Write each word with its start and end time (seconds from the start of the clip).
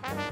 Bye. 0.00 0.31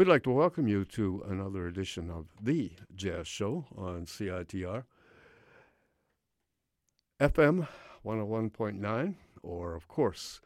We'd 0.00 0.08
like 0.08 0.22
to 0.22 0.30
welcome 0.30 0.66
you 0.66 0.86
to 0.86 1.22
another 1.28 1.66
edition 1.66 2.08
of 2.08 2.28
The 2.42 2.72
Jazz 2.96 3.28
Show 3.28 3.66
on 3.76 4.06
CITR. 4.06 4.84
FM 7.20 7.68
101.9, 8.02 9.14
or 9.42 9.74
of 9.74 9.88
course, 9.88 10.40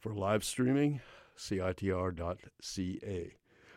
for 0.00 0.12
live 0.12 0.42
streaming, 0.42 1.02
CITR.ca. 1.38 3.34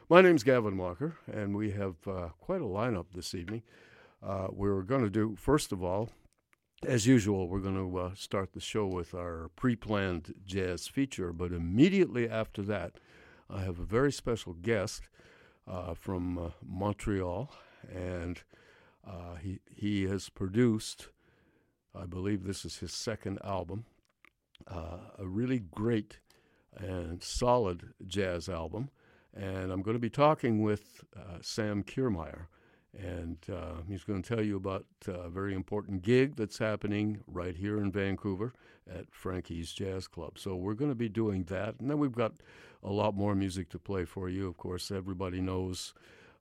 My 0.10 0.22
name's 0.22 0.44
Gavin 0.44 0.78
Walker, 0.78 1.20
and 1.32 1.56
we 1.56 1.70
have 1.74 1.98
uh, 2.08 2.30
quite 2.40 2.62
a 2.62 2.66
lineup 2.66 3.06
this 3.14 3.36
evening. 3.36 3.62
Uh, 4.26 4.48
we're 4.50 4.82
going 4.82 5.04
to 5.04 5.12
do, 5.12 5.36
first 5.36 5.72
of 5.72 5.84
all, 5.84 6.10
as 6.84 7.06
usual, 7.06 7.48
we're 7.48 7.60
going 7.60 7.76
to 7.76 8.00
uh, 8.00 8.16
start 8.16 8.54
the 8.54 8.60
show 8.60 8.88
with 8.88 9.14
our 9.14 9.52
pre 9.56 9.76
planned 9.76 10.34
jazz 10.44 10.88
feature, 10.88 11.32
but 11.32 11.52
immediately 11.52 12.28
after 12.28 12.64
that, 12.64 12.94
I 13.50 13.62
have 13.62 13.80
a 13.80 13.86
very 13.86 14.12
special 14.12 14.54
guest 14.54 15.10
uh, 15.68 15.94
from 15.94 16.38
uh, 16.38 16.50
Montreal, 16.64 17.52
and 17.92 18.42
uh, 19.08 19.36
he, 19.42 19.60
he 19.74 20.04
has 20.04 20.30
produced, 20.30 21.08
I 21.96 22.06
believe 22.06 22.44
this 22.44 22.64
is 22.64 22.78
his 22.78 22.94
second 22.94 23.40
album, 23.44 23.86
uh, 24.68 24.98
a 25.18 25.26
really 25.26 25.60
great 25.60 26.20
and 26.78 27.24
solid 27.24 27.94
jazz 28.06 28.50
album. 28.50 28.90
And 29.36 29.72
I'm 29.72 29.82
going 29.82 29.96
to 29.96 30.00
be 30.00 30.10
talking 30.10 30.62
with 30.62 31.04
uh, 31.16 31.38
Sam 31.42 31.84
Kiermaier 31.84 32.48
and 32.98 33.38
uh, 33.52 33.82
he's 33.88 34.04
going 34.04 34.22
to 34.22 34.36
tell 34.36 34.44
you 34.44 34.58
about 34.58 34.86
a 35.08 35.30
very 35.30 35.54
important 35.54 36.02
gig 36.02 36.36
that's 36.36 36.58
happening 36.58 37.22
right 37.28 37.56
here 37.56 37.78
in 37.78 37.92
Vancouver 37.92 38.54
at 38.92 39.06
Frankie's 39.12 39.72
Jazz 39.72 40.08
Club. 40.08 40.40
So 40.40 40.56
we're 40.56 40.74
going 40.74 40.92
to 40.92 40.96
be 40.96 41.10
doing 41.10 41.44
that, 41.46 41.76
and 41.80 41.90
then 41.90 42.00
we've 42.00 42.12
got 42.12 42.34
a 42.84 42.92
lot 42.92 43.16
more 43.16 43.36
music 43.36 43.70
to 43.70 43.80
play 43.80 44.06
for 44.06 44.30
you. 44.30 44.48
Of 44.48 44.58
course, 44.58 44.92
everybody 44.92 45.42
knows 45.42 45.94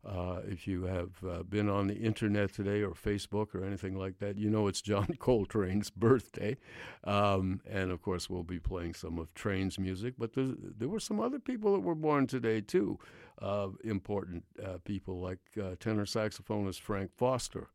uh, 0.06 0.40
if 0.46 0.66
you 0.66 0.84
have 0.84 1.10
uh, 1.28 1.42
been 1.42 1.68
on 1.68 1.88
the 1.88 1.96
internet 1.96 2.52
today 2.52 2.82
or 2.82 2.92
Facebook 2.92 3.54
or 3.54 3.64
anything 3.64 3.96
like 3.96 4.18
that, 4.20 4.38
you 4.38 4.48
know 4.48 4.68
it's 4.68 4.80
John 4.80 5.06
Coltrane's 5.18 5.90
birthday. 5.90 6.56
Um, 7.04 7.60
and 7.68 7.90
of 7.90 8.00
course, 8.00 8.30
we'll 8.30 8.44
be 8.44 8.60
playing 8.60 8.94
some 8.94 9.18
of 9.18 9.34
Trane's 9.34 9.78
music. 9.78 10.14
But 10.16 10.32
there 10.34 10.88
were 10.88 11.00
some 11.00 11.20
other 11.20 11.38
people 11.38 11.72
that 11.72 11.80
were 11.80 11.94
born 11.94 12.26
today, 12.26 12.60
too. 12.60 12.98
Uh, 13.40 13.68
important 13.84 14.44
uh, 14.64 14.78
people 14.84 15.20
like 15.20 15.38
uh, 15.60 15.76
tenor 15.78 16.04
saxophonist 16.04 16.80
Frank 16.80 17.12
Foster 17.16 17.68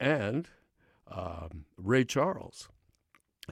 and 0.00 0.48
um, 1.10 1.64
Ray 1.76 2.04
Charles. 2.04 2.68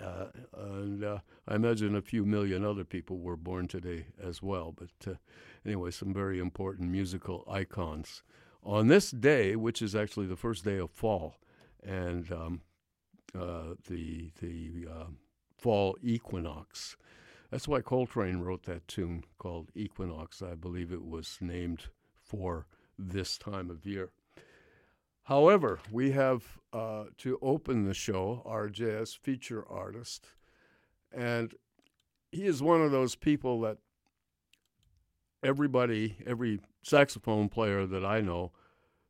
Uh, 0.00 0.26
and 0.56 1.04
uh, 1.04 1.18
I 1.46 1.56
imagine 1.56 1.94
a 1.94 2.02
few 2.02 2.24
million 2.24 2.64
other 2.64 2.84
people 2.84 3.18
were 3.18 3.36
born 3.36 3.68
today 3.68 4.06
as 4.22 4.42
well. 4.42 4.74
But 4.76 5.12
uh, 5.12 5.16
anyway, 5.66 5.90
some 5.90 6.14
very 6.14 6.38
important 6.38 6.90
musical 6.90 7.44
icons. 7.50 8.22
On 8.64 8.86
this 8.86 9.10
day, 9.10 9.56
which 9.56 9.82
is 9.82 9.94
actually 9.94 10.26
the 10.26 10.36
first 10.36 10.64
day 10.64 10.78
of 10.78 10.90
fall, 10.90 11.36
and 11.82 12.30
um, 12.32 12.60
uh, 13.38 13.74
the 13.88 14.30
the 14.40 14.86
uh, 14.90 15.06
fall 15.58 15.96
equinox. 16.02 16.96
That's 17.50 17.68
why 17.68 17.82
Coltrane 17.82 18.40
wrote 18.40 18.62
that 18.64 18.88
tune 18.88 19.24
called 19.38 19.70
Equinox. 19.74 20.40
I 20.40 20.54
believe 20.54 20.90
it 20.90 21.04
was 21.04 21.36
named 21.40 21.88
for 22.24 22.66
this 22.98 23.36
time 23.36 23.68
of 23.68 23.84
year. 23.84 24.10
However, 25.24 25.78
we 25.90 26.12
have 26.12 26.42
uh, 26.72 27.04
to 27.18 27.38
open 27.40 27.84
the 27.84 27.94
show 27.94 28.42
our 28.44 28.68
jazz 28.68 29.14
feature 29.14 29.64
artist, 29.68 30.26
and 31.12 31.54
he 32.32 32.46
is 32.46 32.62
one 32.62 32.80
of 32.82 32.90
those 32.90 33.14
people 33.14 33.60
that 33.60 33.78
everybody, 35.42 36.16
every 36.26 36.60
saxophone 36.82 37.48
player 37.48 37.86
that 37.86 38.04
I 38.04 38.20
know, 38.20 38.52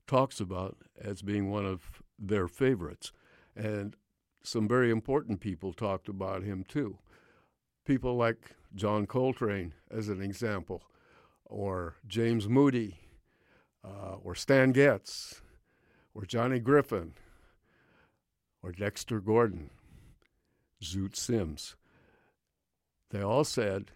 talks 0.07 0.41
about 0.41 0.77
as 1.01 1.23
being 1.23 1.51
one 1.51 1.65
of 1.65 2.03
their 2.19 2.49
favorites. 2.49 3.13
And 3.57 3.97
some 4.43 4.67
very 4.67 4.91
important 4.91 5.41
people 5.41 5.73
talked 5.73 6.09
about 6.09 6.43
him 6.43 6.65
too. 6.67 6.99
People 7.87 8.17
like 8.17 8.57
John 8.75 9.07
Coltrane, 9.07 9.75
as 9.91 10.09
an 10.09 10.21
example, 10.21 10.83
or 11.45 11.97
James 12.07 12.49
Moody, 12.49 12.99
uh, 13.85 14.17
or 14.23 14.35
Stan 14.35 14.73
Getz, 14.73 15.43
or 16.15 16.25
Johnny 16.25 16.59
Griffin, 16.59 17.15
or 18.63 18.73
Dexter 18.73 19.21
Gordon, 19.21 19.71
Zoot 20.83 21.17
Sims. 21.17 21.77
They 23.11 23.23
all 23.23 23.45
said 23.45 23.91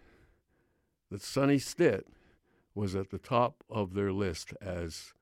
that 1.09 1.21
Sonny 1.21 1.59
Stitt 1.59 2.07
was 2.75 2.95
at 2.95 3.09
the 3.09 3.17
top 3.17 3.63
of 3.69 3.93
their 3.93 4.11
list 4.11 4.53
as 4.61 5.13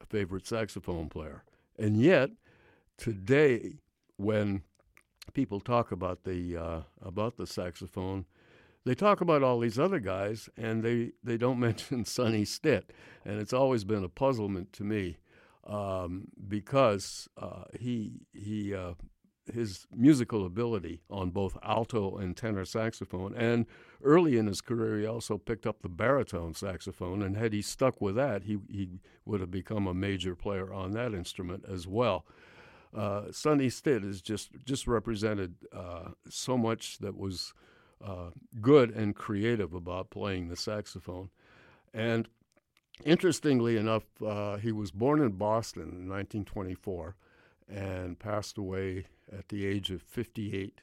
a 0.00 0.06
favorite 0.06 0.46
saxophone 0.46 1.08
player. 1.08 1.44
And 1.78 2.00
yet, 2.00 2.30
today, 2.96 3.74
when 4.16 4.62
people 5.32 5.60
talk 5.60 5.92
about 5.92 6.24
the 6.24 6.56
uh, 6.56 6.80
about 7.02 7.36
the 7.36 7.46
saxophone, 7.46 8.26
they 8.84 8.94
talk 8.94 9.20
about 9.20 9.42
all 9.42 9.58
these 9.58 9.78
other 9.78 9.98
guys, 9.98 10.48
and 10.56 10.82
they, 10.82 11.12
they 11.22 11.36
don't 11.36 11.58
mention 11.68 12.04
Sonny 12.04 12.44
Stitt, 12.44 12.92
and 13.24 13.40
it's 13.40 13.52
always 13.52 13.84
been 13.84 14.04
a 14.04 14.08
puzzlement 14.08 14.72
to 14.74 14.84
me 14.84 15.18
um, 15.66 16.28
because 16.48 17.28
uh, 17.36 17.64
he 17.78 18.20
he 18.32 18.74
uh, 18.74 18.94
his 19.52 19.86
musical 19.94 20.46
ability 20.46 21.02
on 21.10 21.30
both 21.30 21.56
alto 21.62 22.16
and 22.16 22.36
tenor 22.36 22.64
saxophone, 22.64 23.34
and 23.34 23.66
early 24.02 24.38
in 24.38 24.46
his 24.46 24.60
career 24.60 24.98
he 24.98 25.06
also 25.06 25.38
picked 25.38 25.66
up 25.66 25.82
the 25.82 25.88
baritone 25.88 26.54
saxophone, 26.54 27.22
and 27.22 27.36
had 27.36 27.52
he 27.52 27.62
stuck 27.62 28.00
with 28.00 28.14
that, 28.16 28.44
he 28.44 28.58
he 28.68 28.88
would 29.24 29.40
have 29.40 29.50
become 29.50 29.86
a 29.86 29.94
major 29.94 30.34
player 30.34 30.72
on 30.72 30.92
that 30.92 31.14
instrument 31.14 31.64
as 31.68 31.86
well. 31.86 32.24
Uh, 32.94 33.32
Sonny 33.32 33.68
Stitt 33.68 34.02
has 34.02 34.20
just 34.20 34.50
just 34.64 34.86
represented 34.86 35.54
uh, 35.72 36.10
so 36.28 36.56
much 36.56 36.98
that 36.98 37.16
was 37.16 37.52
uh, 38.04 38.30
good 38.60 38.90
and 38.90 39.14
creative 39.16 39.74
about 39.74 40.10
playing 40.10 40.48
the 40.48 40.56
saxophone, 40.56 41.30
and 41.92 42.28
Interestingly 43.02 43.76
enough, 43.76 44.04
uh, 44.24 44.56
he 44.56 44.70
was 44.70 44.90
born 44.90 45.20
in 45.20 45.32
Boston 45.32 45.82
in 45.82 46.08
1924 46.08 47.16
and 47.68 48.18
passed 48.18 48.56
away 48.56 49.06
at 49.36 49.48
the 49.48 49.66
age 49.66 49.90
of 49.90 50.02
58 50.02 50.80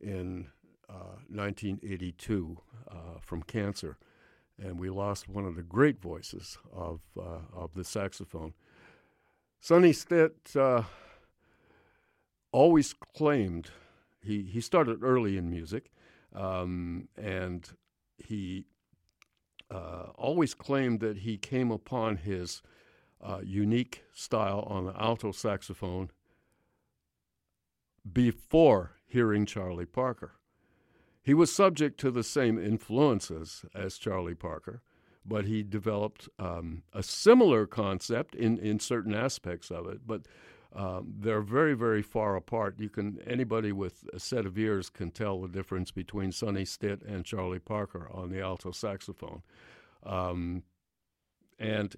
in 0.00 0.46
uh, 0.88 1.18
1982 1.28 2.58
uh, 2.90 2.94
from 3.20 3.42
cancer. 3.42 3.98
And 4.60 4.78
we 4.78 4.90
lost 4.90 5.28
one 5.28 5.44
of 5.44 5.56
the 5.56 5.62
great 5.62 6.00
voices 6.00 6.58
of, 6.72 7.00
uh, 7.18 7.40
of 7.52 7.74
the 7.74 7.84
saxophone. 7.84 8.54
Sonny 9.60 9.92
Stitt 9.92 10.54
uh, 10.56 10.84
always 12.52 12.92
claimed, 12.92 13.70
he, 14.22 14.42
he 14.42 14.60
started 14.60 15.02
early 15.02 15.36
in 15.36 15.50
music, 15.50 15.90
um, 16.34 17.08
and 17.16 17.68
he 18.16 18.64
uh, 19.70 20.10
always 20.16 20.54
claimed 20.54 21.00
that 21.00 21.18
he 21.18 21.36
came 21.36 21.70
upon 21.70 22.16
his 22.18 22.62
uh, 23.22 23.40
unique 23.42 24.04
style 24.12 24.64
on 24.68 24.86
the 24.86 25.00
alto 25.00 25.32
saxophone 25.32 26.10
before 28.10 28.92
hearing 29.06 29.44
Charlie 29.44 29.86
Parker. 29.86 30.32
He 31.22 31.34
was 31.34 31.52
subject 31.52 32.00
to 32.00 32.10
the 32.10 32.22
same 32.22 32.58
influences 32.58 33.64
as 33.74 33.98
Charlie 33.98 34.34
Parker, 34.34 34.82
but 35.26 35.44
he 35.44 35.62
developed 35.62 36.28
um, 36.38 36.84
a 36.94 37.02
similar 37.02 37.66
concept 37.66 38.34
in, 38.34 38.58
in 38.58 38.80
certain 38.80 39.14
aspects 39.14 39.70
of 39.70 39.86
it. 39.86 40.06
But 40.06 40.22
um, 40.74 41.14
they're 41.18 41.40
very, 41.40 41.74
very 41.74 42.02
far 42.02 42.36
apart. 42.36 42.78
You 42.78 42.90
can 42.90 43.18
anybody 43.26 43.72
with 43.72 44.08
a 44.12 44.20
set 44.20 44.44
of 44.44 44.58
ears 44.58 44.90
can 44.90 45.10
tell 45.10 45.40
the 45.40 45.48
difference 45.48 45.90
between 45.90 46.30
Sonny 46.30 46.64
Stitt 46.64 47.02
and 47.02 47.24
Charlie 47.24 47.58
Parker 47.58 48.08
on 48.12 48.30
the 48.30 48.40
alto 48.40 48.70
saxophone, 48.72 49.42
um, 50.04 50.62
and 51.58 51.96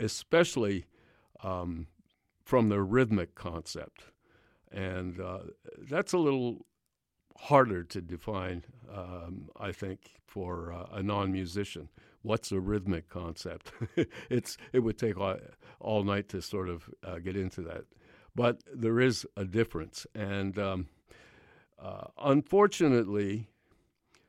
especially 0.00 0.86
um, 1.42 1.86
from 2.42 2.68
the 2.68 2.82
rhythmic 2.82 3.34
concept, 3.36 4.06
and 4.72 5.20
uh, 5.20 5.38
that's 5.88 6.12
a 6.12 6.18
little 6.18 6.66
harder 7.36 7.84
to 7.84 8.00
define, 8.00 8.64
um, 8.92 9.48
I 9.58 9.72
think, 9.72 10.14
for 10.26 10.72
uh, 10.72 10.86
a 10.92 11.02
non-musician 11.02 11.88
what's 12.24 12.50
a 12.50 12.58
rhythmic 12.58 13.08
concept? 13.08 13.70
it's 14.30 14.56
it 14.72 14.80
would 14.80 14.98
take 14.98 15.16
all, 15.16 15.36
all 15.78 16.02
night 16.02 16.28
to 16.30 16.42
sort 16.42 16.68
of 16.68 16.90
uh, 17.04 17.18
get 17.18 17.36
into 17.36 17.62
that, 17.62 17.84
but 18.34 18.62
there 18.74 18.98
is 18.98 19.24
a 19.36 19.44
difference, 19.44 20.06
and 20.14 20.58
um, 20.58 20.88
uh, 21.80 22.06
unfortunately, 22.18 23.46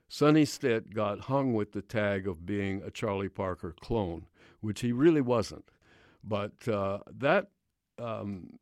Sonny 0.08 0.46
Stitt 0.46 0.94
got 0.94 1.22
hung 1.22 1.54
with 1.54 1.72
the 1.72 1.82
tag 1.82 2.28
of 2.28 2.46
being 2.46 2.84
a 2.86 2.92
Charlie 2.92 3.30
Parker 3.30 3.74
clone, 3.80 4.28
which 4.62 4.82
he 4.82 4.92
really 4.92 5.22
wasn't. 5.22 5.66
But 6.24 6.68
uh, 6.68 7.00
that 7.18 7.48
um, 7.98 8.60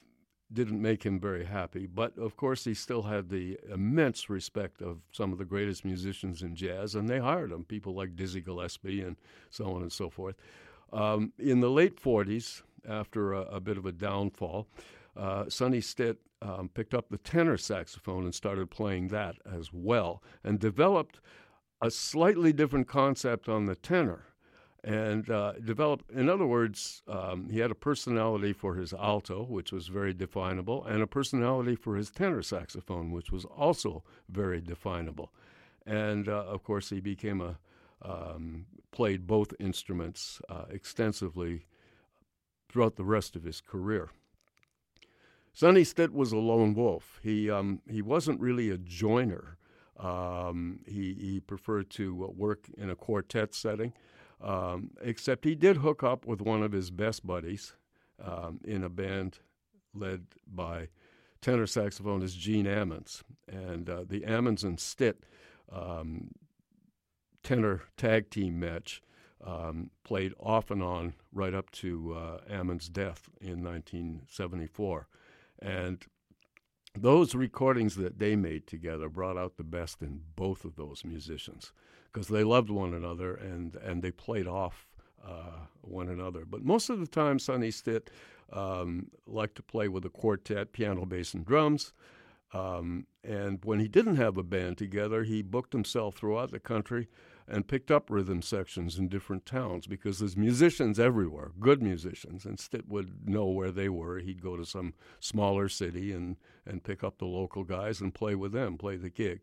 didn't 0.53 0.81
make 0.81 1.03
him 1.03 1.19
very 1.19 1.45
happy. 1.45 1.85
But 1.85 2.17
of 2.17 2.37
course, 2.37 2.63
he 2.63 2.73
still 2.73 3.03
had 3.03 3.29
the 3.29 3.59
immense 3.71 4.29
respect 4.29 4.81
of 4.81 4.99
some 5.11 5.31
of 5.31 5.37
the 5.37 5.45
greatest 5.45 5.83
musicians 5.83 6.41
in 6.41 6.55
jazz, 6.55 6.95
and 6.95 7.09
they 7.09 7.19
hired 7.19 7.51
him, 7.51 7.63
people 7.63 7.93
like 7.93 8.15
Dizzy 8.15 8.41
Gillespie 8.41 9.01
and 9.01 9.17
so 9.49 9.73
on 9.73 9.81
and 9.81 9.91
so 9.91 10.09
forth. 10.09 10.35
Um, 10.91 11.33
in 11.39 11.59
the 11.59 11.71
late 11.71 11.99
40s, 11.99 12.61
after 12.87 13.33
a, 13.33 13.41
a 13.43 13.59
bit 13.59 13.77
of 13.77 13.85
a 13.85 13.91
downfall, 13.91 14.67
uh, 15.15 15.49
Sonny 15.49 15.81
Stitt 15.81 16.17
um, 16.41 16.69
picked 16.69 16.93
up 16.93 17.09
the 17.09 17.17
tenor 17.17 17.57
saxophone 17.57 18.25
and 18.25 18.35
started 18.35 18.69
playing 18.69 19.07
that 19.09 19.35
as 19.51 19.71
well, 19.71 20.21
and 20.43 20.59
developed 20.59 21.19
a 21.81 21.89
slightly 21.89 22.53
different 22.53 22.87
concept 22.87 23.49
on 23.49 23.65
the 23.65 23.75
tenor. 23.75 24.27
And 24.83 25.29
uh, 25.29 25.53
developed, 25.63 26.11
in 26.11 26.27
other 26.27 26.45
words, 26.45 27.03
um, 27.07 27.47
he 27.49 27.59
had 27.59 27.71
a 27.71 27.75
personality 27.75 28.51
for 28.51 28.75
his 28.75 28.93
alto, 28.93 29.43
which 29.43 29.71
was 29.71 29.87
very 29.87 30.13
definable, 30.13 30.83
and 30.83 31.01
a 31.01 31.07
personality 31.07 31.75
for 31.75 31.95
his 31.95 32.11
tenor 32.11 32.41
saxophone, 32.41 33.11
which 33.11 33.31
was 33.31 33.45
also 33.45 34.03
very 34.27 34.59
definable. 34.59 35.31
And 35.85 36.27
uh, 36.27 36.43
of 36.43 36.63
course, 36.63 36.89
he 36.89 36.99
became 36.99 37.39
a 37.39 37.57
um, 38.03 38.65
played 38.91 39.25
both 39.25 39.53
instruments 39.59 40.41
uh, 40.49 40.65
extensively 40.69 41.65
throughout 42.69 42.95
the 42.95 43.05
rest 43.05 43.35
of 43.35 43.43
his 43.43 43.61
career. 43.61 44.09
Sonny 45.53 45.83
Stitt 45.83 46.13
was 46.13 46.31
a 46.31 46.37
lone 46.37 46.73
wolf. 46.73 47.19
He 47.23 47.49
um, 47.49 47.81
he 47.89 48.01
wasn't 48.01 48.39
really 48.39 48.69
a 48.69 48.77
joiner. 48.77 49.57
Um, 49.97 50.79
he 50.85 51.13
he 51.13 51.39
preferred 51.39 51.89
to 51.91 52.25
uh, 52.25 52.31
work 52.31 52.67
in 52.77 52.89
a 52.89 52.95
quartet 52.95 53.53
setting, 53.53 53.93
um, 54.43 54.91
except 55.01 55.45
he 55.45 55.55
did 55.55 55.77
hook 55.77 56.03
up 56.03 56.25
with 56.25 56.41
one 56.41 56.61
of 56.61 56.73
his 56.73 56.91
best 56.91 57.25
buddies 57.25 57.73
um, 58.23 58.59
in 58.63 58.83
a 58.83 58.89
band 58.89 59.39
led 59.95 60.25
by 60.45 60.89
tenor 61.41 61.65
saxophonist 61.65 62.37
Gene 62.37 62.65
Ammons, 62.65 63.23
and 63.47 63.89
uh, 63.89 64.03
the 64.07 64.21
Ammons 64.21 64.63
and 64.63 64.79
Stitt 64.79 65.25
um, 65.71 66.31
tenor 67.43 67.83
tag 67.97 68.29
team 68.29 68.59
match 68.59 69.01
um, 69.45 69.89
played 70.03 70.33
off 70.39 70.71
and 70.71 70.83
on 70.83 71.13
right 71.31 71.53
up 71.53 71.69
to 71.71 72.13
uh, 72.13 72.37
Ammons' 72.49 72.91
death 72.91 73.29
in 73.41 73.63
1974. 73.63 75.07
And 75.61 76.03
those 76.95 77.35
recordings 77.35 77.95
that 77.95 78.19
they 78.19 78.35
made 78.35 78.67
together 78.67 79.09
brought 79.09 79.37
out 79.37 79.57
the 79.57 79.63
best 79.63 80.01
in 80.01 80.21
both 80.35 80.63
of 80.63 80.75
those 80.75 81.03
musicians 81.03 81.73
because 82.13 82.27
they 82.27 82.43
loved 82.43 82.69
one 82.69 82.93
another 82.93 83.33
and, 83.33 83.75
and 83.75 84.01
they 84.03 84.11
played 84.11 84.47
off 84.47 84.85
uh, 85.25 85.65
one 85.81 86.09
another. 86.09 86.45
But 86.45 86.63
most 86.63 86.89
of 86.89 86.99
the 86.99 87.07
time, 87.07 87.39
Sonny 87.39 87.71
Stitt 87.71 88.11
um, 88.51 89.07
liked 89.25 89.55
to 89.55 89.63
play 89.63 89.87
with 89.87 90.05
a 90.05 90.09
quartet, 90.09 90.73
piano, 90.73 91.05
bass, 91.05 91.33
and 91.33 91.45
drums. 91.45 91.91
Um, 92.53 93.07
and 93.23 93.59
when 93.65 93.79
he 93.79 93.87
didn't 93.87 94.17
have 94.17 94.37
a 94.37 94.43
band 94.43 94.77
together, 94.77 95.23
he 95.23 95.41
booked 95.41 95.73
himself 95.73 96.15
throughout 96.15 96.51
the 96.51 96.59
country 96.59 97.07
and 97.47 97.67
picked 97.67 97.89
up 97.89 98.09
rhythm 98.09 98.41
sections 98.41 98.97
in 98.97 99.09
different 99.09 99.45
towns 99.45 99.87
because 99.87 100.19
there's 100.19 100.37
musicians 100.37 100.99
everywhere, 100.99 101.51
good 101.59 101.81
musicians, 101.81 102.45
and 102.45 102.59
Stitt 102.59 102.87
would 102.87 103.27
know 103.27 103.47
where 103.47 103.71
they 103.71 103.89
were. 103.89 104.19
He'd 104.19 104.41
go 104.41 104.55
to 104.55 104.65
some 104.65 104.93
smaller 105.19 105.67
city 105.67 106.13
and, 106.13 106.37
and 106.65 106.83
pick 106.83 107.03
up 107.03 107.17
the 107.17 107.25
local 107.25 107.63
guys 107.63 108.01
and 108.01 108.13
play 108.13 108.35
with 108.35 108.51
them, 108.51 108.77
play 108.77 108.97
the 108.97 109.09
gig. 109.09 109.41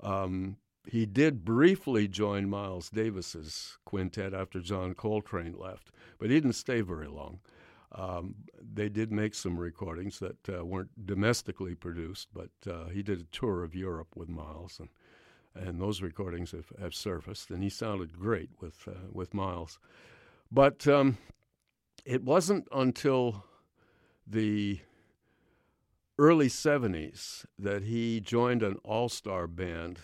Um, 0.00 0.56
he 0.86 1.06
did 1.06 1.44
briefly 1.44 2.08
join 2.08 2.48
Miles 2.48 2.90
Davis's 2.90 3.78
quintet 3.84 4.32
after 4.32 4.60
John 4.60 4.94
Coltrane 4.94 5.56
left, 5.58 5.90
but 6.18 6.30
he 6.30 6.36
didn't 6.36 6.54
stay 6.54 6.80
very 6.80 7.08
long. 7.08 7.40
Um, 7.92 8.34
they 8.60 8.88
did 8.88 9.10
make 9.10 9.34
some 9.34 9.58
recordings 9.58 10.18
that 10.18 10.48
uh, 10.48 10.64
weren't 10.64 11.06
domestically 11.06 11.74
produced, 11.74 12.28
but 12.34 12.50
uh, 12.70 12.88
he 12.88 13.02
did 13.02 13.20
a 13.20 13.36
tour 13.36 13.64
of 13.64 13.74
Europe 13.74 14.08
with 14.14 14.28
Miles, 14.28 14.78
and 14.78 14.88
and 15.54 15.80
those 15.80 16.02
recordings 16.02 16.52
have, 16.52 16.70
have 16.80 16.94
surfaced, 16.94 17.50
and 17.50 17.62
he 17.62 17.70
sounded 17.70 18.18
great 18.18 18.50
with 18.60 18.86
uh, 18.86 19.08
with 19.10 19.34
Miles. 19.34 19.78
But 20.50 20.86
um, 20.86 21.18
it 22.04 22.22
wasn't 22.22 22.68
until 22.72 23.44
the 24.26 24.80
early 26.18 26.48
70s 26.48 27.44
that 27.58 27.84
he 27.84 28.20
joined 28.20 28.62
an 28.62 28.76
all 28.84 29.08
star 29.08 29.46
band 29.46 29.98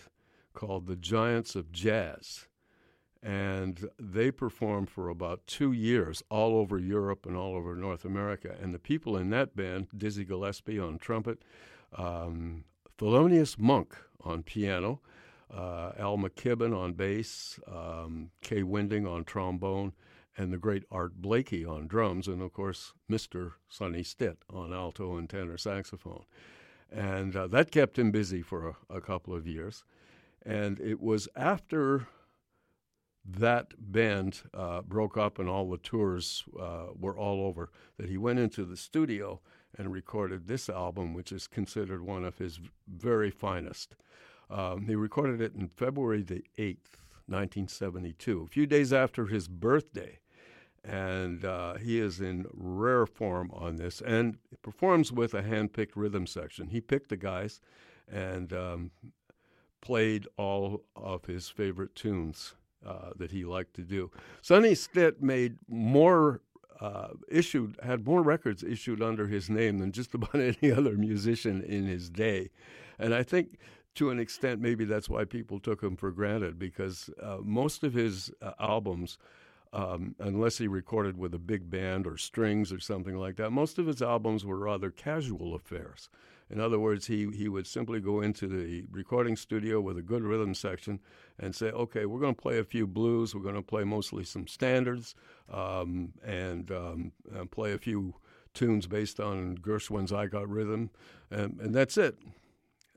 called 0.55 0.87
the 0.87 0.95
Giants 0.95 1.55
of 1.55 1.71
Jazz. 1.71 2.47
And 3.21 3.89
they 3.99 4.29
performed 4.31 4.89
for 4.89 5.09
about 5.09 5.47
two 5.47 5.71
years 5.71 6.23
all 6.29 6.57
over 6.57 6.77
Europe 6.77 7.25
and 7.25 7.35
all 7.35 7.55
over 7.55 7.75
North 7.75 8.05
America. 8.05 8.55
And 8.61 8.73
the 8.73 8.79
people 8.79 9.17
in 9.17 9.29
that 9.31 9.55
band 9.55 9.87
Dizzy 9.95 10.25
Gillespie 10.25 10.79
on 10.79 10.99
trumpet, 10.99 11.43
um, 11.95 12.65
Thelonious 12.97 13.57
Monk 13.57 13.95
on 14.21 14.43
piano, 14.43 15.01
uh, 15.53 15.91
Al 15.97 16.17
McKibbon 16.17 16.75
on 16.77 16.93
bass, 16.93 17.59
um, 17.67 18.31
Kai 18.41 18.63
Winding 18.63 19.07
on 19.07 19.23
trombone, 19.23 19.93
and 20.37 20.51
the 20.51 20.57
great 20.57 20.83
Art 20.91 21.21
Blakey 21.21 21.65
on 21.65 21.87
drums, 21.87 22.27
and 22.27 22.41
of 22.41 22.53
course, 22.53 22.93
Mr. 23.09 23.53
Sonny 23.69 24.03
Stitt 24.03 24.39
on 24.49 24.73
alto 24.73 25.17
and 25.17 25.29
tenor 25.29 25.57
saxophone. 25.57 26.25
And 26.91 27.35
uh, 27.35 27.47
that 27.47 27.71
kept 27.71 27.97
him 27.97 28.11
busy 28.11 28.41
for 28.41 28.69
a, 28.69 28.97
a, 28.97 29.01
couple 29.01 29.33
of 29.33 29.47
years. 29.47 29.83
And 30.45 30.79
it 30.79 31.01
was 31.01 31.27
after 31.35 32.07
that 33.27 33.73
band 33.79 34.43
uh, 34.53 34.81
broke 34.81 35.17
up 35.17 35.39
and 35.39 35.49
all 35.49 35.69
the 35.69 35.77
tours 35.77 36.43
uh, 36.59 36.87
were 36.97 37.17
all 37.17 37.41
over 37.45 37.71
that 37.97 38.09
he 38.09 38.17
went 38.17 38.39
into 38.39 38.63
the 38.63 38.77
studio 38.77 39.41
and 39.77 39.91
recorded 39.91 40.47
this 40.47 40.69
album, 40.69 41.13
which 41.13 41.31
is 41.31 41.47
considered 41.47 42.01
one 42.01 42.23
of 42.23 42.37
his 42.37 42.59
very 42.87 43.31
finest. 43.31 43.95
Um, 44.49 44.85
he 44.85 44.95
recorded 44.95 45.41
it 45.41 45.55
in 45.55 45.67
February 45.67 46.21
the 46.21 46.43
8th, 46.57 47.01
1972, 47.27 48.43
a 48.43 48.47
few 48.47 48.67
days 48.67 48.93
after 48.93 49.25
his 49.25 49.47
birthday. 49.47 50.19
And 50.83 51.43
uh, 51.43 51.75
he 51.75 51.99
is 51.99 52.21
in 52.21 52.45
rare 52.53 53.07
form 53.07 53.49
on 53.51 53.77
this 53.77 54.01
and 54.01 54.37
performs 54.61 55.11
with 55.11 55.33
a 55.33 55.41
hand 55.41 55.73
picked 55.73 55.95
rhythm 55.95 56.27
section. 56.27 56.67
He 56.67 56.79
picked 56.79 57.09
the 57.09 57.17
guys 57.17 57.59
and 58.07 58.53
um, 58.53 58.91
played 59.85 60.27
all 60.35 60.83
of 60.95 61.25
his 61.25 61.47
favorite 61.47 61.95
tunes 61.95 62.55
uh, 62.85 63.11
that 63.15 63.31
he 63.31 63.45
liked 63.45 63.75
to 63.75 63.83
do. 63.83 64.09
Sonny 64.41 64.73
Stitt 64.73 65.21
made 65.21 65.57
more 65.67 66.41
uh, 66.81 67.09
issued 67.29 67.77
had 67.83 68.05
more 68.05 68.21
records 68.21 68.63
issued 68.63 69.01
under 69.01 69.27
his 69.27 69.49
name 69.49 69.77
than 69.79 69.91
just 69.91 70.13
about 70.13 70.35
any 70.35 70.71
other 70.71 70.97
musician 70.97 71.61
in 71.61 71.85
his 71.85 72.09
day, 72.09 72.49
and 72.99 73.13
I 73.13 73.23
think 73.23 73.59
to 73.95 74.09
an 74.09 74.19
extent, 74.19 74.59
maybe 74.59 74.83
that's 74.83 75.07
why 75.07 75.23
people 75.23 75.59
took 75.59 75.81
him 75.81 75.95
for 75.95 76.11
granted 76.11 76.59
because 76.59 77.09
uh, 77.21 77.37
most 77.41 77.83
of 77.83 77.93
his 77.93 78.29
uh, 78.41 78.51
albums, 78.59 79.17
um, 79.71 80.15
unless 80.19 80.57
he 80.57 80.67
recorded 80.67 81.17
with 81.17 81.33
a 81.33 81.39
big 81.39 81.69
band 81.69 82.05
or 82.05 82.17
strings 82.17 82.73
or 82.73 82.79
something 82.79 83.15
like 83.15 83.37
that, 83.37 83.51
most 83.51 83.79
of 83.79 83.87
his 83.87 84.01
albums 84.01 84.45
were 84.45 84.57
rather 84.57 84.91
casual 84.91 85.55
affairs. 85.55 86.09
In 86.49 86.59
other 86.59 86.79
words, 86.79 87.07
he, 87.07 87.27
he 87.33 87.47
would 87.49 87.65
simply 87.65 87.99
go 87.99 88.21
into 88.21 88.47
the 88.47 88.85
recording 88.91 89.35
studio 89.35 89.81
with 89.81 89.97
a 89.97 90.01
good 90.01 90.23
rhythm 90.23 90.53
section 90.53 90.99
and 91.39 91.55
say, 91.55 91.67
okay, 91.71 92.05
we're 92.05 92.19
going 92.19 92.35
to 92.35 92.41
play 92.41 92.59
a 92.59 92.63
few 92.63 92.85
blues, 92.85 93.33
we're 93.33 93.41
going 93.41 93.55
to 93.55 93.61
play 93.61 93.83
mostly 93.83 94.23
some 94.23 94.47
standards, 94.47 95.15
um, 95.51 96.13
and, 96.23 96.71
um, 96.71 97.11
and 97.33 97.49
play 97.49 97.73
a 97.73 97.77
few 97.77 98.13
tunes 98.53 98.87
based 98.87 99.19
on 99.19 99.57
Gershwin's 99.57 100.13
I 100.13 100.27
Got 100.27 100.47
Rhythm, 100.47 100.91
and, 101.31 101.59
and 101.59 101.73
that's 101.73 101.97
it 101.97 102.17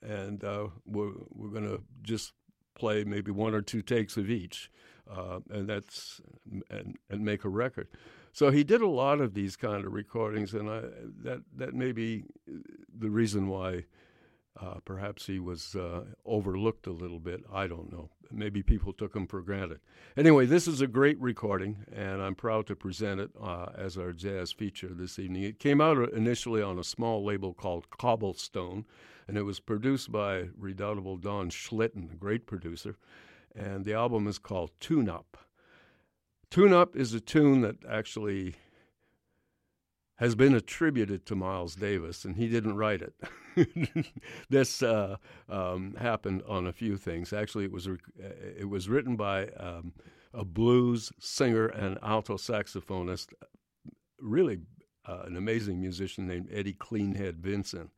and 0.03 0.45
uh, 0.45 0.69
we're 0.87 1.13
we're 1.31 1.51
going 1.51 1.69
to 1.69 1.83
just 2.03 2.33
play 2.75 3.05
maybe 3.05 3.31
one 3.31 3.55
or 3.55 3.63
two 3.63 3.83
takes 3.83 4.17
of 4.17 4.31
each, 4.31 4.71
uh, 5.11 5.41
and 5.51 5.69
that's 5.69 6.21
and 6.71 6.97
and 7.11 7.25
make 7.25 7.45
a 7.45 7.49
record. 7.49 7.89
So 8.39 8.53
he 8.53 8.63
did 8.63 8.83
a 8.83 8.87
lot 8.87 9.21
of 9.21 9.35
these 9.35 9.57
kind 9.57 9.85
of 9.85 9.93
recordings, 9.93 10.55
and 10.55 10.71
I, 10.71 10.83
that 11.25 11.43
that 11.57 11.75
may 11.75 11.91
be 11.91 12.23
the 12.97 13.11
reason 13.11 13.49
why 13.49 13.87
uh, 14.61 14.77
perhaps 14.85 15.27
he 15.27 15.41
was 15.41 15.75
uh, 15.75 16.05
overlooked 16.25 16.87
a 16.87 16.93
little 16.93 17.19
bit. 17.19 17.43
I 17.53 17.67
don't 17.67 17.91
know. 17.91 18.11
Maybe 18.31 18.63
people 18.63 18.93
took 18.93 19.17
him 19.17 19.27
for 19.27 19.43
granted. 19.43 19.81
Anyway, 20.17 20.47
this 20.47 20.69
is 20.69 20.81
a 20.81 20.87
great 20.87 21.21
recording, 21.21 21.85
and 21.93 22.23
I'm 22.23 22.37
proud 22.37 22.69
to 22.69 22.77
present 22.77 23.19
it 23.19 23.31
uh, 23.43 23.73
as 23.77 23.99
our 23.99 24.13
jazz 24.13 24.53
feature 24.53 24.95
this 24.95 25.19
evening. 25.19 25.43
It 25.43 25.59
came 25.59 25.81
out 25.81 25.99
initially 26.13 26.63
on 26.63 26.79
a 26.79 26.85
small 26.85 27.25
label 27.25 27.55
called 27.55 27.91
Cobblestone, 27.91 28.85
and 29.27 29.37
it 29.37 29.43
was 29.43 29.59
produced 29.59 30.13
by 30.13 30.51
redoubtable 30.57 31.17
Don 31.17 31.51
Schlitten, 31.51 32.13
a 32.13 32.15
great 32.15 32.47
producer. 32.47 32.95
And 33.57 33.85
the 33.85 33.95
album 33.95 34.29
is 34.29 34.39
called 34.39 34.71
Tune 34.79 35.09
Up. 35.09 35.48
Tune 36.51 36.73
Up 36.73 36.97
is 36.97 37.13
a 37.13 37.21
tune 37.21 37.61
that 37.61 37.77
actually 37.89 38.55
has 40.17 40.35
been 40.35 40.55
attributed 40.55 41.27
to 41.27 41.37
Miles 41.37 41.77
Davis, 41.77 42.25
and 42.25 42.37
he 42.37 42.49
didn't 42.49 42.77
write 42.77 43.03
it. 43.03 43.15
this 44.51 44.83
uh, 44.83 45.17
um, 45.49 45.95
happened 45.99 46.43
on 46.49 46.67
a 46.67 46.73
few 46.73 46.97
things. 46.97 47.33
Actually, 47.33 47.65
it 47.65 47.73
was 47.73 47.89
it 48.19 48.69
was 48.69 48.89
written 48.89 49.15
by 49.15 49.47
um, 49.49 49.93
a 50.33 50.45
blues 50.45 51.13
singer 51.21 51.67
and 51.67 51.99
alto 52.03 52.37
saxophonist, 52.37 53.33
really 54.19 54.59
uh, 55.07 55.23
an 55.27 55.37
amazing 55.37 55.81
musician 55.81 56.27
named 56.27 56.49
Eddie 56.53 56.75
Cleanhead 56.75 57.37
Vinson. 57.37 57.91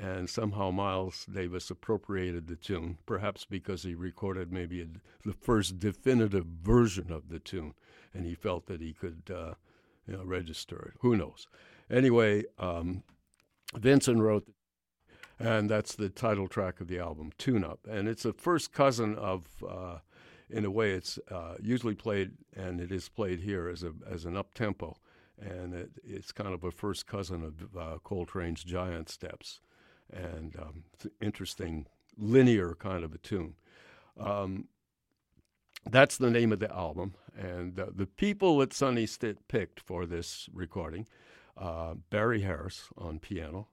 And 0.00 0.30
somehow 0.30 0.70
Miles 0.70 1.26
Davis 1.26 1.70
appropriated 1.70 2.46
the 2.46 2.54
tune, 2.54 2.98
perhaps 3.04 3.44
because 3.44 3.82
he 3.82 3.96
recorded 3.96 4.52
maybe 4.52 4.80
a, 4.80 4.86
the 5.26 5.34
first 5.34 5.80
definitive 5.80 6.46
version 6.46 7.10
of 7.10 7.28
the 7.28 7.40
tune. 7.40 7.74
and 8.14 8.24
he 8.24 8.34
felt 8.34 8.66
that 8.66 8.80
he 8.80 8.92
could, 8.92 9.22
uh, 9.34 9.54
you 10.06 10.16
know, 10.16 10.24
register 10.24 10.76
it. 10.92 10.94
Who 11.00 11.16
knows? 11.16 11.46
Anyway, 11.90 12.44
um, 12.58 13.02
Vinson 13.74 14.22
wrote, 14.22 14.46
and 15.38 15.68
that's 15.68 15.94
the 15.94 16.08
title 16.08 16.48
track 16.48 16.80
of 16.80 16.88
the 16.88 16.98
album, 16.98 17.32
Tune 17.38 17.64
Up, 17.64 17.80
and 17.88 18.08
it's 18.08 18.24
a 18.24 18.32
first 18.32 18.72
cousin 18.72 19.14
of. 19.16 19.46
Uh, 19.68 19.98
in 20.50 20.64
a 20.64 20.70
way, 20.70 20.92
it's 20.92 21.18
uh, 21.30 21.56
usually 21.60 21.94
played, 21.94 22.30
and 22.56 22.80
it 22.80 22.90
is 22.90 23.10
played 23.10 23.40
here 23.40 23.68
as 23.68 23.82
a 23.82 23.92
as 24.10 24.24
an 24.24 24.34
up 24.36 24.54
tempo, 24.54 24.96
and 25.38 25.74
it, 25.74 25.90
it's 26.02 26.32
kind 26.32 26.54
of 26.54 26.64
a 26.64 26.70
first 26.70 27.06
cousin 27.06 27.44
of 27.44 27.76
uh, 27.76 27.98
Coltrane's 28.02 28.64
Giant 28.64 29.10
Steps, 29.10 29.60
and 30.12 30.56
um, 30.56 30.84
interesting 31.20 31.86
linear 32.16 32.74
kind 32.74 33.04
of 33.04 33.14
a 33.14 33.18
tune. 33.18 33.54
Um, 34.18 34.68
that's 35.90 36.16
the 36.16 36.30
name 36.30 36.52
of 36.52 36.58
the 36.58 36.72
album, 36.72 37.14
and 37.36 37.78
uh, 37.78 37.86
the 37.94 38.06
people 38.06 38.58
that 38.58 38.72
Sonny 38.72 39.06
Stitt 39.06 39.48
picked 39.48 39.80
for 39.80 40.06
this 40.06 40.48
recording, 40.52 41.06
uh, 41.56 41.94
Barry 42.10 42.40
Harris 42.40 42.88
on 42.96 43.20
piano, 43.20 43.68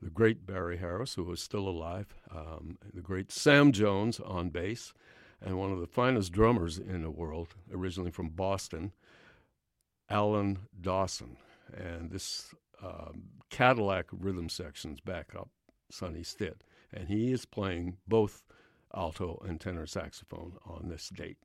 the 0.00 0.10
great 0.10 0.46
Barry 0.46 0.78
Harris, 0.78 1.14
who 1.14 1.24
was 1.24 1.42
still 1.42 1.68
alive, 1.68 2.14
um, 2.34 2.78
the 2.94 3.02
great 3.02 3.30
Sam 3.30 3.72
Jones 3.72 4.20
on 4.20 4.48
bass, 4.48 4.92
and 5.40 5.58
one 5.58 5.70
of 5.70 5.80
the 5.80 5.86
finest 5.86 6.32
drummers 6.32 6.78
in 6.78 7.02
the 7.02 7.10
world, 7.10 7.54
originally 7.72 8.10
from 8.10 8.30
Boston, 8.30 8.92
Alan 10.08 10.60
Dawson. 10.80 11.36
And 11.76 12.10
this 12.10 12.54
um, 12.82 13.24
Cadillac 13.50 14.06
rhythm 14.12 14.48
sections 14.48 15.00
back 15.00 15.34
up 15.36 15.48
Sonny 15.90 16.22
Stitt. 16.22 16.62
And 16.92 17.08
he 17.08 17.32
is 17.32 17.44
playing 17.44 17.98
both 18.06 18.44
alto 18.94 19.42
and 19.46 19.60
tenor 19.60 19.86
saxophone 19.86 20.54
on 20.64 20.88
this 20.88 21.08
date. 21.08 21.38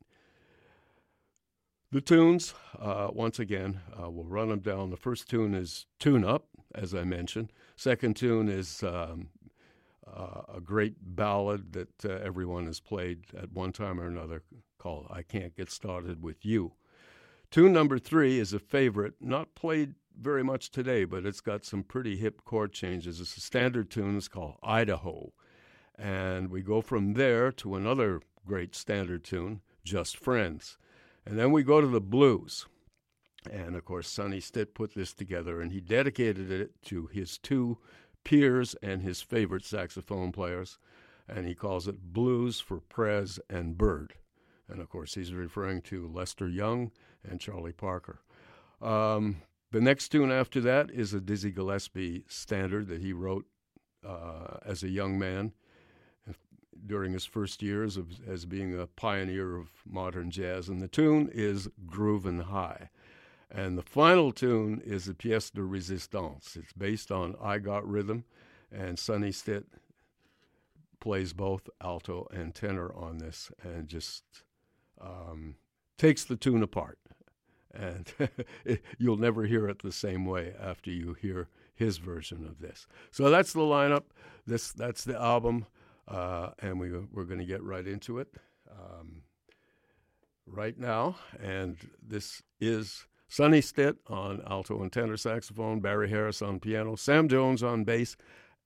The 1.92 2.02
tunes, 2.02 2.56
uh, 2.80 3.10
once 3.14 3.38
again, 3.38 3.82
uh, 4.02 4.10
we'll 4.10 4.26
run 4.26 4.50
them 4.50 4.62
down. 4.62 4.90
The 4.90 4.98
first 4.98 5.30
tune 5.30 5.54
is 5.54 5.86
Tune 6.00 6.26
Up, 6.26 6.48
as 6.74 6.96
I 6.96 7.04
mentioned. 7.04 7.54
Second 7.76 8.16
tune 8.16 8.50
is 8.50 8.82
um, 8.82 9.30
uh, 10.08 10.42
a 10.56 10.60
great 10.60 10.96
ballad 11.00 11.74
that 11.74 12.06
uh, 12.06 12.10
everyone 12.24 12.66
has 12.66 12.80
played 12.80 13.26
at 13.38 13.52
one 13.52 13.72
time 13.72 14.00
or 14.00 14.08
another 14.08 14.42
called 14.80 15.06
I 15.12 15.22
Can't 15.22 15.56
Get 15.56 15.70
Started 15.70 16.24
With 16.24 16.44
You. 16.44 16.74
Tune 17.52 17.74
number 17.74 18.00
three 18.00 18.40
is 18.40 18.54
a 18.54 18.60
favorite, 18.60 19.14
not 19.22 19.54
played 19.54 19.94
very 20.20 20.44
much 20.44 20.72
today, 20.72 21.06
but 21.06 21.26
it's 21.26 21.42
got 21.42 21.66
some 21.66 21.84
pretty 21.84 22.18
hip 22.18 22.44
chord 22.46 22.74
changes. 22.74 23.20
It's 23.20 23.38
a 23.38 23.42
standard 23.42 23.90
tune. 23.90 24.18
It's 24.18 24.28
called 24.28 24.58
Idaho. 24.64 25.34
And 25.98 26.50
we 26.50 26.62
go 26.62 26.82
from 26.82 27.14
there 27.14 27.52
to 27.54 27.76
another 27.76 28.22
great 28.46 28.76
standard 28.76 29.24
tune, 29.24 29.62
Just 29.84 30.18
Friends. 30.18 30.78
And 31.26 31.38
then 31.38 31.52
we 31.52 31.64
go 31.64 31.82
to 31.82 31.88
the 31.88 32.02
blues. 32.02 32.66
And 33.52 33.76
of 33.76 33.86
course, 33.86 34.10
Sonny 34.10 34.40
Stitt 34.40 34.74
put 34.74 34.94
this 34.94 35.14
together 35.14 35.62
and 35.62 35.72
he 35.72 35.82
dedicated 35.82 36.52
it 36.52 36.82
to 36.84 37.08
his 37.08 37.38
two 37.38 37.78
peers 38.24 38.76
and 38.82 39.02
his 39.02 39.22
favorite 39.22 39.66
saxophone 39.66 40.32
players. 40.32 40.80
And 41.28 41.48
he 41.48 41.56
calls 41.56 41.88
it 41.88 42.14
Blues 42.14 42.60
for 42.60 42.80
Prez 42.80 43.40
and 43.50 43.78
Bird. 43.78 44.14
And 44.68 44.82
of 44.82 44.90
course, 44.90 45.16
he's 45.16 45.34
referring 45.34 45.82
to 45.84 46.12
Lester 46.14 46.48
Young 46.48 46.92
and 47.24 47.40
Charlie 47.40 47.74
Parker. 47.74 48.22
Um, 48.82 49.42
the 49.74 49.82
next 49.82 50.10
tune 50.10 50.32
after 50.32 50.62
that 50.62 50.92
is 50.92 51.16
a 51.16 51.20
Dizzy 51.20 51.50
Gillespie 51.50 52.24
standard 52.28 52.88
that 52.90 53.02
he 53.02 53.12
wrote 53.12 53.46
uh, 54.08 54.58
as 54.64 54.84
a 54.84 54.90
young 54.90 55.18
man 55.18 55.52
during 56.86 57.12
his 57.12 57.26
first 57.26 57.64
years 57.64 57.98
of, 57.98 58.20
as 58.28 58.46
being 58.46 58.80
a 58.80 58.86
pioneer 58.86 59.58
of 59.58 59.70
modern 59.84 60.30
jazz. 60.30 60.70
And 60.70 60.80
the 60.80 60.88
tune 60.88 61.28
is 61.34 61.70
Groovin' 61.88 62.44
High. 62.44 62.90
And 63.50 63.76
the 63.76 63.82
final 63.82 64.32
tune 64.32 64.80
is 64.86 65.08
a 65.08 65.16
pièce 65.16 65.52
de 65.52 65.62
résistance. 65.62 66.56
It's 66.56 66.74
based 66.74 67.12
on 67.12 67.36
I 67.42 67.58
Got 67.58 67.88
Rhythm, 67.88 68.26
and 68.72 69.00
Sonny 69.00 69.32
Stitt 69.32 69.66
plays 71.00 71.34
both 71.34 71.68
alto 71.82 72.28
and 72.32 72.54
tenor 72.54 72.94
on 72.94 73.18
this 73.18 73.52
and 73.64 73.88
just 73.88 74.24
um, 75.02 75.56
takes 75.98 76.24
the 76.24 76.36
tune 76.36 76.62
apart 76.62 77.00
and 77.74 78.14
you'll 78.98 79.18
never 79.18 79.44
hear 79.44 79.68
it 79.68 79.82
the 79.82 79.92
same 79.92 80.26
way 80.26 80.54
after 80.60 80.92
you 80.92 81.14
hear 81.14 81.48
his 81.76 81.98
version 81.98 82.46
of 82.46 82.60
this. 82.60 82.88
So 83.12 83.30
that's 83.30 83.54
the 83.54 83.62
lineup. 83.62 84.04
This 84.46 84.72
that's 84.72 85.04
the 85.04 85.20
album, 85.20 85.66
uh, 86.08 86.52
and 86.60 86.80
we 86.80 86.92
we're 86.92 87.24
going 87.24 87.40
to 87.40 87.46
get 87.46 87.64
right 87.64 87.88
into 87.88 88.20
it 88.20 88.28
um, 88.70 89.24
right 90.46 90.78
now. 90.78 91.16
And 91.42 91.78
this 92.02 92.44
is 92.60 93.08
Sonny 93.28 93.62
Stitt 93.62 93.98
on 94.08 94.42
alto 94.48 94.82
and 94.82 94.92
tenor 94.92 95.18
saxophone, 95.18 95.80
Barry 95.80 96.10
Harris 96.10 96.42
on 96.42 96.60
piano, 96.60 96.96
Sam 96.96 97.28
Jones 97.28 97.64
on 97.64 97.84
bass, 97.84 98.16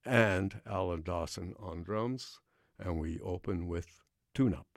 and 0.05 0.59
Alan 0.65 1.03
Dawson 1.03 1.55
on 1.59 1.83
drums. 1.83 2.39
And 2.79 2.99
we 2.99 3.19
open 3.21 3.67
with 3.67 4.03
Tune 4.33 4.53
Up. 4.53 4.76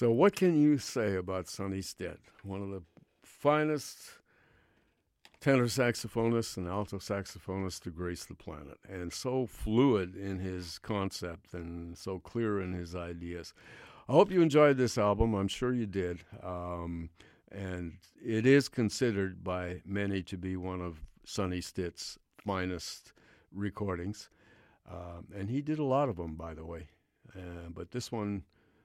So, 0.00 0.10
what 0.10 0.34
can 0.34 0.58
you 0.58 0.78
say 0.78 1.16
about 1.16 1.46
Sonny 1.46 1.82
Stitt, 1.82 2.20
one 2.42 2.62
of 2.62 2.70
the 2.70 2.82
finest 3.22 3.98
tenor 5.42 5.66
saxophonist 5.66 6.56
and 6.56 6.66
alto 6.66 6.96
saxophonist 6.96 7.82
to 7.82 7.90
grace 7.90 8.24
the 8.24 8.34
planet, 8.34 8.78
and 8.88 9.12
so 9.12 9.44
fluid 9.44 10.16
in 10.16 10.38
his 10.38 10.78
concept 10.78 11.52
and 11.52 11.98
so 11.98 12.18
clear 12.18 12.62
in 12.62 12.72
his 12.72 12.96
ideas. 12.96 13.52
I 14.08 14.12
hope 14.12 14.30
you 14.30 14.40
enjoyed 14.40 14.78
this 14.78 14.96
album. 14.96 15.34
I'm 15.34 15.48
sure 15.48 15.74
you 15.74 15.84
did. 15.84 16.20
Um, 16.42 17.10
and 17.52 17.98
it 18.24 18.46
is 18.46 18.70
considered 18.70 19.44
by 19.44 19.82
many 19.84 20.22
to 20.22 20.38
be 20.38 20.56
one 20.56 20.80
of 20.80 21.02
Sonny 21.26 21.60
Stitt's 21.60 22.18
finest 22.42 23.12
recordings. 23.52 24.30
Um, 24.90 25.26
and 25.36 25.50
he 25.50 25.60
did 25.60 25.78
a 25.78 25.84
lot 25.84 26.08
of 26.08 26.16
them, 26.16 26.36
by 26.36 26.54
the 26.54 26.64
way. 26.64 26.88
Uh, 27.36 27.68
but 27.68 27.90
this 27.90 28.10
one 28.10 28.44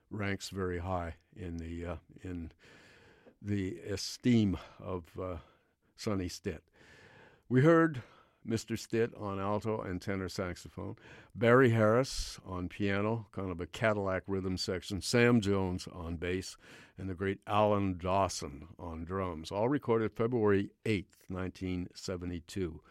ranks 0.09 0.49
very 0.49 0.79
high 0.79 1.15
in 1.35 1.57
the 1.57 1.85
uh, 1.85 1.95
in 2.23 2.51
the 3.41 3.77
esteem 3.89 4.57
of 4.79 5.03
uh, 5.21 5.37
Sonny 5.95 6.27
Stitt. 6.27 6.63
We 7.47 7.61
heard 7.61 8.01
Mr. 8.47 8.77
Stitt 8.77 9.11
on 9.19 9.39
alto 9.39 9.81
and 9.81 10.01
tenor 10.01 10.29
saxophone, 10.29 10.95
Barry 11.33 11.71
Harris 11.71 12.39
on 12.45 12.69
piano, 12.69 13.27
kind 13.31 13.51
of 13.51 13.59
a 13.59 13.65
Cadillac 13.65 14.23
rhythm 14.27 14.57
section, 14.57 15.01
Sam 15.01 15.41
Jones 15.41 15.87
on 15.91 16.17
bass, 16.17 16.57
and 16.97 17.09
the 17.09 17.13
great 17.13 17.39
Alan 17.47 17.97
Dawson 17.97 18.67
on 18.79 19.03
drums, 19.03 19.51
all 19.51 19.67
recorded 19.67 20.13
February 20.13 20.69
8th, 20.85 21.17
1972. 21.27 22.81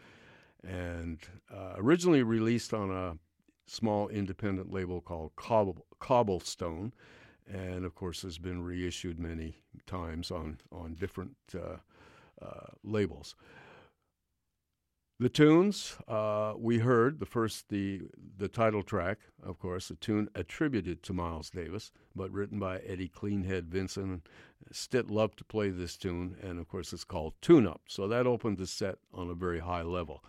And 0.66 1.18
uh, 1.54 1.74
originally 1.76 2.22
released 2.22 2.72
on 2.72 2.90
a 2.90 3.18
small 3.66 4.08
independent 4.08 4.72
label 4.72 5.00
called 5.00 5.32
Cobble, 5.36 5.86
Cobblestone, 5.98 6.92
and 7.46 7.84
of 7.84 7.94
course 7.94 8.22
has 8.22 8.38
been 8.38 8.62
reissued 8.62 9.18
many 9.18 9.56
times 9.86 10.30
on, 10.30 10.58
on 10.72 10.94
different 10.94 11.36
uh, 11.54 11.76
uh, 12.42 12.66
labels. 12.82 13.34
The 15.20 15.28
tunes 15.28 15.96
uh, 16.08 16.54
we 16.58 16.78
heard 16.78 17.20
the 17.20 17.26
first 17.26 17.68
the 17.68 18.02
the 18.36 18.48
title 18.48 18.82
track, 18.82 19.18
of 19.44 19.60
course, 19.60 19.88
a 19.90 19.94
tune 19.94 20.28
attributed 20.34 21.04
to 21.04 21.12
Miles 21.12 21.50
Davis, 21.50 21.92
but 22.16 22.32
written 22.32 22.58
by 22.58 22.78
Eddie 22.78 23.08
Cleanhead 23.08 23.66
Vinson. 23.66 24.22
Stitt 24.72 25.10
loved 25.10 25.38
to 25.38 25.44
play 25.44 25.70
this 25.70 25.96
tune, 25.96 26.36
and 26.42 26.58
of 26.58 26.66
course, 26.66 26.92
it's 26.92 27.04
called 27.04 27.34
Tune 27.40 27.66
Up. 27.66 27.82
So 27.86 28.08
that 28.08 28.26
opened 28.26 28.58
the 28.58 28.66
set 28.66 28.98
on 29.12 29.30
a 29.30 29.34
very 29.34 29.60
high 29.60 29.82
level. 29.82 30.24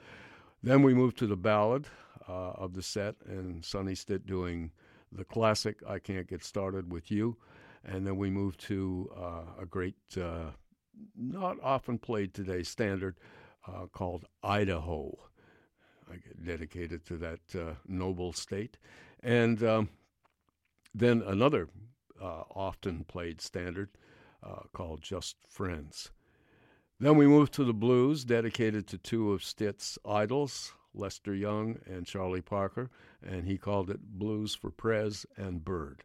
Then 0.61 0.83
we 0.83 0.93
moved 0.93 1.17
to 1.17 1.27
the 1.27 1.35
ballad 1.35 1.87
uh, 2.27 2.51
of 2.51 2.73
the 2.73 2.81
set, 2.81 3.15
and 3.25 3.63
Sonny 3.63 3.95
Stitt 3.95 4.25
doing 4.25 4.71
the 5.11 5.23
classic 5.23 5.77
"I 5.87 5.99
Can't 5.99 6.27
Get 6.27 6.43
Started 6.43 6.91
with 6.91 7.11
You," 7.11 7.37
and 7.83 8.05
then 8.05 8.17
we 8.17 8.29
moved 8.29 8.59
to 8.61 9.11
uh, 9.15 9.61
a 9.61 9.65
great, 9.65 9.95
uh, 10.19 10.51
not 11.15 11.57
often 11.61 11.97
played 11.97 12.33
today 12.33 12.63
standard 12.63 13.17
uh, 13.67 13.87
called 13.87 14.25
Idaho. 14.43 15.17
I 16.11 16.15
get 16.15 16.45
dedicated 16.45 17.05
to 17.07 17.17
that 17.17 17.39
uh, 17.55 17.73
noble 17.87 18.31
state. 18.33 18.77
And 19.23 19.63
um, 19.63 19.89
then 20.93 21.23
another 21.25 21.67
often 22.21 23.03
played 23.05 23.41
standard 23.41 23.89
called 24.71 25.01
Just 25.01 25.35
Friends. 25.49 26.11
Then 26.99 27.17
we 27.17 27.27
moved 27.27 27.53
to 27.55 27.65
the 27.65 27.73
blues, 27.73 28.23
dedicated 28.23 28.87
to 28.87 28.97
two 28.97 29.33
of 29.33 29.43
Stitt's 29.43 29.97
idols, 30.05 30.71
Lester 30.95 31.33
Young 31.33 31.77
and 31.85 32.05
Charlie 32.05 32.41
Parker, 32.41 32.89
and 33.23 33.45
he 33.45 33.57
called 33.57 33.89
it 33.89 33.99
Blues 34.01 34.55
for 34.55 34.71
Prez 34.71 35.25
and 35.37 35.63
Bird. 35.63 36.03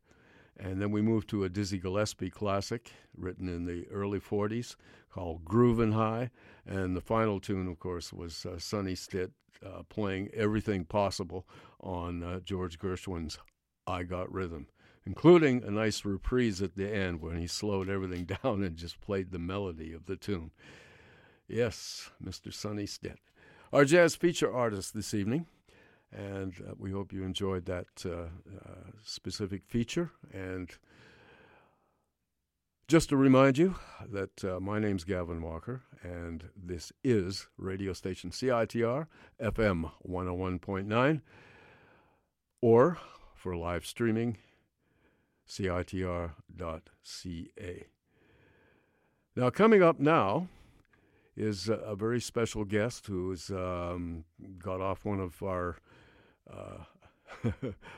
And 0.58 0.80
then 0.80 0.90
we 0.90 1.00
moved 1.00 1.30
to 1.30 1.44
a 1.44 1.48
Dizzy 1.48 1.78
Gillespie 1.78 2.28
classic 2.28 2.92
written 3.16 3.48
in 3.48 3.64
the 3.64 3.86
early 3.90 4.20
40s 4.20 4.76
called 5.10 5.44
Groovin' 5.44 5.94
High. 5.94 6.30
And 6.66 6.94
the 6.94 7.00
final 7.00 7.40
tune, 7.40 7.66
of 7.66 7.78
course, 7.78 8.12
was 8.12 8.44
uh, 8.44 8.58
Sonny 8.58 8.94
Stitt 8.94 9.32
uh, 9.64 9.82
playing 9.88 10.28
everything 10.34 10.84
possible 10.84 11.46
on 11.80 12.22
uh, 12.22 12.40
George 12.40 12.78
Gershwin's 12.78 13.38
I 13.86 14.02
Got 14.02 14.32
Rhythm, 14.32 14.66
including 15.06 15.64
a 15.64 15.70
nice 15.70 16.04
reprise 16.04 16.60
at 16.60 16.76
the 16.76 16.92
end 16.92 17.20
when 17.20 17.38
he 17.38 17.46
slowed 17.46 17.88
everything 17.88 18.24
down 18.42 18.62
and 18.62 18.76
just 18.76 19.00
played 19.00 19.30
the 19.30 19.38
melody 19.38 19.92
of 19.92 20.06
the 20.06 20.16
tune. 20.16 20.50
Yes, 21.48 22.10
Mr. 22.22 22.52
Sonny 22.52 22.86
Stitt. 22.86 23.18
Our 23.72 23.84
jazz 23.84 24.16
feature 24.16 24.52
artist 24.52 24.94
this 24.94 25.14
evening. 25.14 25.46
And 26.12 26.54
uh, 26.68 26.72
we 26.76 26.90
hope 26.90 27.12
you 27.12 27.22
enjoyed 27.22 27.66
that 27.66 27.86
uh, 28.04 28.10
uh, 28.10 28.90
specific 29.04 29.62
feature. 29.64 30.10
And 30.34 30.68
just 32.88 33.10
to 33.10 33.16
remind 33.16 33.58
you 33.58 33.76
that 34.10 34.44
uh, 34.44 34.58
my 34.58 34.80
name's 34.80 35.04
Gavin 35.04 35.40
Walker, 35.40 35.82
and 36.02 36.48
this 36.56 36.90
is 37.04 37.46
radio 37.56 37.92
station 37.92 38.30
CITR 38.30 39.06
FM 39.40 39.92
101.9, 40.04 41.20
or 42.60 42.98
for 43.36 43.54
live 43.54 43.86
streaming, 43.86 44.38
CITR.ca. 45.48 46.32
Now, 49.36 49.50
coming 49.50 49.80
up 49.80 50.00
now 50.00 50.48
is 51.40 51.68
a, 51.68 51.96
very 51.96 52.20
special 52.20 52.64
guest 52.64 53.06
who's 53.06 53.50
um, 53.50 54.24
got 54.58 54.80
off 54.80 55.06
one 55.06 55.20
of 55.20 55.42
our 55.42 55.78
uh, 56.52 56.84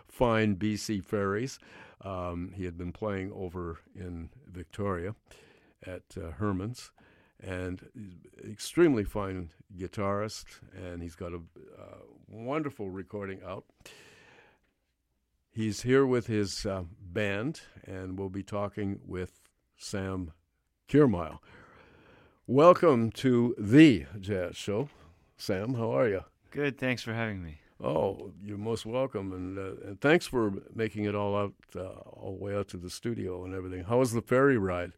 fine 0.09 0.57
BC 0.57 1.05
ferries. 1.05 1.59
Um, 2.03 2.53
he 2.55 2.65
had 2.65 2.79
been 2.79 2.93
playing 2.93 3.33
over 3.33 3.81
in 3.97 4.31
Victoria 4.47 5.17
at 5.85 6.03
uh, 6.17 6.31
Herman's, 6.33 6.93
and 7.41 7.85
extremely 8.49 9.03
fine 9.03 9.51
guitarist, 9.77 10.45
and 10.77 11.03
he's 11.03 11.17
got 11.17 11.33
a 11.33 11.39
uh, 11.39 11.99
wonderful 12.29 12.91
recording 12.91 13.41
out. 13.45 13.65
He's 15.51 15.83
here 15.83 16.07
with 16.07 16.29
his 16.29 16.65
uh, 16.65 16.85
band, 17.01 17.61
and 17.85 18.19
we'll 18.19 18.31
be 18.31 18.45
talking 18.45 19.01
with 19.05 19.41
Sam 19.77 20.33
Kirmayer. 20.89 21.39
Welcome 22.49 23.13
to 23.13 23.55
the 23.57 24.07
Jazz 24.19 24.57
Show. 24.57 24.89
Sam, 25.37 25.75
how 25.75 25.97
are 25.97 26.09
you? 26.09 26.25
Good, 26.51 26.77
thanks 26.77 27.01
for 27.01 27.15
having 27.15 27.41
me. 27.41 27.61
Oh, 27.81 28.33
you're 28.45 28.59
most 28.59 28.85
welcome, 28.85 29.33
and, 29.33 29.57
uh, 29.57 29.87
and 29.87 30.01
thanks 30.01 30.27
for 30.27 30.53
making 30.75 31.05
it 31.05 31.15
all 31.15 31.37
out, 31.37 31.55
uh, 31.77 31.87
all 31.87 32.37
the 32.37 32.45
way 32.45 32.57
out 32.57 32.67
to 32.69 32.79
the 32.79 32.91
studio 32.91 33.45
and 33.45 33.55
everything. 33.55 33.85
How 33.85 33.99
was 33.99 34.11
the 34.11 34.23
ferry 34.23 34.59
ride? 34.59 34.91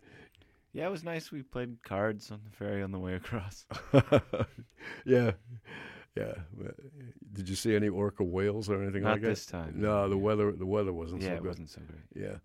Yeah, 0.72 0.86
it 0.86 0.90
was 0.90 1.04
nice. 1.04 1.30
We 1.30 1.42
played 1.42 1.82
cards 1.82 2.30
on 2.30 2.40
the 2.44 2.56
ferry 2.56 2.82
on 2.82 2.92
the 2.92 2.98
way 2.98 3.12
across. 3.14 3.66
yeah, 5.04 5.32
yeah. 6.16 6.34
Did 7.34 7.48
you 7.48 7.56
see 7.56 7.76
any 7.76 7.90
orca 7.90 8.24
whales 8.24 8.70
or 8.70 8.82
anything 8.82 9.02
Not 9.02 9.12
like 9.12 9.20
that? 9.20 9.26
Not 9.26 9.32
this 9.32 9.46
time. 9.46 9.74
No, 9.76 10.08
the 10.08 10.16
weather 10.16 10.50
the 10.50 10.66
weather 10.66 10.94
wasn't 10.94 11.20
yeah, 11.20 11.28
so 11.28 11.34
good. 11.34 11.42
good. 11.42 11.44
it 11.44 11.48
wasn't 11.48 11.70
so 11.70 11.80
great. 11.86 12.24
Yeah. 12.24 12.36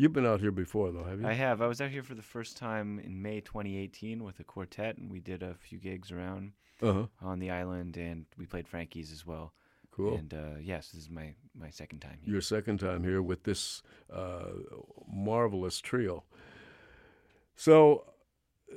You've 0.00 0.14
been 0.14 0.24
out 0.24 0.40
here 0.40 0.50
before, 0.50 0.90
though, 0.92 1.04
have 1.04 1.20
you? 1.20 1.26
I 1.26 1.34
have. 1.34 1.60
I 1.60 1.66
was 1.66 1.82
out 1.82 1.90
here 1.90 2.02
for 2.02 2.14
the 2.14 2.22
first 2.22 2.56
time 2.56 2.98
in 3.00 3.20
May 3.20 3.42
2018 3.42 4.24
with 4.24 4.40
a 4.40 4.44
quartet, 4.44 4.96
and 4.96 5.10
we 5.10 5.20
did 5.20 5.42
a 5.42 5.52
few 5.52 5.76
gigs 5.76 6.10
around 6.10 6.52
uh-huh. 6.80 7.04
on 7.20 7.38
the 7.38 7.50
island, 7.50 7.98
and 7.98 8.24
we 8.38 8.46
played 8.46 8.66
Frankie's 8.66 9.12
as 9.12 9.26
well. 9.26 9.52
Cool. 9.90 10.14
And 10.14 10.32
uh, 10.32 10.58
yes, 10.58 10.88
this 10.92 11.02
is 11.02 11.10
my, 11.10 11.34
my 11.54 11.68
second 11.68 11.98
time 11.98 12.16
here. 12.22 12.32
Your 12.32 12.40
second 12.40 12.80
time 12.80 13.04
here 13.04 13.20
with 13.20 13.42
this 13.42 13.82
uh, 14.10 14.44
marvelous 15.06 15.82
trio. 15.82 16.24
So, 17.54 18.06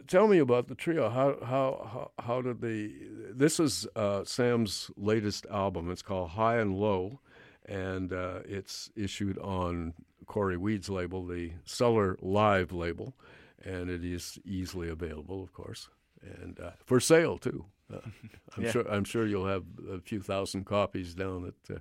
tell 0.06 0.28
me 0.28 0.40
about 0.40 0.68
the 0.68 0.76
trio. 0.76 1.10
How 1.10 1.38
how 1.42 1.90
how, 1.90 2.12
how 2.22 2.42
did 2.42 2.60
the? 2.60 2.92
This 3.34 3.62
is 3.62 3.88
uh, 3.96 4.26
Sam's 4.26 4.92
latest 4.98 5.46
album. 5.50 5.90
It's 5.90 6.02
called 6.02 6.32
High 6.32 6.58
and 6.58 6.76
Low, 6.76 7.22
and 7.66 8.12
uh, 8.12 8.40
it's 8.44 8.90
issued 8.98 9.38
on 9.38 9.94
Cory 10.26 10.58
Weed's 10.58 10.90
label, 10.90 11.26
the 11.26 11.52
Cellar 11.66 12.18
Live 12.22 12.72
label, 12.72 13.16
and 13.64 13.90
it 13.90 14.04
is 14.04 14.40
easily 14.46 14.90
available, 14.90 15.44
of 15.44 15.54
course, 15.54 15.90
and 16.22 16.60
uh, 16.60 16.72
for 16.86 17.00
sale 17.00 17.38
too. 17.38 17.66
Uh, 17.92 18.00
I'm 18.58 18.64
yeah. 18.64 18.72
sure 18.72 18.88
I'm 18.90 19.04
sure 19.04 19.26
you'll 19.26 19.48
have 19.48 19.64
a 19.90 20.00
few 20.00 20.22
thousand 20.22 20.66
copies 20.66 21.14
down 21.14 21.46
at. 21.48 21.76
Uh, 21.76 21.80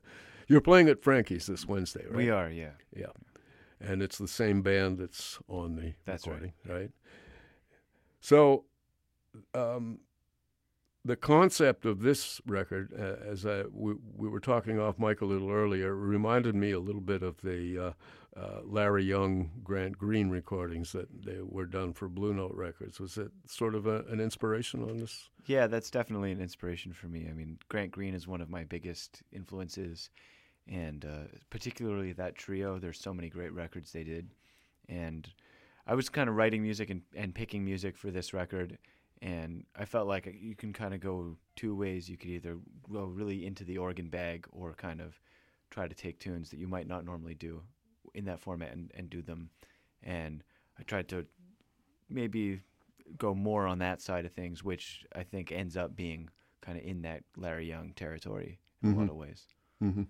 you're 0.48 0.60
playing 0.60 0.88
at 0.88 1.02
Frankie's 1.02 1.46
this 1.46 1.66
Wednesday, 1.66 2.04
right? 2.04 2.16
We 2.16 2.30
are, 2.30 2.50
yeah. 2.50 2.72
Yeah, 2.94 3.06
and 3.80 4.02
it's 4.02 4.18
the 4.18 4.28
same 4.28 4.62
band 4.62 4.98
that's 4.98 5.38
on 5.48 5.76
the 5.76 5.94
that's 6.04 6.26
recording, 6.26 6.52
right. 6.66 6.74
right? 6.74 6.90
So, 8.20 8.64
um, 9.54 10.00
the 11.04 11.16
concept 11.16 11.84
of 11.84 12.02
this 12.02 12.40
record, 12.46 12.92
uh, 12.98 13.28
as 13.28 13.44
I, 13.44 13.64
we, 13.72 13.94
we, 14.16 14.28
were 14.28 14.40
talking 14.40 14.78
off 14.78 14.98
mic 14.98 15.20
a 15.20 15.24
little 15.24 15.50
earlier, 15.50 15.94
reminded 15.94 16.54
me 16.54 16.70
a 16.70 16.78
little 16.78 17.00
bit 17.00 17.22
of 17.22 17.40
the 17.42 17.86
uh, 18.36 18.38
uh, 18.40 18.60
Larry 18.64 19.04
Young, 19.04 19.50
Grant 19.64 19.98
Green 19.98 20.30
recordings 20.30 20.92
that 20.92 21.08
they 21.24 21.38
were 21.42 21.66
done 21.66 21.92
for 21.92 22.08
Blue 22.08 22.32
Note 22.32 22.54
Records. 22.54 23.00
Was 23.00 23.18
it 23.18 23.32
sort 23.46 23.74
of 23.74 23.86
a, 23.86 24.04
an 24.10 24.20
inspiration 24.20 24.82
on 24.82 24.98
this? 24.98 25.28
Yeah, 25.46 25.66
that's 25.66 25.90
definitely 25.90 26.30
an 26.30 26.40
inspiration 26.40 26.92
for 26.92 27.08
me. 27.08 27.26
I 27.28 27.32
mean, 27.32 27.58
Grant 27.68 27.90
Green 27.90 28.14
is 28.14 28.28
one 28.28 28.40
of 28.40 28.48
my 28.48 28.62
biggest 28.62 29.22
influences, 29.32 30.08
and 30.68 31.04
uh, 31.04 31.36
particularly 31.50 32.12
that 32.12 32.36
trio. 32.36 32.78
There's 32.78 33.00
so 33.00 33.12
many 33.12 33.28
great 33.28 33.52
records 33.52 33.92
they 33.92 34.04
did, 34.04 34.30
and 34.88 35.28
I 35.86 35.94
was 35.94 36.08
kind 36.08 36.28
of 36.28 36.36
writing 36.36 36.62
music 36.62 36.90
and, 36.90 37.02
and 37.16 37.34
picking 37.34 37.64
music 37.64 37.96
for 37.96 38.12
this 38.12 38.32
record, 38.32 38.78
and 39.22 39.64
I 39.76 39.84
felt 39.86 40.08
like 40.08 40.26
you 40.38 40.54
can 40.56 40.72
kind 40.72 40.92
of 40.92 41.00
go 41.00 41.36
two 41.56 41.74
ways. 41.74 42.08
You 42.10 42.16
could 42.18 42.30
either 42.30 42.58
go 42.92 43.04
really 43.04 43.46
into 43.46 43.64
the 43.64 43.78
organ 43.78 44.08
bag 44.08 44.46
or 44.50 44.74
kind 44.74 45.00
of 45.00 45.18
try 45.70 45.86
to 45.88 45.94
take 45.94 46.18
tunes 46.18 46.50
that 46.50 46.58
you 46.58 46.66
might 46.68 46.88
not 46.88 47.04
normally 47.04 47.34
do 47.34 47.62
in 48.14 48.24
that 48.26 48.40
format 48.40 48.72
and, 48.72 48.90
and 48.94 49.08
do 49.08 49.22
them. 49.22 49.48
And 50.02 50.42
I 50.78 50.82
tried 50.82 51.08
to 51.08 51.24
maybe 52.10 52.60
go 53.16 53.32
more 53.34 53.66
on 53.66 53.78
that 53.78 54.02
side 54.02 54.24
of 54.26 54.32
things, 54.32 54.64
which 54.64 55.06
I 55.14 55.22
think 55.22 55.52
ends 55.52 55.76
up 55.76 55.94
being 55.96 56.28
kind 56.60 56.76
of 56.76 56.84
in 56.84 57.02
that 57.02 57.22
Larry 57.36 57.66
Young 57.68 57.92
territory 57.94 58.58
in 58.82 58.92
Mhm. 58.92 58.96
a 58.96 59.00
lot 59.00 59.10
of 59.10 59.16
ways. 59.16 59.46
Mm-hmm. 59.82 60.02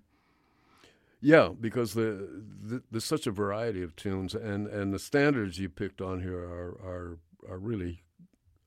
Yeah, 1.20 1.50
because 1.60 1.94
the, 1.94 2.28
the 2.62 2.82
there's 2.90 3.04
such 3.04 3.26
a 3.28 3.30
variety 3.30 3.82
of 3.82 3.94
tunes, 3.94 4.34
and, 4.34 4.66
and 4.66 4.92
the 4.92 4.98
standards 4.98 5.58
you 5.58 5.68
picked 5.68 6.00
on 6.00 6.20
here 6.22 6.38
are 6.40 6.70
are, 6.82 7.18
are 7.48 7.58
really 7.58 8.02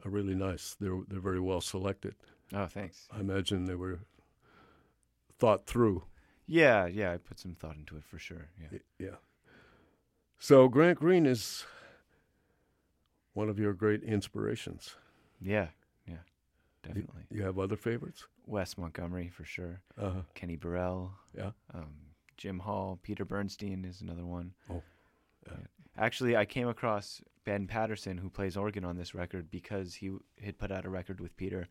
are 0.06 0.10
really 0.10 0.36
nice. 0.36 0.76
They're 0.80 1.00
they're 1.08 1.20
very 1.20 1.40
well 1.40 1.62
selected. 1.62 2.16
Oh, 2.54 2.68
thanks. 2.68 3.08
I 3.12 3.20
imagine 3.20 3.66
they 3.66 3.76
were 3.76 4.00
thought 5.40 5.66
through. 5.66 6.04
Yeah, 6.48 6.86
yeah, 6.86 7.12
I 7.12 7.18
put 7.18 7.40
some 7.40 7.56
thought 7.56 7.76
into 7.76 7.98
it 7.98 8.04
for 8.06 8.20
sure. 8.20 8.50
Yeah. 8.62 8.78
Yeah. 9.00 9.16
So 10.38 10.68
Grant 10.68 11.00
Green 11.00 11.26
is 11.26 11.66
one 13.34 13.50
of 13.50 13.58
your 13.58 13.74
great 13.74 14.04
inspirations. 14.04 14.96
Yeah, 15.42 15.68
yeah, 16.08 16.18
definitely. 16.84 17.24
You 17.32 17.44
have 17.44 17.58
other 17.58 17.76
favorites? 17.76 18.28
Wes 18.46 18.78
Montgomery 18.78 19.30
for 19.30 19.44
sure. 19.44 19.82
Uh-huh. 20.00 20.22
Kenny 20.36 20.56
Burrell. 20.56 21.12
Yeah. 21.36 21.52
Um, 21.74 21.96
Jim 22.38 22.60
Hall. 22.60 23.00
Peter 23.02 23.26
Bernstein 23.26 23.84
is 23.86 24.02
another 24.02 24.26
one. 24.26 24.54
Oh, 24.70 24.84
yeah. 25.48 25.58
Actually, 25.98 26.38
I 26.38 26.46
came 26.46 26.68
across 26.68 27.22
Ben 27.46 27.68
Patterson, 27.68 28.18
who 28.18 28.30
plays 28.30 28.58
organ 28.58 28.84
on 28.84 28.98
this 28.98 29.16
record, 29.16 29.50
because 29.50 29.96
he 29.96 30.12
had 30.44 30.58
put 30.58 30.72
out 30.72 30.86
a 30.86 30.90
record 30.90 31.20
with 31.22 31.38
Peter, 31.38 31.68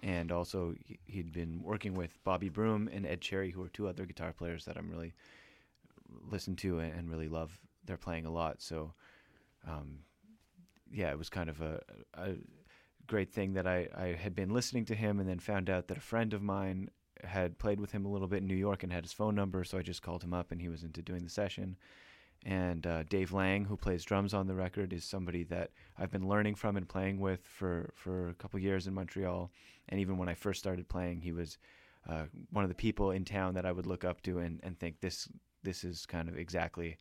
and 0.00 0.32
also 0.32 0.74
he- 0.84 0.98
he'd 1.06 1.32
been 1.32 1.62
working 1.62 1.94
with 1.94 2.22
Bobby 2.24 2.48
Broom 2.48 2.88
and 2.88 3.06
Ed 3.06 3.20
Cherry, 3.20 3.50
who 3.50 3.62
are 3.62 3.68
two 3.68 3.88
other 3.88 4.06
guitar 4.06 4.32
players 4.32 4.64
that 4.64 4.76
I'm 4.76 4.90
really 4.90 5.14
listen 6.30 6.56
to 6.56 6.78
and, 6.78 6.92
and 6.92 7.10
really 7.10 7.28
love. 7.28 7.58
They're 7.84 7.96
playing 7.96 8.26
a 8.26 8.30
lot, 8.30 8.60
so 8.60 8.94
um, 9.66 10.00
yeah, 10.90 11.10
it 11.10 11.18
was 11.18 11.28
kind 11.28 11.50
of 11.50 11.60
a, 11.60 11.80
a 12.14 12.34
great 13.06 13.30
thing 13.32 13.54
that 13.54 13.66
I, 13.66 13.88
I 13.96 14.06
had 14.20 14.34
been 14.34 14.50
listening 14.50 14.84
to 14.86 14.94
him 14.94 15.20
and 15.20 15.28
then 15.28 15.38
found 15.38 15.68
out 15.68 15.88
that 15.88 15.98
a 15.98 16.02
friend 16.02 16.32
of 16.32 16.42
mine 16.42 16.90
had 17.24 17.58
played 17.58 17.80
with 17.80 17.92
him 17.92 18.04
a 18.04 18.08
little 18.08 18.28
bit 18.28 18.42
in 18.42 18.46
New 18.46 18.54
York 18.54 18.82
and 18.82 18.92
had 18.92 19.04
his 19.04 19.12
phone 19.12 19.34
number, 19.34 19.64
so 19.64 19.78
I 19.78 19.82
just 19.82 20.02
called 20.02 20.22
him 20.22 20.32
up 20.32 20.52
and 20.52 20.60
he 20.60 20.68
was 20.68 20.84
into 20.84 21.02
doing 21.02 21.24
the 21.24 21.30
session. 21.30 21.76
And 22.48 22.86
uh, 22.86 23.02
Dave 23.02 23.32
Lang, 23.32 23.66
who 23.66 23.76
plays 23.76 24.04
drums 24.04 24.32
on 24.32 24.46
the 24.46 24.54
record, 24.54 24.94
is 24.94 25.04
somebody 25.04 25.44
that 25.44 25.70
I've 25.98 26.10
been 26.10 26.26
learning 26.26 26.54
from 26.54 26.78
and 26.78 26.88
playing 26.88 27.20
with 27.20 27.44
for, 27.44 27.90
for 27.94 28.30
a 28.30 28.34
couple 28.34 28.58
years 28.58 28.86
in 28.86 28.94
Montreal. 28.94 29.50
And 29.90 30.00
even 30.00 30.16
when 30.16 30.30
I 30.30 30.34
first 30.34 30.58
started 30.58 30.88
playing, 30.88 31.20
he 31.20 31.30
was 31.30 31.58
uh, 32.08 32.24
one 32.50 32.64
of 32.64 32.70
the 32.70 32.74
people 32.74 33.10
in 33.10 33.26
town 33.26 33.52
that 33.52 33.66
I 33.66 33.72
would 33.72 33.84
look 33.84 34.02
up 34.02 34.22
to 34.22 34.38
and, 34.38 34.60
and 34.62 34.78
think 34.78 35.00
this 35.00 35.28
this 35.62 35.84
is 35.84 36.06
kind 36.06 36.26
of 36.26 36.38
exactly 36.38 36.96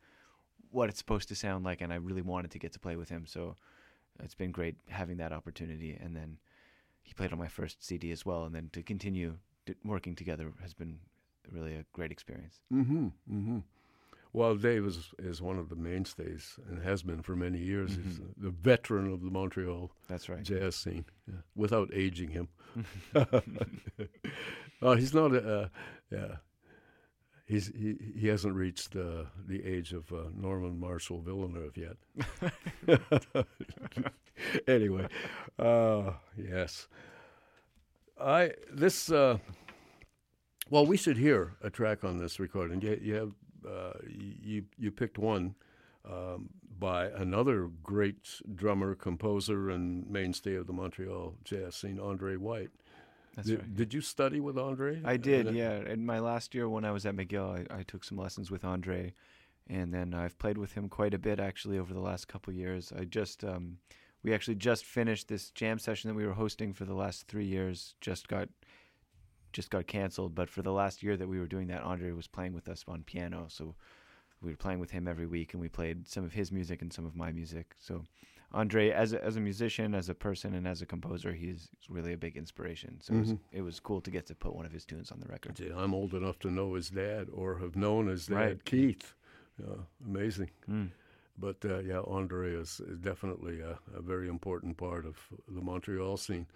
what 0.72 0.90
it's 0.90 0.98
supposed 0.98 1.30
to 1.30 1.36
sound 1.36 1.64
like. 1.64 1.80
And 1.80 1.94
I 1.94 1.96
really 1.96 2.22
wanted 2.22 2.52
to 2.52 2.60
get 2.60 2.74
to 2.74 2.80
play 2.80 2.98
with 2.98 3.08
him, 3.08 3.26
so 3.26 3.56
it's 4.22 4.36
been 4.36 4.52
great 4.52 4.76
having 4.90 5.16
that 5.18 5.32
opportunity. 5.32 5.98
And 5.98 6.14
then 6.14 6.40
he 7.04 7.14
played 7.14 7.32
on 7.32 7.40
my 7.40 7.48
first 7.48 7.86
CD 7.86 8.12
as 8.12 8.26
well, 8.26 8.44
and 8.44 8.54
then 8.54 8.70
to 8.74 8.84
continue 8.84 9.38
working 9.86 10.14
together 10.14 10.52
has 10.62 10.74
been 10.74 11.00
really 11.50 11.76
a 11.76 11.86
great 11.94 12.12
experience. 12.12 12.60
Mm-hmm. 12.74 13.06
Mm-hmm. 13.32 13.60
Well, 14.34 14.56
Dave 14.56 14.86
is, 14.86 15.10
is 15.18 15.42
one 15.42 15.58
of 15.58 15.70
the 15.70 15.76
mainstays 15.76 16.60
and 16.70 16.82
has 16.84 17.02
been 17.02 17.22
for 17.24 17.36
many 17.36 17.60
years. 17.60 17.92
He's 17.96 18.20
Mhm. 18.20 18.34
the 18.38 18.50
veteran 18.52 19.12
of 19.12 19.22
the 19.22 19.32
Montreal 19.32 19.92
That's 20.08 20.30
right. 20.30 20.44
jazz 20.44 20.76
scene, 20.76 21.06
yeah, 21.28 21.40
without 21.56 21.90
aging 21.94 22.30
him. 22.32 22.50
oh, 24.82 24.94
he's 24.96 25.14
not. 25.14 25.34
Uh, 25.36 25.70
yeah, 26.12 26.36
he's 27.48 27.68
he, 27.68 27.96
he 28.20 28.28
hasn't 28.28 28.54
reached 28.56 28.96
uh, 28.96 29.24
the 29.48 29.64
age 29.66 29.94
of 29.94 30.12
uh, 30.14 30.30
Norman 30.36 30.80
Marshall 30.80 31.22
Villeneuve 31.22 31.78
yet. 31.78 31.98
anyway, 34.68 35.08
uh, 35.58 36.12
yes, 36.38 36.88
I 38.20 38.52
this. 38.72 39.12
Uh, 39.12 39.38
well, 40.70 40.86
we 40.86 40.98
should 40.98 41.18
hear 41.18 41.56
a 41.62 41.70
track 41.70 42.04
on 42.04 42.18
this 42.18 42.40
recording. 42.40 42.82
You, 42.82 43.00
you 43.02 43.14
have 43.16 43.32
uh, 43.68 43.94
you 44.06 44.64
you 44.78 44.92
picked 44.92 45.18
one 45.18 45.56
um, 46.06 46.50
by 46.80 47.08
another 47.08 47.70
great 47.84 48.42
drummer, 48.56 48.96
composer, 48.96 49.70
and 49.70 50.10
mainstay 50.10 50.56
of 50.56 50.68
the 50.68 50.74
Montreal 50.74 51.36
jazz 51.44 51.76
scene, 51.76 52.00
Andre 52.00 52.36
White. 52.36 52.70
That's 53.36 53.50
did, 53.50 53.60
right. 53.60 53.76
did 53.76 53.94
you 53.94 54.02
study 54.02 54.40
with 54.40 54.58
Andre? 54.58 55.00
I 55.06 55.18
did, 55.18 55.54
yeah. 55.54 55.78
In 55.80 56.06
my 56.06 56.20
last 56.20 56.56
year 56.56 56.68
when 56.68 56.86
I 56.86 56.92
was 56.92 57.06
at 57.06 57.16
McGill, 57.16 57.68
I, 57.72 57.80
I 57.80 57.84
took 57.84 58.04
some 58.04 58.18
lessons 58.18 58.50
with 58.50 58.66
Andre, 58.66 59.14
and 59.68 59.94
then 59.94 60.14
I've 60.14 60.40
played 60.40 60.58
with 60.58 60.74
him 60.74 60.90
quite 60.90 61.14
a 61.14 61.20
bit 61.20 61.40
actually 61.40 61.78
over 61.78 61.94
the 61.94 62.00
last 62.00 62.28
couple 62.28 62.52
years. 62.54 62.92
I 62.98 63.04
just, 63.04 63.44
um, 63.44 63.78
we 64.24 64.34
actually 64.34 64.56
just 64.56 64.86
finished 64.86 65.28
this 65.28 65.52
jam 65.52 65.78
session 65.78 66.10
that 66.10 66.16
we 66.16 66.26
were 66.26 66.34
hosting 66.34 66.74
for 66.74 66.86
the 66.86 66.96
last 66.96 67.28
three 67.28 67.46
years. 67.46 67.94
Just 68.02 68.28
got, 68.28 68.50
just 69.54 69.70
got 69.70 69.88
canceled. 69.88 70.36
But 70.36 70.50
for 70.50 70.62
the 70.62 70.72
last 70.72 71.04
year 71.04 71.18
that 71.18 71.28
we 71.28 71.40
were 71.40 71.48
doing 71.48 71.68
that, 71.68 71.84
Andre 71.84 72.12
was 72.12 72.28
playing 72.28 72.54
with 72.54 72.68
us 72.70 72.84
on 72.88 73.04
piano, 73.04 73.46
so 73.50 73.76
we 74.42 74.52
were 74.52 74.58
playing 74.58 74.80
with 74.80 74.92
him 74.92 75.08
every 75.08 75.26
week, 75.28 75.54
and 75.54 75.62
we 75.62 75.70
played 75.70 76.08
some 76.08 76.24
of 76.24 76.34
his 76.34 76.52
music 76.52 76.82
and 76.82 76.92
some 76.94 77.06
of 77.06 77.16
my 77.16 77.32
music. 77.32 77.76
So. 77.80 78.04
Andre, 78.54 78.92
as 78.92 79.12
a, 79.12 79.22
as 79.22 79.36
a 79.36 79.42
musician, 79.42 79.94
as 79.94 80.08
a 80.08 80.14
person, 80.16 80.54
and 80.54 80.66
as 80.66 80.82
a 80.82 80.86
composer, 80.86 81.34
he's 81.34 81.68
really 81.90 82.14
a 82.14 82.18
big 82.18 82.38
inspiration. 82.38 82.98
So 83.02 83.14
it, 83.14 83.20
was, 83.20 83.34
Mhm. 83.34 83.40
it 83.52 83.62
was 83.62 83.80
cool 83.82 84.00
to 84.00 84.10
get 84.10 84.26
to 84.28 84.36
put 84.36 84.56
one 84.56 84.66
of 84.66 84.72
his 84.72 84.86
tunes 84.86 85.12
on 85.12 85.20
the 85.20 85.28
record. 85.28 85.60
I'm 85.78 85.94
old 85.94 86.14
enough 86.14 86.40
to 86.40 86.50
know 86.50 86.76
his 86.76 86.90
dad 86.90 87.28
or 87.34 87.58
have 87.58 87.76
known 87.76 88.08
his 88.08 88.28
dad, 88.28 88.36
Right. 88.36 88.64
Keith. 88.66 89.14
Yeah, 89.60 89.76
amazing. 90.06 90.50
Mm. 90.70 90.92
But 91.38 91.58
uh, 91.66 91.80
yeah, 91.80 92.00
Andre 92.08 92.54
is, 92.54 92.80
is 92.80 93.00
definitely 93.00 93.60
a, 93.60 93.80
a 93.94 94.02
very 94.02 94.30
important 94.30 94.78
part 94.78 95.06
of 95.06 95.18
the 95.50 95.60
Montreal 95.62 96.16
scene. 96.16 96.48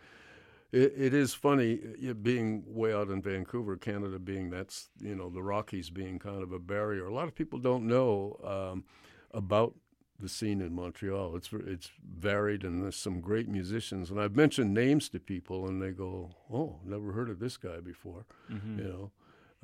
It, 0.71 0.93
it 0.95 1.13
is 1.13 1.33
funny 1.33 1.79
uh, 2.09 2.13
being 2.13 2.63
way 2.65 2.93
out 2.93 3.09
in 3.09 3.21
Vancouver, 3.21 3.75
Canada, 3.77 4.19
being 4.19 4.49
that's 4.49 4.89
you 4.99 5.15
know 5.15 5.29
the 5.29 5.43
Rockies 5.43 5.89
being 5.89 6.19
kind 6.19 6.41
of 6.41 6.51
a 6.51 6.59
barrier. 6.59 7.05
A 7.05 7.13
lot 7.13 7.27
of 7.27 7.35
people 7.35 7.59
don't 7.59 7.87
know 7.87 8.39
um, 8.43 8.83
about 9.31 9.75
the 10.19 10.29
scene 10.29 10.61
in 10.61 10.73
Montreal. 10.73 11.35
It's 11.35 11.49
it's 11.51 11.89
varied, 12.17 12.63
and 12.63 12.81
there's 12.81 12.95
some 12.95 13.19
great 13.21 13.49
musicians. 13.49 14.11
And 14.11 14.19
I've 14.21 14.35
mentioned 14.35 14.73
names 14.73 15.09
to 15.09 15.19
people, 15.19 15.67
and 15.67 15.81
they 15.81 15.91
go, 15.91 16.31
"Oh, 16.51 16.79
never 16.85 17.11
heard 17.11 17.29
of 17.29 17.39
this 17.39 17.57
guy 17.57 17.79
before." 17.81 18.25
hmm 18.47 18.79
You 18.79 18.83
know, 18.85 19.11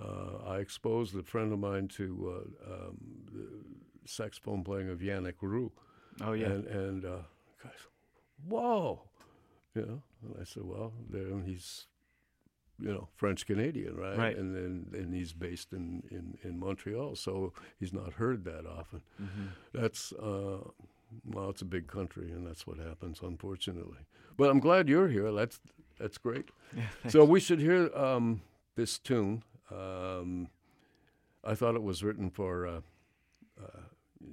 uh, 0.03 0.49
I 0.49 0.57
exposed 0.57 1.15
a 1.15 1.23
friend 1.23 1.53
of 1.53 1.59
mine 1.59 1.87
to 1.89 2.05
uh, 2.35 2.73
um, 2.73 2.97
the 3.31 3.47
saxophone 4.05 4.63
playing 4.63 4.89
of 4.89 4.99
Yannick 4.99 5.35
Rieu, 5.41 5.71
Oh 6.21 6.33
yeah. 6.33 6.47
and 6.47 6.65
and 6.65 7.05
uh, 7.05 7.21
guys, 7.63 7.87
whoa, 8.45 9.03
you 9.75 9.85
know. 9.85 10.01
And 10.23 10.35
I 10.39 10.43
said, 10.43 10.63
well, 10.63 10.93
then 11.09 11.43
he's, 11.45 11.87
you 12.79 12.91
know, 12.91 13.07
French 13.15 13.45
Canadian, 13.45 13.95
right? 13.95 14.17
Right. 14.17 14.37
And 14.37 14.55
then 14.55 14.87
and 14.99 15.13
he's 15.13 15.33
based 15.33 15.73
in, 15.73 16.03
in 16.11 16.37
in 16.43 16.59
Montreal, 16.59 17.15
so 17.15 17.53
he's 17.79 17.93
not 17.93 18.13
heard 18.13 18.43
that 18.45 18.65
often. 18.65 19.01
hmm 19.17 19.47
That's 19.73 20.11
uh, 20.13 20.59
well, 21.25 21.49
it's 21.49 21.61
a 21.61 21.65
big 21.65 21.87
country, 21.87 22.31
and 22.31 22.45
that's 22.45 22.67
what 22.67 22.77
happens, 22.79 23.19
unfortunately. 23.21 23.99
But 24.37 24.49
I'm 24.49 24.59
glad 24.59 24.87
you're 24.89 25.07
here. 25.07 25.31
That's 25.31 25.59
that's 25.99 26.17
great. 26.17 26.49
Yeah, 26.75 27.09
So 27.09 27.23
we 27.23 27.39
should 27.39 27.59
hear 27.61 27.89
um, 27.95 28.41
this 28.75 28.99
tune. 28.99 29.43
Um, 29.71 30.49
I 31.43 31.55
thought 31.55 31.75
it 31.75 31.83
was 31.83 32.03
written 32.03 32.29
for 32.29 32.67
uh, 32.67 32.81
uh, 33.63 33.81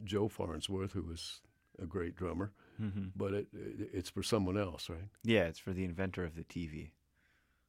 Joe 0.03 0.27
Farnsworth, 0.29 0.93
who 0.93 1.03
was 1.03 1.41
a 1.81 1.87
great 1.87 2.17
drummer, 2.17 2.51
hmm 2.79 3.07
but 3.17 3.33
it, 3.33 3.47
it 3.53 3.91
it's 3.93 4.11
for 4.11 4.23
someone 4.23 4.59
else, 4.59 4.89
right? 4.89 5.09
Yeah, 5.23 5.45
it's 5.45 5.59
for 5.59 5.73
the 5.73 5.85
inventor 5.85 6.25
of 6.25 6.35
the 6.37 6.45
TV. 6.45 6.91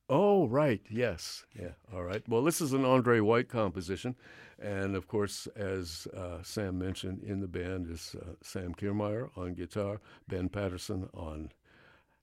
Oh, 0.07 0.47
right. 0.47 0.81
Yes. 0.89 1.45
Yeah. 1.59 1.71
All 1.91 2.03
right. 2.03 2.21
Well, 2.29 2.43
this 2.43 2.61
is 2.61 2.73
an 2.73 2.85
Andre 2.85 3.19
White 3.21 3.49
composition. 3.49 4.15
And 4.59 4.95
of 4.95 5.07
course, 5.07 5.47
as 5.55 6.07
uh, 6.15 6.43
Sam 6.43 6.77
mentioned, 6.77 7.23
in 7.23 7.39
the 7.39 7.47
band 7.47 7.89
is 7.89 8.15
uh, 8.21 8.33
Sam 8.43 8.75
Kirmayer 8.75 9.29
on 9.35 9.55
guitar, 9.55 9.99
Ben 10.27 10.47
Patterson 10.47 11.09
on 11.13 11.51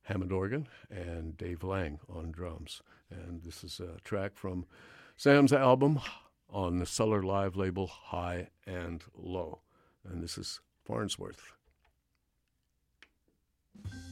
Hammond 0.03 0.33
organ, 0.33 0.68
and 0.91 1.37
Dave 1.37 1.64
Lang 1.64 1.99
on 2.09 2.30
drums. 2.30 2.83
And 3.11 3.43
this 3.43 3.64
is 3.64 3.80
a 3.80 4.01
track 4.05 4.37
from 4.37 4.64
Sam's 5.16 5.53
album 5.53 6.01
on 6.49 6.78
the 6.78 6.87
Cellar 6.87 7.22
Live 7.22 7.57
label, 7.57 7.89
High 7.89 8.49
and 8.64 9.03
Low. 9.16 9.61
And 10.09 10.22
this 10.22 10.39
is 10.39 10.61
Farnsworth. 10.85 11.53
Thank 13.75 13.95
you. 13.95 14.12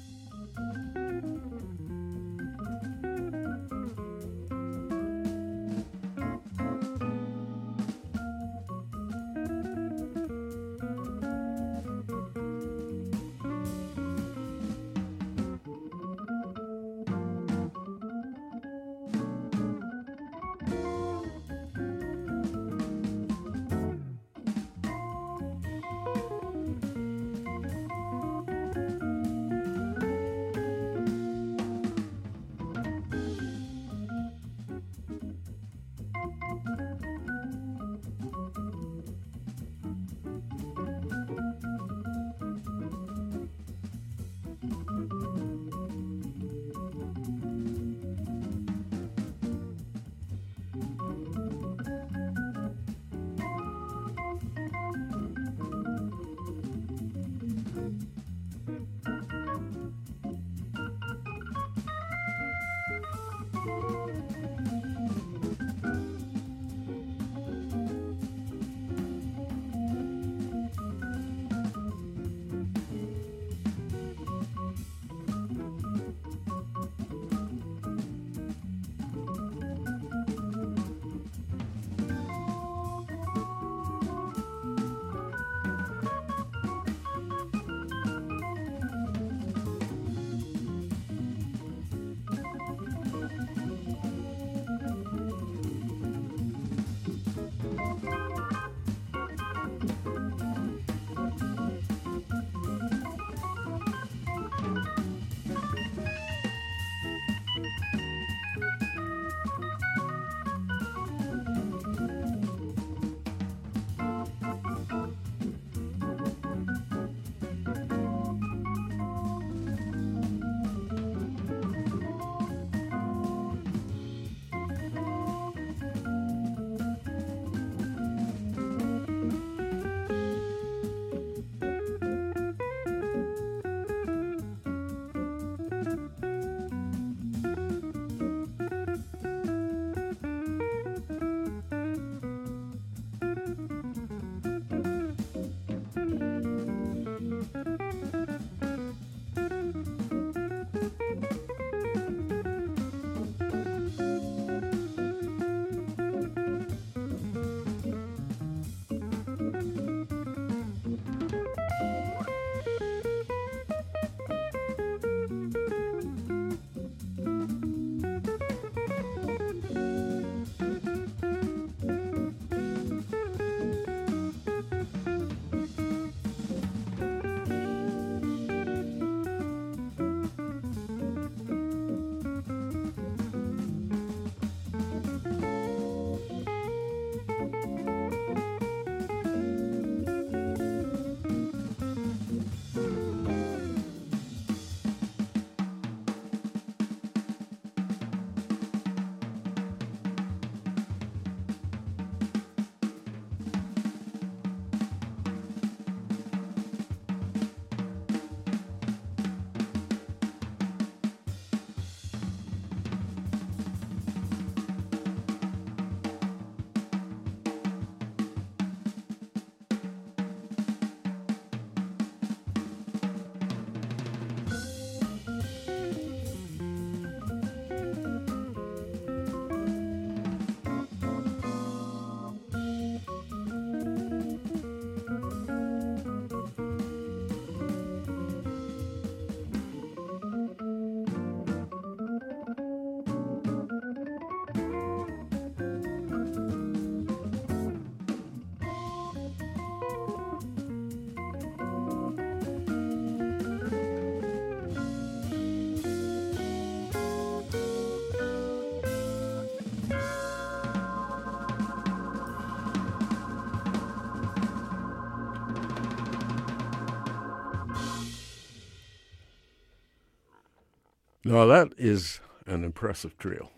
Now 271.30 271.46
that 271.46 271.74
is 271.78 272.20
an 272.46 272.64
impressive 272.64 273.16
trio. 273.16 273.50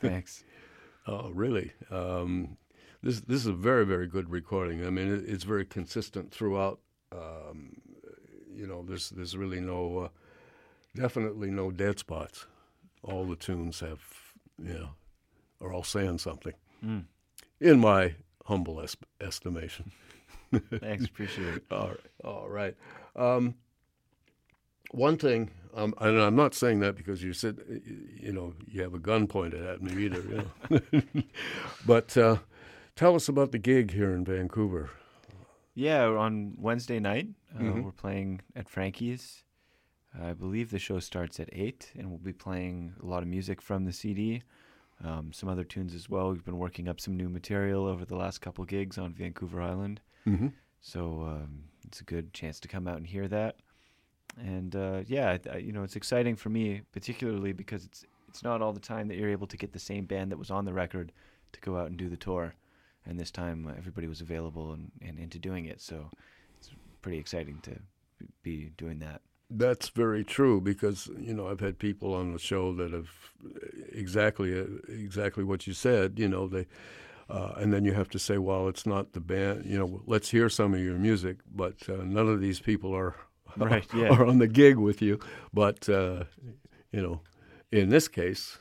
Thanks. 0.00 0.44
oh, 1.08 1.30
really? 1.30 1.72
Um, 1.90 2.58
this 3.02 3.20
this 3.22 3.40
is 3.40 3.46
a 3.48 3.52
very 3.52 3.84
very 3.84 4.06
good 4.06 4.30
recording. 4.30 4.86
I 4.86 4.90
mean, 4.90 5.12
it, 5.12 5.24
it's 5.26 5.42
very 5.42 5.64
consistent 5.64 6.30
throughout. 6.30 6.78
Um, 7.10 7.72
you 8.54 8.68
know, 8.68 8.84
there's 8.86 9.10
there's 9.10 9.36
really 9.36 9.60
no, 9.60 9.98
uh, 9.98 10.08
definitely 10.94 11.50
no 11.50 11.72
dead 11.72 11.98
spots. 11.98 12.46
All 13.02 13.24
the 13.24 13.34
tunes 13.34 13.80
have, 13.80 14.00
you 14.62 14.74
know, 14.74 14.90
are 15.60 15.72
all 15.72 15.82
saying 15.82 16.18
something. 16.18 16.54
Mm. 16.84 17.06
In 17.60 17.80
my 17.80 18.14
humble 18.44 18.80
es- 18.80 18.96
estimation. 19.20 19.90
Thanks, 20.80 21.06
appreciate 21.06 21.54
it. 21.54 21.64
All 21.70 21.88
right. 21.88 22.00
All 22.24 22.48
right. 22.48 22.76
Um, 23.16 23.54
one 24.92 25.16
thing, 25.16 25.50
um, 25.74 25.94
and 26.00 26.18
I'm 26.20 26.36
not 26.36 26.54
saying 26.54 26.80
that 26.80 26.96
because 26.96 27.22
you 27.22 27.32
said, 27.32 27.58
you 28.16 28.32
know, 28.32 28.54
you 28.66 28.82
have 28.82 28.94
a 28.94 28.98
gun 28.98 29.26
pointed 29.26 29.64
at 29.64 29.82
me 29.82 30.04
either, 30.04 30.22
you 30.22 30.82
know. 31.00 31.22
but 31.86 32.16
uh, 32.16 32.36
tell 32.96 33.14
us 33.14 33.28
about 33.28 33.52
the 33.52 33.58
gig 33.58 33.92
here 33.92 34.12
in 34.12 34.24
Vancouver. 34.24 34.90
Yeah, 35.74 36.06
on 36.06 36.54
Wednesday 36.58 36.98
night, 37.00 37.28
uh, 37.56 37.62
Mhm. 37.62 37.84
we're 37.84 37.92
playing 37.92 38.40
at 38.56 38.68
Frankie's. 38.68 39.44
I 40.18 40.32
believe 40.32 40.70
the 40.70 40.78
show 40.80 40.98
starts 40.98 41.38
at 41.38 41.48
8, 41.52 41.92
and 41.96 42.08
we'll 42.10 42.18
be 42.18 42.32
playing 42.32 42.94
a 43.00 43.06
lot 43.06 43.22
of 43.22 43.28
music 43.28 43.62
from 43.62 43.84
the 43.84 43.92
CD, 43.92 44.42
um, 45.04 45.32
some 45.32 45.48
other 45.48 45.62
tunes 45.62 45.94
as 45.94 46.08
well. 46.10 46.32
We've 46.32 46.44
been 46.44 46.58
working 46.58 46.88
up 46.88 47.00
some 47.00 47.16
new 47.16 47.28
material 47.28 47.86
over 47.86 48.04
the 48.04 48.16
last 48.16 48.40
couple 48.40 48.64
gigs 48.64 48.98
on 48.98 49.14
Vancouver 49.14 49.62
Island. 49.62 50.00
Mm-hmm. 50.26 50.48
So 50.80 51.22
um, 51.22 51.64
it's 51.86 52.00
a 52.00 52.04
good 52.04 52.34
chance 52.34 52.58
to 52.60 52.68
come 52.68 52.88
out 52.88 52.96
and 52.96 53.06
hear 53.06 53.28
that. 53.28 53.56
And 54.38 54.74
uh, 54.76 55.02
yeah, 55.06 55.38
you 55.58 55.72
know, 55.72 55.82
it's 55.82 55.96
exciting 55.96 56.36
for 56.36 56.48
me, 56.48 56.82
particularly 56.92 57.52
because 57.52 57.84
it's 57.84 58.04
it's 58.30 58.44
not 58.44 58.62
all 58.62 58.72
the 58.72 58.80
time 58.80 59.08
that 59.08 59.16
you're 59.16 59.28
able 59.28 59.48
to 59.48 59.56
get 59.56 59.72
the 59.72 59.78
same 59.78 60.04
band 60.04 60.30
that 60.30 60.38
was 60.38 60.50
on 60.50 60.64
the 60.64 60.72
record 60.72 61.12
to 61.52 61.60
go 61.60 61.76
out 61.76 61.88
and 61.88 61.96
do 61.96 62.08
the 62.08 62.16
tour. 62.16 62.54
And 63.04 63.18
this 63.18 63.30
time, 63.30 63.66
uh, 63.66 63.72
everybody 63.76 64.06
was 64.06 64.20
available 64.20 64.72
and, 64.72 64.92
and 65.02 65.18
into 65.18 65.38
doing 65.38 65.64
it. 65.64 65.80
So 65.80 66.10
it's 66.58 66.70
pretty 67.02 67.18
exciting 67.18 67.58
to 67.62 67.72
be 68.42 68.70
doing 68.76 69.00
that. 69.00 69.20
That's 69.50 69.88
very 69.88 70.22
true 70.22 70.60
because 70.60 71.10
you 71.18 71.34
know 71.34 71.48
I've 71.48 71.58
had 71.60 71.78
people 71.78 72.14
on 72.14 72.32
the 72.32 72.38
show 72.38 72.72
that 72.74 72.92
have 72.92 73.08
exactly 73.90 74.58
uh, 74.58 74.66
exactly 74.88 75.42
what 75.42 75.66
you 75.66 75.72
said. 75.72 76.20
You 76.20 76.28
know 76.28 76.46
they, 76.46 76.66
uh, 77.28 77.54
and 77.56 77.72
then 77.72 77.84
you 77.84 77.92
have 77.92 78.08
to 78.10 78.18
say, 78.20 78.38
well, 78.38 78.68
it's 78.68 78.86
not 78.86 79.12
the 79.12 79.20
band. 79.20 79.64
You 79.66 79.78
know, 79.78 80.02
let's 80.06 80.30
hear 80.30 80.48
some 80.48 80.72
of 80.72 80.80
your 80.80 80.98
music, 80.98 81.38
but 81.52 81.88
uh, 81.88 82.04
none 82.04 82.28
of 82.28 82.40
these 82.40 82.60
people 82.60 82.94
are 82.94 83.16
Right, 83.70 83.86
yeah. 83.94 84.08
are 84.08 84.24
on 84.26 84.38
the 84.38 84.48
gig 84.48 84.76
with 84.76 85.02
you. 85.02 85.18
But 85.52 85.88
uh, 85.88 86.24
you 86.92 87.02
know, 87.02 87.20
in 87.72 87.88
this 87.90 88.08
case, 88.08 88.58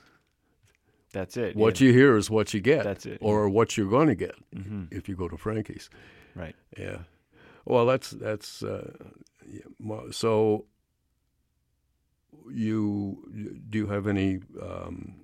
That's 1.14 1.38
it. 1.38 1.56
what 1.56 1.80
yeah. 1.80 1.88
you 1.88 1.94
hear 1.94 2.18
is 2.18 2.30
what 2.30 2.54
you 2.54 2.62
get, 2.62 2.84
That's 2.84 3.06
it, 3.06 3.18
or 3.22 3.50
what 3.50 3.78
you're 3.78 3.90
going 3.90 4.08
to 4.08 4.16
get 4.16 4.36
hmm 4.54 4.84
if 4.92 5.08
you 5.10 5.16
go 5.16 5.28
to 5.28 5.38
Frankie's. 5.38 5.90
Right. 6.36 6.56
Yeah. 6.78 7.00
Well, 7.66 7.86
that's 7.86 8.12
that's 8.12 8.64
uh, 8.64 8.92
yeah, 9.48 10.12
so. 10.12 10.66
You 12.52 13.18
do 13.70 13.78
you 13.78 13.88
have 13.88 14.08
any? 14.08 14.40
Um, 14.62 15.16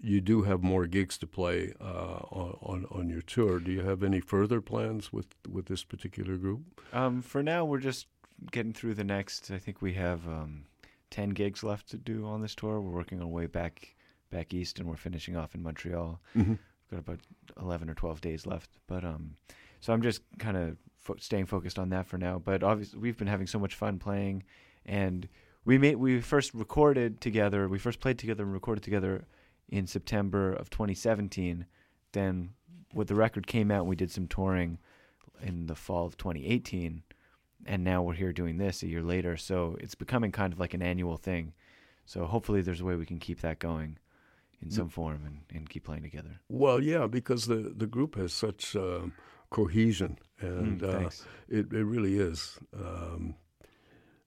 you 0.00 0.20
do 0.20 0.42
have 0.42 0.62
more 0.62 0.86
gigs 0.86 1.18
to 1.18 1.26
play 1.26 1.72
uh, 1.80 2.20
on, 2.30 2.56
on 2.62 2.86
on 2.90 3.08
your 3.08 3.22
tour. 3.22 3.58
Do 3.58 3.72
you 3.72 3.80
have 3.80 4.02
any 4.02 4.20
further 4.20 4.60
plans 4.60 5.12
with 5.12 5.26
with 5.48 5.66
this 5.66 5.82
particular 5.82 6.36
group? 6.36 6.60
Um, 6.92 7.22
for 7.22 7.42
now, 7.42 7.64
we're 7.64 7.80
just 7.80 8.06
getting 8.50 8.72
through 8.72 8.94
the 8.94 9.04
next. 9.04 9.50
I 9.50 9.58
think 9.58 9.82
we 9.82 9.94
have 9.94 10.26
um, 10.26 10.64
ten 11.10 11.30
gigs 11.30 11.62
left 11.62 11.88
to 11.90 11.96
do 11.96 12.26
on 12.26 12.42
this 12.42 12.54
tour. 12.54 12.80
We're 12.80 12.90
working 12.90 13.20
our 13.20 13.26
way 13.26 13.46
back 13.46 13.94
back 14.30 14.52
east, 14.52 14.78
and 14.78 14.88
we're 14.88 14.96
finishing 14.96 15.36
off 15.36 15.54
in 15.54 15.62
Montreal. 15.62 16.20
Mm-hmm. 16.36 16.50
We've 16.50 16.90
got 16.90 16.98
about 16.98 17.20
eleven 17.60 17.90
or 17.90 17.94
twelve 17.94 18.20
days 18.20 18.46
left. 18.46 18.70
But 18.86 19.04
um, 19.04 19.34
so 19.80 19.92
I'm 19.92 20.02
just 20.02 20.22
kind 20.38 20.56
of 20.56 20.76
fo- 20.98 21.16
staying 21.18 21.46
focused 21.46 21.78
on 21.78 21.90
that 21.90 22.06
for 22.06 22.18
now. 22.18 22.38
But 22.38 22.62
obviously, 22.62 22.98
we've 22.98 23.16
been 23.16 23.28
having 23.28 23.46
so 23.46 23.58
much 23.58 23.74
fun 23.74 23.98
playing, 23.98 24.44
and 24.86 25.28
we 25.64 25.78
made 25.78 25.96
we 25.96 26.20
first 26.20 26.54
recorded 26.54 27.20
together. 27.20 27.68
We 27.68 27.78
first 27.78 28.00
played 28.00 28.18
together 28.18 28.44
and 28.44 28.52
recorded 28.52 28.82
together 28.82 29.24
in 29.68 29.86
September 29.86 30.52
of 30.52 30.70
2017. 30.70 31.66
Then, 32.12 32.50
with 32.92 33.08
the 33.08 33.14
record 33.14 33.46
came 33.46 33.70
out, 33.70 33.86
we 33.86 33.96
did 33.96 34.10
some 34.10 34.26
touring 34.26 34.78
in 35.42 35.66
the 35.66 35.74
fall 35.74 36.06
of 36.06 36.16
2018, 36.16 37.02
and 37.66 37.84
now 37.84 38.02
we're 38.02 38.14
here 38.14 38.32
doing 38.32 38.58
this 38.58 38.82
a 38.82 38.86
year 38.86 39.02
later. 39.02 39.36
So 39.36 39.76
it's 39.80 39.94
becoming 39.94 40.32
kind 40.32 40.52
of 40.52 40.58
like 40.58 40.74
an 40.74 40.82
annual 40.82 41.16
thing. 41.16 41.52
So 42.06 42.26
hopefully, 42.26 42.60
there's 42.62 42.80
a 42.80 42.84
way 42.84 42.96
we 42.96 43.06
can 43.06 43.18
keep 43.18 43.40
that 43.40 43.58
going 43.58 43.98
in 44.62 44.70
some 44.70 44.88
form 44.88 45.22
and, 45.26 45.40
and 45.54 45.68
keep 45.68 45.84
playing 45.84 46.02
together. 46.02 46.40
Well, 46.48 46.80
yeah, 46.80 47.06
because 47.06 47.46
the 47.46 47.72
the 47.76 47.86
group 47.86 48.16
has 48.16 48.32
such 48.32 48.76
um, 48.76 49.12
cohesion, 49.50 50.18
and 50.40 50.80
Mm, 50.80 51.06
uh, 51.06 51.10
it 51.48 51.72
it 51.72 51.84
really 51.84 52.18
is. 52.18 52.58
Um, 52.74 53.36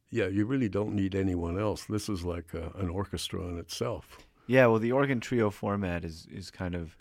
yeah, 0.10 0.28
you 0.28 0.46
really 0.46 0.70
don't 0.70 0.94
need 0.96 1.16
anyone 1.16 1.60
else. 1.60 1.84
This 1.86 2.08
is 2.10 2.24
like 2.24 2.54
a, 2.54 2.72
an 2.80 2.90
orchestra 2.90 3.42
in 3.42 3.58
itself. 3.58 4.20
Yeah, 4.48 4.68
well, 4.68 4.80
the 4.80 4.94
organ 4.94 5.20
trio 5.20 5.50
format 5.50 6.06
is 6.06 6.28
is 6.32 6.50
kind 6.52 6.76
of 6.76 6.98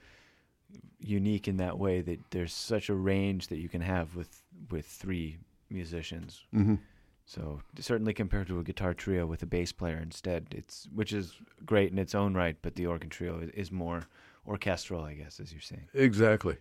unique 0.99 1.47
in 1.47 1.59
that 1.59 1.79
way 1.79 2.01
that 2.01 2.19
there's 2.31 2.53
such 2.53 2.89
a 2.89 2.95
range 2.95 3.47
that 3.49 3.59
you 3.59 3.69
can 3.69 3.81
have 3.83 4.17
with 4.17 4.43
with 4.71 4.87
three 4.87 5.39
musicians. 5.71 6.45
Mm-hmm. 6.55 6.77
So 7.25 7.61
certainly 7.81 8.15
compared 8.15 8.47
to 8.49 8.61
a 8.61 8.63
guitar 8.63 8.95
trio 8.95 9.27
with 9.27 9.43
a 9.43 9.47
bass 9.47 9.73
player 9.73 9.99
instead, 9.99 10.47
it's 10.53 10.89
which 10.95 11.13
is 11.13 11.35
great 11.65 11.91
in 11.91 11.99
its 11.99 12.15
own 12.15 12.35
right, 12.35 12.57
but 12.63 12.77
the 12.77 12.87
organ 12.87 13.11
trio 13.11 13.41
is, 13.41 13.51
is 13.51 13.73
more 13.73 14.03
orchestral, 14.47 15.03
I 15.03 15.15
guess, 15.15 15.41
as 15.41 15.53
you're 15.53 15.61
saying. 15.61 15.89
Exactly, 15.93 16.57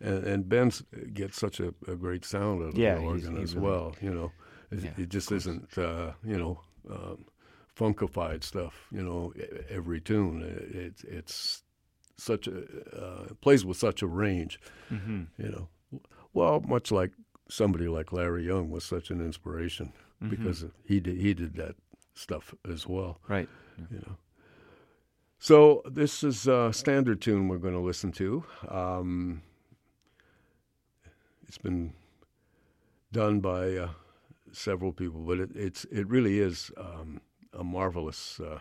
and, 0.00 0.24
and 0.24 0.48
Ben 0.48 0.72
gets 1.14 1.38
such 1.38 1.60
a, 1.60 1.72
a 1.86 1.94
great 1.94 2.24
sound 2.24 2.62
out 2.62 2.68
of 2.70 2.78
Yeah, 2.78 2.96
the 2.96 3.02
organ 3.02 3.40
as 3.40 3.54
really- 3.54 3.66
well. 3.66 3.94
You 4.00 4.12
know, 4.12 4.32
it, 4.72 4.82
Yeah, 4.82 4.90
it 4.98 5.08
just 5.08 5.30
isn't 5.30 5.78
uh, 5.78 6.12
you 6.24 6.36
know 6.36 6.60
um, 6.90 7.24
funkified 7.78 8.42
stuff. 8.42 8.88
You 8.90 9.02
know, 9.04 9.32
every 9.70 10.00
tune 10.00 10.42
it, 10.42 10.74
it's 10.76 11.04
it's 11.04 11.62
such 12.16 12.48
a 12.48 12.64
uh, 12.92 13.34
plays 13.40 13.64
with 13.64 13.76
such 13.76 14.02
a 14.02 14.06
range. 14.08 14.58
Mm-hmm. 14.90 15.22
You 15.38 15.48
know, 15.50 16.00
well, 16.32 16.60
much 16.66 16.90
like 16.90 17.12
somebody 17.48 17.88
like 17.88 18.12
Larry 18.12 18.46
Young 18.46 18.70
was 18.70 18.84
such 18.84 19.10
an 19.10 19.20
inspiration 19.20 19.92
Mm-hmm. 20.20 20.30
because 20.34 20.64
he 20.84 20.98
did 20.98 21.16
he 21.18 21.32
did 21.32 21.54
that 21.54 21.76
stuff 22.14 22.52
as 22.68 22.88
well. 22.88 23.20
right, 23.28 23.48
you 23.88 23.98
know. 23.98 24.16
So 25.38 25.82
this 25.88 26.24
is 26.24 26.48
a 26.48 26.72
standard 26.72 27.20
tune 27.20 27.46
we're 27.46 27.58
going 27.58 27.74
to 27.74 27.78
listen 27.78 28.10
to. 28.12 28.42
Um, 28.66 29.42
it's 31.46 31.58
been 31.58 31.92
done 33.12 33.38
by 33.38 33.76
uh, 33.76 33.90
several 34.50 34.92
people, 34.92 35.20
but 35.20 35.38
it, 35.38 35.50
it's 35.54 35.84
it 35.84 36.08
really 36.08 36.40
is 36.40 36.72
um, 36.76 37.20
a 37.52 37.62
marvelous 37.62 38.40
uh, 38.40 38.58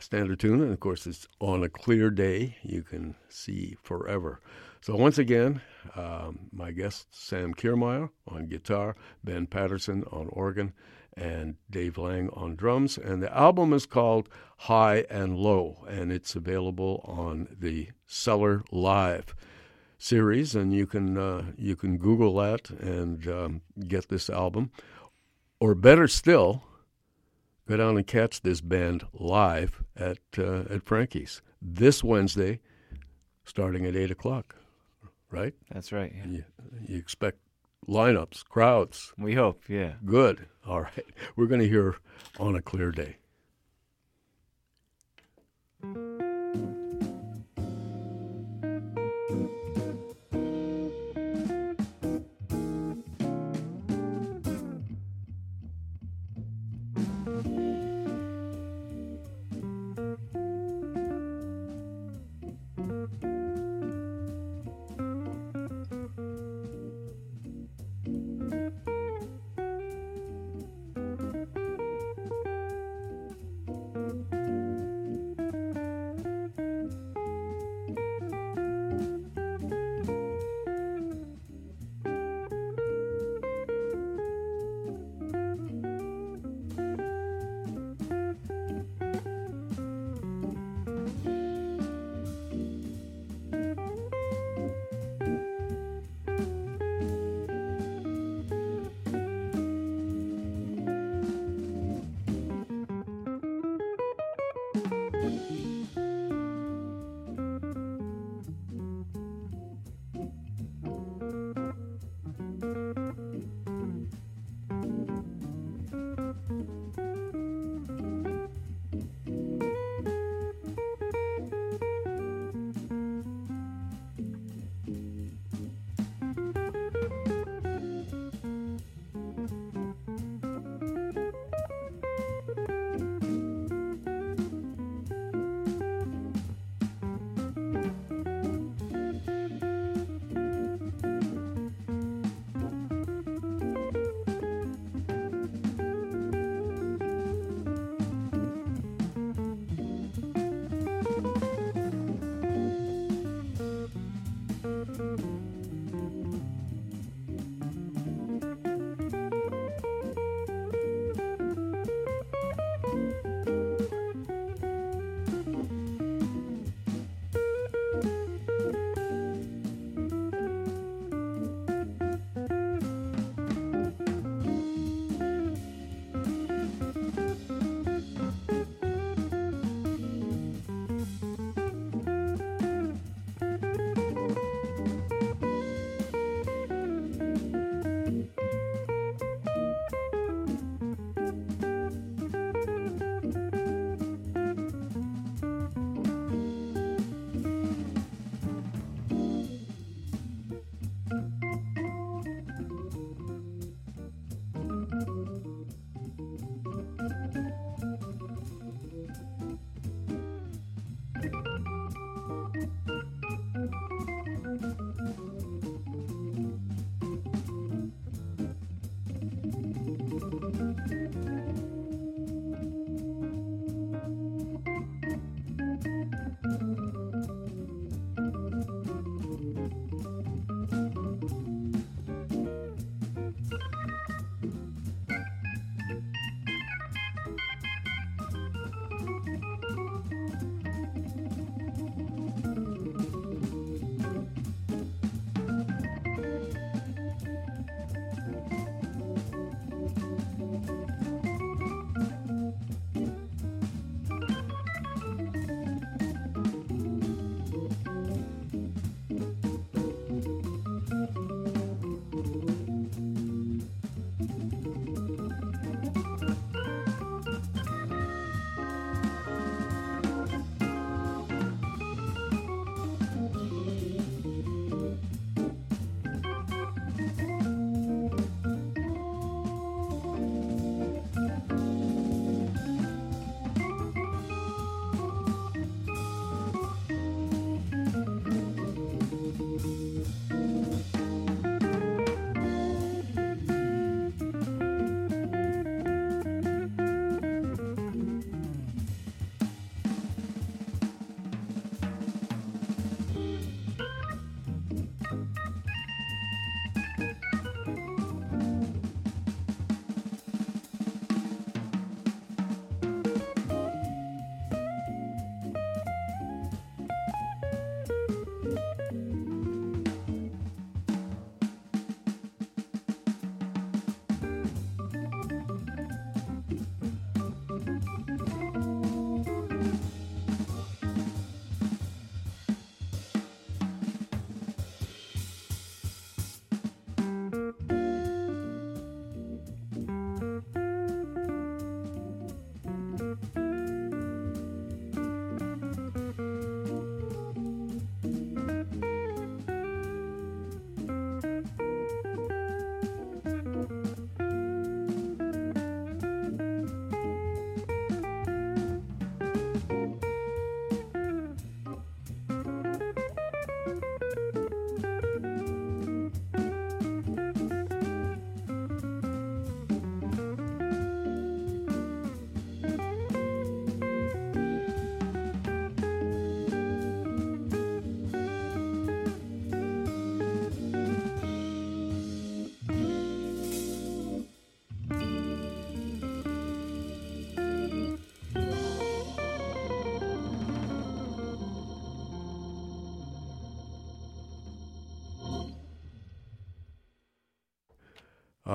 standard 0.00 0.40
tune, 0.40 0.60
and 0.60 0.72
of 0.72 0.80
course, 0.80 1.06
it's 1.06 1.28
on 1.38 1.62
a 1.62 1.68
clear 1.68 2.10
day. 2.10 2.56
You 2.64 2.82
can 2.82 3.14
see 3.28 3.76
forever. 3.80 4.40
So 4.84 4.94
once 4.94 5.16
again, 5.16 5.62
um, 5.96 6.50
my 6.52 6.70
guest 6.70 7.06
Sam 7.10 7.54
Kirmayer 7.54 8.10
on 8.28 8.48
guitar, 8.48 8.96
Ben 9.24 9.46
Patterson 9.46 10.04
on 10.12 10.28
organ, 10.28 10.74
and 11.16 11.54
Dave 11.70 11.96
Lang 11.96 12.28
on 12.34 12.54
drums. 12.54 12.98
And 12.98 13.22
the 13.22 13.34
album 13.34 13.72
is 13.72 13.86
called 13.86 14.28
High 14.58 15.06
and 15.08 15.38
Low, 15.38 15.86
and 15.88 16.12
it's 16.12 16.36
available 16.36 17.00
on 17.08 17.48
the 17.58 17.92
Cellar 18.06 18.62
Live 18.70 19.34
series. 19.96 20.54
And 20.54 20.74
you 20.74 20.86
can 20.86 21.16
uh, 21.16 21.52
you 21.56 21.76
can 21.76 21.96
Google 21.96 22.34
that 22.34 22.68
and 22.68 23.26
um, 23.26 23.62
get 23.88 24.10
this 24.10 24.28
album, 24.28 24.70
or 25.60 25.74
better 25.74 26.06
still, 26.06 26.62
go 27.66 27.78
down 27.78 27.96
and 27.96 28.06
catch 28.06 28.42
this 28.42 28.60
band 28.60 29.06
live 29.14 29.82
at 29.96 30.18
uh, 30.36 30.64
at 30.68 30.84
Frankie's 30.84 31.40
this 31.62 32.04
Wednesday, 32.04 32.60
starting 33.46 33.86
at 33.86 33.96
eight 33.96 34.10
o'clock. 34.10 34.56
Right? 35.34 35.54
that's 35.70 35.92
right. 35.92 36.12
Yeah. 36.16 36.26
You, 36.26 36.44
you 36.86 36.98
expect 36.98 37.38
lineups, 37.88 38.44
crowds. 38.44 39.12
We 39.18 39.34
hope, 39.34 39.62
yeah. 39.68 39.94
Good. 40.04 40.46
All 40.66 40.80
right. 40.80 41.06
We're 41.36 41.46
going 41.46 41.60
to 41.60 41.68
hear 41.68 41.96
on 42.38 42.56
a 42.56 42.62
clear 42.62 42.90
day. 42.90 43.16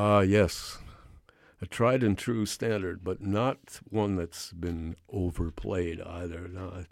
Ah, 0.02 0.22
yes. 0.22 0.78
A 1.62 1.66
tried 1.66 2.04
and 2.04 2.18
true 2.18 2.46
standard, 2.46 3.04
but 3.04 3.22
not 3.22 3.82
one 3.90 4.16
that's 4.16 4.54
been 4.54 4.96
overplayed 5.12 6.00
either. 6.00 6.48
No, 6.48 6.70
I, 6.70 6.86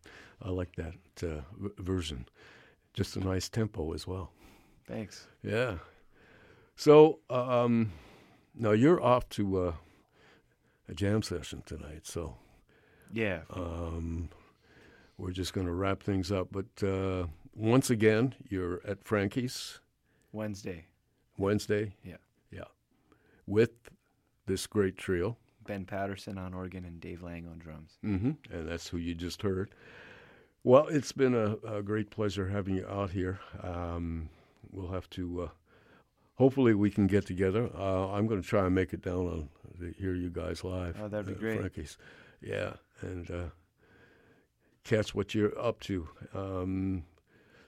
I 0.45 0.49
like 0.51 0.75
that 0.75 0.95
uh, 1.23 1.41
v- 1.57 1.69
version. 1.77 2.27
Just 2.93 3.15
a 3.15 3.21
nice 3.21 3.47
tempo 3.47 3.93
as 3.93 4.05
well. 4.05 4.33
Thanks. 4.85 5.25
Yeah. 5.41 5.77
So 6.75 7.19
um, 7.29 7.93
now 8.53 8.71
you're 8.71 9.01
off 9.01 9.29
to 9.29 9.57
uh, 9.67 9.73
a 10.89 10.93
jam 10.93 11.21
session 11.21 11.63
tonight. 11.65 12.05
So 12.05 12.35
Yeah. 13.13 13.43
um, 13.51 14.27
we're 15.17 15.31
just 15.31 15.53
going 15.53 15.67
to 15.67 15.73
wrap 15.73 16.03
things 16.03 16.29
up. 16.29 16.49
But 16.51 16.83
uh, 16.85 17.27
once 17.55 17.89
again, 17.89 18.35
you're 18.49 18.81
at 18.85 19.05
Frankie's 19.05 19.79
Wednesday. 20.33 20.87
Wednesday. 21.37 21.95
Yeah. 22.03 22.17
This 24.47 24.65
great 24.65 24.97
trio. 24.97 25.37
Ben 25.65 25.85
Patterson 25.85 26.37
on 26.37 26.53
organ 26.53 26.85
and 26.85 26.99
Dave 26.99 27.21
Lang 27.21 27.45
on 27.47 27.59
drums. 27.59 27.97
hmm 28.01 28.31
And 28.49 28.67
that's 28.67 28.87
who 28.87 28.97
you 28.97 29.13
just 29.13 29.41
heard. 29.41 29.69
Well, 30.63 30.87
it's 30.87 31.11
been 31.11 31.35
a, 31.35 31.57
a 31.77 31.81
great 31.83 32.09
pleasure 32.09 32.47
having 32.47 32.75
you 32.75 32.87
out 32.87 33.11
here. 33.11 33.39
Um, 33.61 34.29
we'll 34.71 34.91
have 34.91 35.09
to, 35.11 35.43
uh, 35.43 35.49
hopefully, 36.35 36.73
we 36.73 36.89
can 36.89 37.07
get 37.07 37.25
together. 37.25 37.69
Uh, 37.77 38.11
I'm 38.11 38.27
going 38.27 38.41
to 38.41 38.47
try 38.47 38.65
and 38.65 38.73
make 38.73 38.93
it 38.93 39.01
down 39.01 39.27
on 39.27 39.49
to 39.79 39.93
hear 40.01 40.13
you 40.15 40.29
guys 40.29 40.63
live. 40.63 40.97
Oh, 41.01 41.07
that'd 41.07 41.25
be 41.27 41.33
at 41.33 41.39
great. 41.39 41.59
Frankie's. 41.59 41.97
Yeah, 42.41 42.73
and 43.01 43.29
uh, 43.29 43.43
catch 44.83 45.13
what 45.13 45.35
you're 45.35 45.57
up 45.59 45.79
to. 45.81 46.07
Um, 46.33 47.03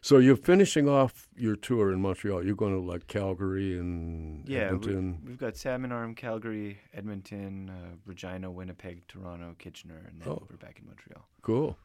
so 0.01 0.17
you're 0.17 0.35
finishing 0.37 0.87
off 0.87 1.27
your 1.35 1.55
tour 1.55 1.91
in 1.91 2.01
Montreal. 2.01 2.43
You're 2.45 2.55
going 2.55 2.73
to 2.73 2.79
like 2.79 3.07
Calgary 3.07 3.77
and 3.77 4.47
Yeah, 4.47 4.59
we, 4.71 4.77
Edmonton. 4.77 5.21
we've 5.25 5.37
got 5.37 5.57
Salmon 5.57 5.91
Arm, 5.91 6.15
Calgary, 6.15 6.79
Edmonton, 6.93 7.69
uh, 7.69 7.95
Regina, 8.05 8.49
Winnipeg, 8.51 9.07
Toronto, 9.07 9.55
Kitchener, 9.59 10.01
and 10.07 10.21
then 10.21 10.29
Oh. 10.29 10.47
we're 10.49 10.57
back 10.57 10.79
in 10.79 10.85
Montreal. 10.87 11.27
Cool. 11.41 11.77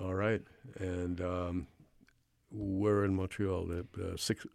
All 0.00 0.14
right, 0.14 0.42
and 0.78 1.20
um, 1.20 1.66
we're 2.50 3.04
in 3.04 3.14
Montreal. 3.14 3.70
Uh, 3.70 4.16
six 4.16 4.46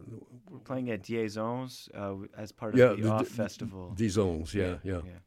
We're 0.50 0.60
playing 0.60 0.90
at 0.90 1.04
Dièse 1.04 1.38
Onze 1.38 1.90
uh, 1.94 2.16
as 2.36 2.52
part 2.52 2.74
of 2.74 2.80
Yeah, 2.80 2.88
the, 2.96 3.04
the- 3.04 3.12
Off 3.12 3.30
the- 3.30 3.34
Festival. 3.36 3.94
Dièse 3.96 4.18
Onze. 4.18 4.56
Yeah, 4.56 4.78
yeah, 4.84 5.02
yeah. 5.06 5.20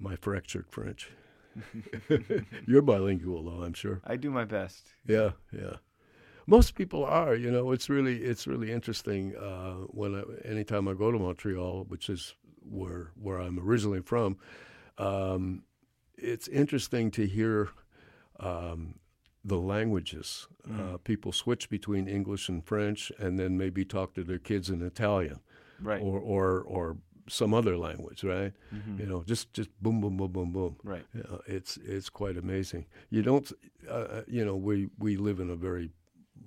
My 0.00 0.16
fractured 0.16 0.66
French. 0.68 1.10
You're 2.66 2.82
bilingual, 2.82 3.44
though. 3.44 3.62
I'm 3.64 3.72
sure. 3.72 4.00
I 4.04 4.16
do 4.16 4.30
my 4.30 4.44
best. 4.44 4.92
Yeah, 5.06 5.30
yeah. 5.52 5.76
Most 6.48 6.74
people 6.74 7.04
are. 7.04 7.34
You 7.36 7.50
know, 7.50 7.72
it's 7.72 7.88
really 7.90 8.16
it's 8.30 8.46
really 8.46 8.72
interesting. 8.72 9.36
Uh, 9.36 9.74
when 10.00 10.14
I, 10.14 10.22
anytime 10.48 10.88
I 10.88 10.94
go 10.94 11.12
to 11.12 11.18
Montreal, 11.18 11.84
which 11.88 12.08
is 12.08 12.34
where 12.78 13.10
where 13.24 13.38
I'm 13.38 13.58
originally 13.58 14.00
from, 14.00 14.38
um, 14.96 15.64
it's 16.16 16.48
interesting 16.48 17.10
to 17.12 17.26
hear 17.26 17.68
um, 18.40 18.94
the 19.44 19.58
languages. 19.58 20.48
Mm. 20.66 20.94
Uh, 20.94 20.96
people 20.98 21.32
switch 21.32 21.68
between 21.68 22.08
English 22.08 22.48
and 22.48 22.64
French, 22.64 23.12
and 23.18 23.38
then 23.38 23.58
maybe 23.58 23.84
talk 23.84 24.14
to 24.14 24.24
their 24.24 24.38
kids 24.38 24.70
in 24.70 24.80
Italian 24.82 25.40
Right. 25.80 26.00
or 26.02 26.18
or 26.18 26.62
or 26.62 26.96
some 27.28 27.52
other 27.52 27.76
language, 27.76 28.24
right? 28.24 28.54
Mhm. 28.72 28.98
You 29.00 29.06
know, 29.06 29.22
just 29.22 29.52
just 29.52 29.68
boom, 29.82 30.00
boom, 30.00 30.16
boom, 30.16 30.32
boom, 30.32 30.50
boom. 30.52 30.76
Right. 30.82 31.04
Yeah, 31.14 31.38
it's 31.46 31.76
it's 31.76 32.08
quite 32.08 32.38
amazing. 32.38 32.86
You 33.10 33.22
don't, 33.22 33.52
uh, 33.86 34.22
you 34.26 34.44
know, 34.46 34.56
we 34.56 34.88
we 34.98 35.18
live 35.18 35.40
in 35.42 35.50
a 35.50 35.56
very 35.56 35.90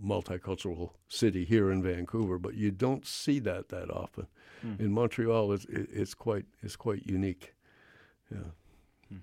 multicultural 0.03 0.91
city 1.07 1.45
here 1.45 1.71
in 1.71 1.83
Vancouver, 1.83 2.37
but 2.37 2.55
you 2.55 2.71
don't 2.71 3.05
see 3.05 3.39
that 3.39 3.69
that 3.69 3.89
often. 3.91 4.27
Hmm. 4.61 4.75
In 4.79 4.91
Montreal, 4.91 5.51
it's 5.53 5.65
it's 5.69 6.13
quite 6.13 6.45
it's 6.61 6.75
quite 6.75 7.05
unique. 7.05 7.53
Yeah. 8.31 8.51
Hmm. 9.09 9.17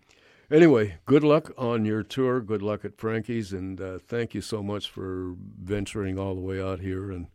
Anyway, 0.51 0.97
good 1.05 1.25
luck 1.25 1.53
on 1.59 1.85
your 1.85 2.03
tour. 2.03 2.41
Good 2.41 2.63
luck 2.63 2.85
at 2.85 2.97
Frankie's, 2.97 3.53
and 3.53 3.79
uh, 3.81 3.99
thank 4.09 4.35
you 4.35 4.41
so 4.41 4.63
much 4.63 4.89
for 4.89 5.35
venturing 5.63 6.19
all 6.19 6.35
the 6.35 6.41
way 6.41 6.63
out 6.63 6.81
here 6.81 7.11
and 7.11 7.27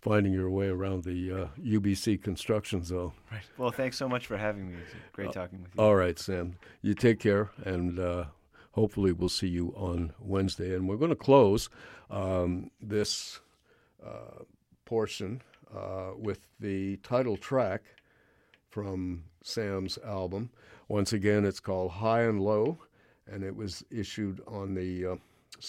finding 0.00 0.32
your 0.32 0.48
way 0.48 0.68
around 0.68 1.04
the 1.04 1.32
uh, 1.32 1.46
UBC 1.62 2.22
construction 2.22 2.82
zone. 2.82 3.12
Right. 3.30 3.42
Well, 3.58 3.72
thanks 3.72 3.98
so 3.98 4.08
much 4.08 4.26
for 4.26 4.38
having 4.38 4.68
me. 4.68 4.76
It's 4.80 4.94
great 5.12 5.28
Uh, 5.28 5.32
talking 5.32 5.62
with 5.62 5.74
you. 5.74 5.82
All 5.82 5.96
right, 5.96 6.18
Sam. 6.18 6.56
You 6.80 6.94
take 6.94 7.20
care, 7.20 7.50
and 7.64 7.98
uh, 7.98 8.24
hopefully 8.76 9.10
we'll 9.10 9.28
see 9.30 9.48
you 9.48 9.72
on 9.74 10.12
Wednesday. 10.20 10.74
And 10.74 10.86
we're 10.86 10.98
going 10.98 11.10
to 11.10 11.16
close 11.16 11.70
um, 12.10 12.70
this 12.80 13.40
uh, 14.06 14.44
portion 14.84 15.40
uh, 15.74 16.10
with 16.16 16.40
the 16.60 16.98
title 16.98 17.38
track 17.38 17.82
from 18.68 19.24
Sam's 19.42 19.98
album. 20.04 20.50
Once 20.88 21.14
again, 21.14 21.46
it's 21.46 21.58
called 21.58 21.90
High 21.90 22.24
and 22.24 22.40
Low, 22.40 22.78
and 23.26 23.42
it 23.42 23.56
was 23.56 23.82
issued 23.90 24.42
on 24.46 24.74
the 24.74 25.06
uh, 25.06 25.16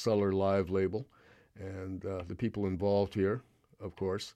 Live 0.05 0.69
label. 0.69 1.07
And 1.57 2.05
uh, 2.05 2.23
the 2.27 2.35
people 2.35 2.67
involved 2.67 3.13
here, 3.13 3.41
of 3.81 3.95
course, 3.95 4.33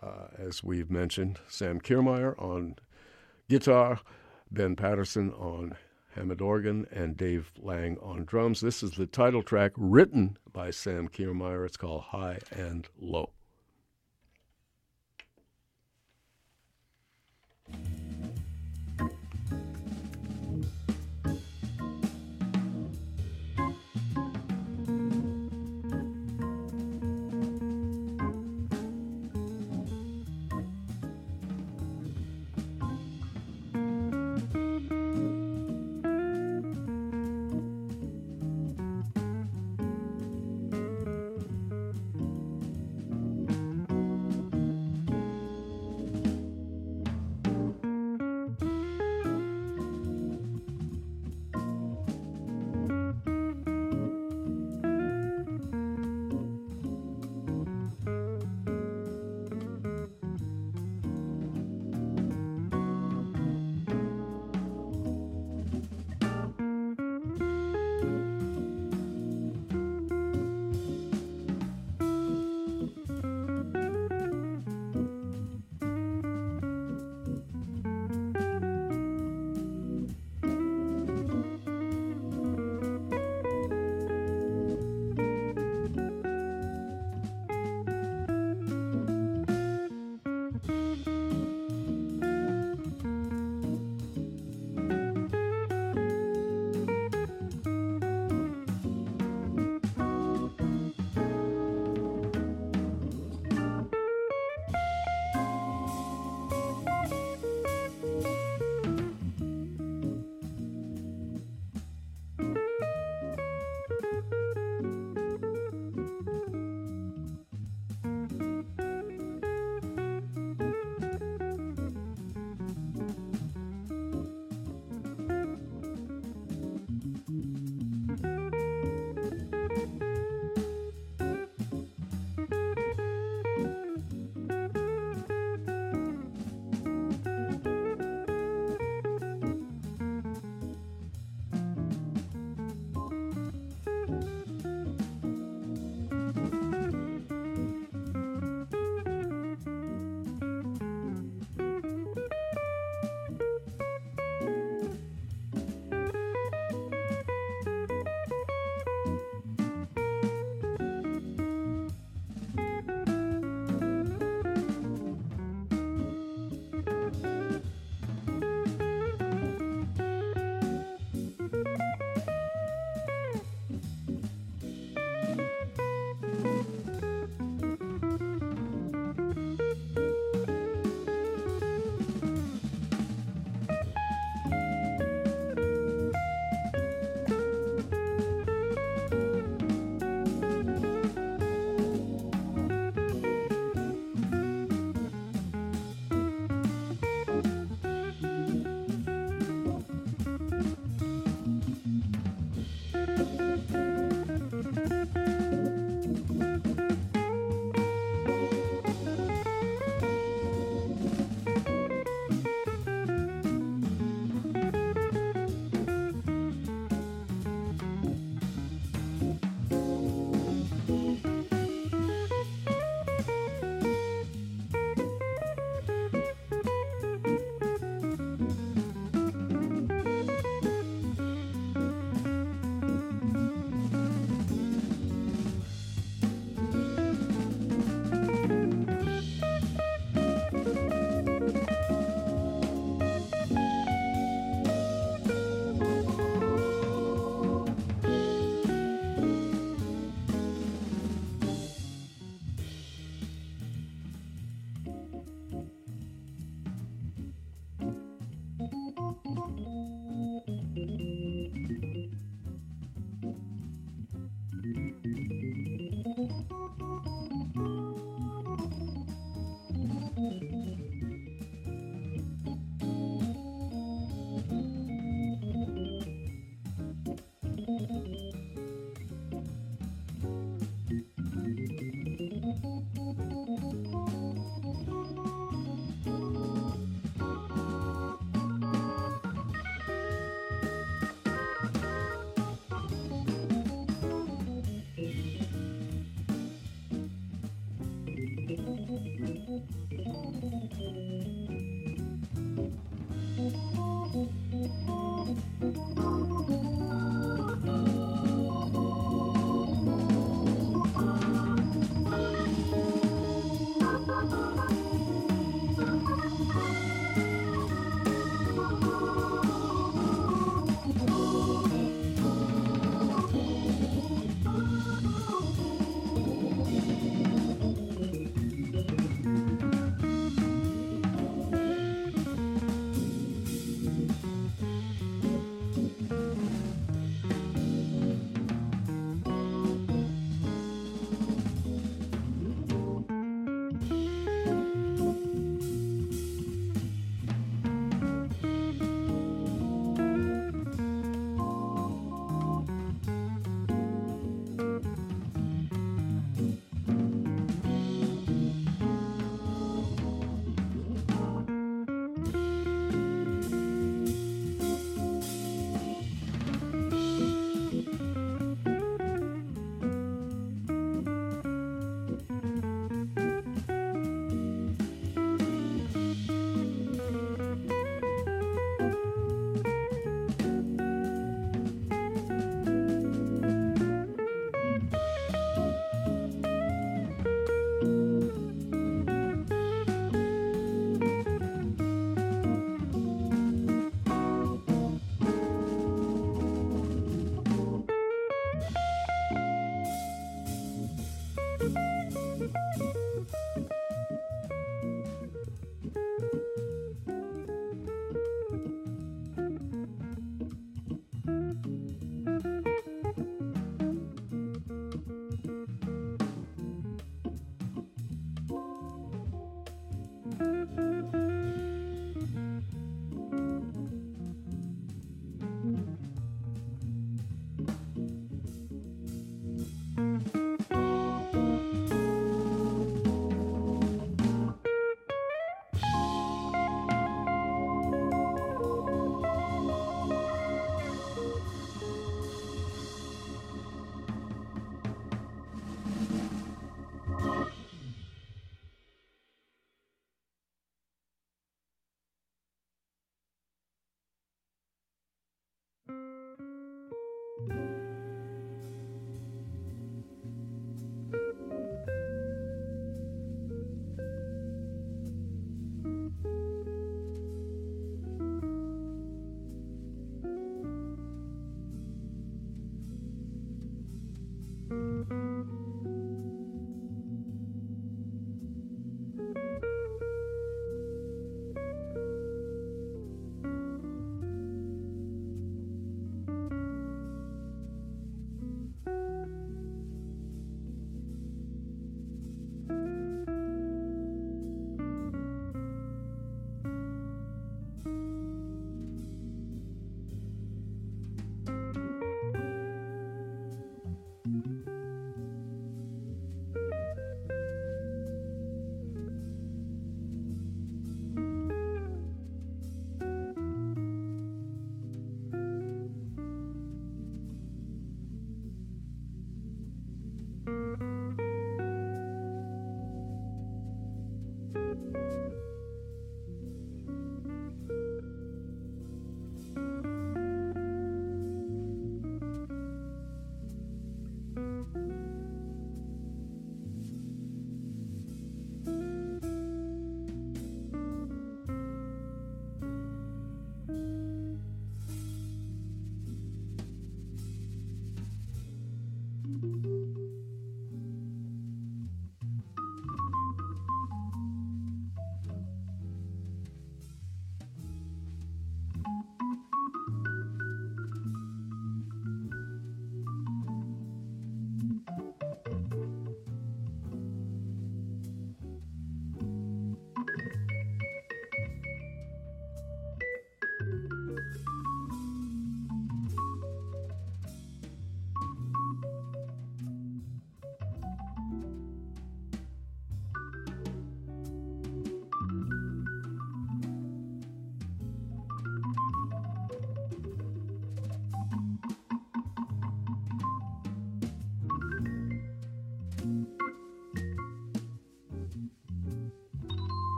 uh, 0.00 0.28
as 0.38 0.62
we've 0.62 0.90
mentioned, 0.90 1.40
Sam 1.48 1.80
Kirmayer 1.80 2.40
on 2.40 2.76
guitar, 3.48 4.00
Ben 4.52 4.76
Patterson 4.76 5.32
on 5.32 5.74
Hammond 6.14 6.40
organ, 6.40 6.86
and 6.90 7.16
Dave 7.16 7.52
Lang 7.58 7.98
on 7.98 8.24
drums. 8.24 8.60
This 8.60 8.82
is 8.82 8.92
the 8.92 9.06
title 9.06 9.42
track 9.42 9.72
written 9.76 10.36
by 10.52 10.70
Sam 10.70 11.08
Kirmayer. 11.08 11.64
It's 11.66 11.76
called 11.76 12.02
High 12.02 12.38
and 12.50 12.86
Low. 12.98 13.30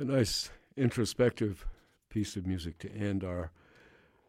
A 0.00 0.04
nice 0.04 0.50
introspective 0.76 1.66
piece 2.08 2.36
of 2.36 2.46
music 2.46 2.78
to 2.78 2.92
end 2.92 3.24
our 3.24 3.50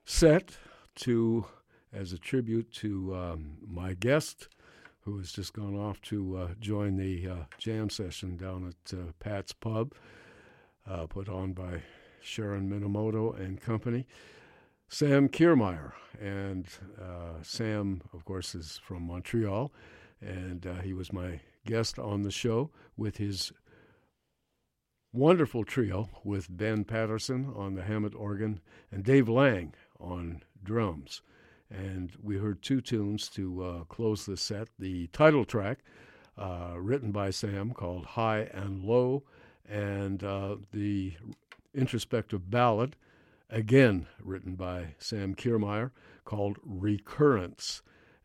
set 0.03 0.57
to 0.95 1.45
as 1.93 2.11
a 2.11 2.17
tribute 2.17 2.71
to 2.71 3.15
um, 3.15 3.57
my 3.67 3.93
guest 3.93 4.47
who 5.01 5.19
has 5.19 5.31
just 5.31 5.53
gone 5.53 5.75
off 5.75 6.01
to 6.01 6.37
uh, 6.37 6.47
join 6.59 6.97
the 6.97 7.27
uh, 7.27 7.35
jam 7.59 7.91
session 7.91 8.35
down 8.35 8.65
at 8.65 8.97
uh, 8.97 9.11
Pat's 9.19 9.53
Pub, 9.53 9.93
uh, 10.89 11.05
put 11.05 11.29
on 11.29 11.53
by 11.53 11.83
Sharon 12.19 12.67
Minemoto 12.67 13.39
and 13.39 13.61
company. 13.61 14.07
Sam 14.87 15.29
Kirmayer. 15.29 15.91
And 16.19 16.65
uh, 16.99 17.43
Sam, 17.43 18.01
of 18.11 18.25
course, 18.25 18.55
is 18.55 18.79
from 18.83 19.03
Montreal, 19.03 19.71
and 20.19 20.65
uh, 20.65 20.81
he 20.81 20.93
was 20.93 21.13
my 21.13 21.41
guest 21.67 21.99
on 21.99 22.23
the 22.23 22.31
show 22.31 22.71
with 22.97 23.17
his 23.17 23.51
wonderful 25.11 25.63
trio 25.63 26.07
with 26.23 26.55
Ben 26.55 26.83
Paterson 26.83 27.51
on 27.55 27.73
the 27.73 27.83
Hammond 27.83 28.13
organ 28.13 28.59
and 28.91 29.03
Dave 29.03 29.27
Laing 29.27 29.73
on 29.99 30.43
drums. 30.63 31.21
And 31.71 32.11
we 32.21 32.37
heard 32.37 32.61
two 32.61 32.81
tunes 32.81 33.27
to 33.29 33.63
uh, 33.63 33.83
close 33.85 34.25
the 34.25 34.37
set. 34.37 34.67
The 34.77 35.07
title 35.07 35.45
track, 35.45 35.79
uh, 36.37 36.73
written 36.77 37.11
by 37.11 37.31
Sam, 37.31 37.73
called 37.73 38.05
High 38.05 38.49
and 38.53 38.83
Low, 38.83 39.23
and 39.67 40.23
uh, 40.23 40.57
the 40.71 41.13
introspective 41.73 42.49
ballad, 42.49 42.95
again 43.49 44.07
written 44.23 44.55
by 44.55 44.95
Sam 44.99 45.35
Kirmayer, 45.35 45.91
called 46.25 46.57
Recurrence. 46.63 47.81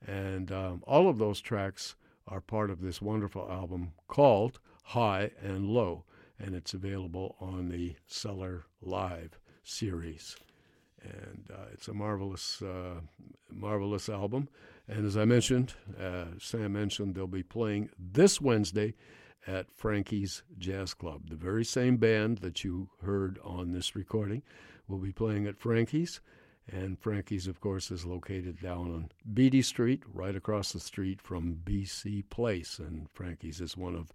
And 0.06 0.52
um, 0.52 0.82
all 0.86 1.08
of 1.08 1.18
those 1.18 1.40
tracks 1.40 1.96
are 2.28 2.40
part 2.40 2.70
of 2.70 2.80
this 2.80 3.02
wonderful 3.02 3.50
album 3.50 3.92
called 4.08 4.58
High 4.84 5.30
and 5.42 5.66
Low 5.66 6.04
and 6.38 6.54
it's 6.54 6.74
available 6.74 7.36
on 7.40 7.68
the 7.68 7.96
Cellar 8.06 8.64
Live 8.82 9.38
series. 9.62 10.36
And 11.02 11.50
uh, 11.52 11.66
it's 11.72 11.88
a 11.88 11.94
marvelous, 11.94 12.62
uh, 12.62 13.00
marvelous 13.50 14.08
album. 14.08 14.48
And 14.88 15.06
as 15.06 15.16
I 15.16 15.24
mentioned, 15.24 15.74
uh, 16.00 16.26
Sam 16.38 16.72
mentioned 16.72 17.14
they'll 17.14 17.26
be 17.26 17.42
playing 17.42 17.90
this 17.98 18.40
Wednesday 18.40 18.94
at 19.46 19.70
Frankie's 19.70 20.42
Jazz 20.58 20.94
Club. 20.94 21.28
The 21.28 21.36
very 21.36 21.64
same 21.64 21.96
band 21.96 22.38
that 22.38 22.64
you 22.64 22.88
heard 23.02 23.38
on 23.44 23.72
this 23.72 23.94
recording 23.94 24.42
will 24.88 24.98
be 24.98 25.12
playing 25.12 25.46
at 25.46 25.58
Frankie's. 25.60 26.20
And 26.70 26.98
Frankie's, 26.98 27.46
of 27.46 27.60
course, 27.60 27.90
is 27.90 28.06
located 28.06 28.60
down 28.60 28.90
on 28.90 29.10
Beatty 29.34 29.60
Street, 29.60 30.02
right 30.12 30.34
across 30.34 30.72
the 30.72 30.80
street 30.80 31.20
from 31.20 31.60
BC 31.62 32.28
Place. 32.30 32.78
And 32.78 33.08
Frankie's 33.12 33.60
is 33.60 33.76
one 33.76 33.94
of 33.94 34.12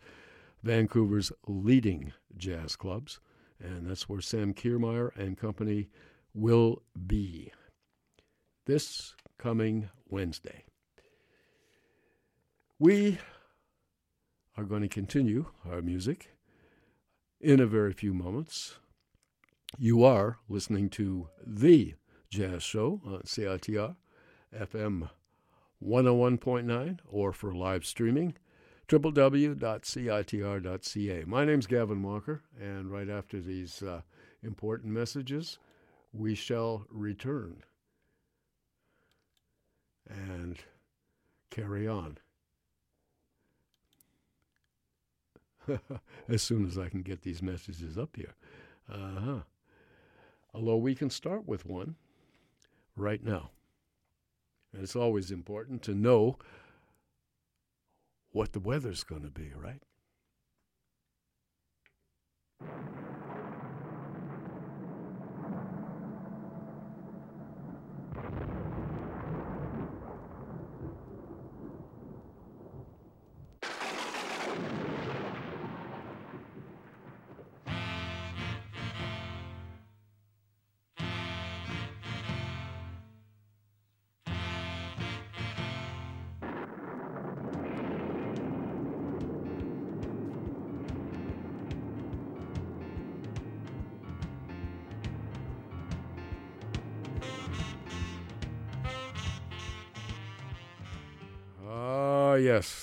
Vancouver's 0.64 1.31
leading 1.48 2.14
jazz 2.38 2.76
clubs, 2.76 3.19
and 3.60 3.90
that's 3.90 4.10
where 4.10 4.22
Sam 4.22 4.53
Kirmayer 4.53 5.15
and 5.15 5.38
company 5.38 5.90
will 6.34 6.81
be 7.07 7.52
this 8.65 9.15
coming 9.38 9.90
Wednesday. 10.07 10.64
We 12.77 13.19
are 14.57 14.64
going 14.64 14.81
to 14.81 14.88
continue 14.88 15.48
our 15.69 15.81
music 15.81 16.36
in 17.40 17.60
a 17.60 17.65
very 17.65 17.94
few 17.94 18.14
moments. 18.14 18.77
You 19.77 20.03
are 20.03 20.38
listening 20.49 20.90
to 20.91 21.30
The 21.45 21.95
Jazz 22.30 22.64
Show 22.64 23.02
on 23.06 23.22
CITR 23.22 23.95
FM 24.53 25.10
101.9 25.84 26.99
or 27.07 27.31
for 27.34 27.53
live 27.53 27.86
streaming 27.86 28.36
www.citr.ca. 28.89 30.33
My 31.27 31.45
name's 31.45 31.67
Gavin 31.67 32.01
Walker, 32.01 32.41
and 32.59 32.91
right 32.91 33.07
after 33.07 33.39
these 33.39 33.83
uh, 33.83 34.01
important 34.41 34.91
messages, 34.91 35.59
we 36.11 36.33
shall 36.33 36.87
return 36.89 37.61
and 40.09 40.57
carry 41.51 41.87
on. 41.87 42.17
as 46.27 46.41
soon 46.41 46.65
as 46.65 46.79
I 46.79 46.89
can 46.89 47.03
get 47.03 47.21
these 47.21 47.43
messages 47.43 47.95
up 47.95 48.15
here. 48.15 48.33
Uh 48.91 49.19
huh. 49.19 49.39
Although 50.51 50.77
we 50.77 50.95
can 50.95 51.11
start 51.11 51.47
with 51.47 51.63
one 51.63 51.93
right 52.95 53.23
now. 53.23 53.51
And 54.73 54.81
it's 54.81 54.95
always 54.95 55.29
important 55.29 55.83
to 55.83 55.93
know 55.93 56.39
what 58.31 58.53
the 58.53 58.60
weather's 58.60 59.03
going 59.03 59.23
to 59.23 59.31
be, 59.31 59.51
right? 59.56 59.81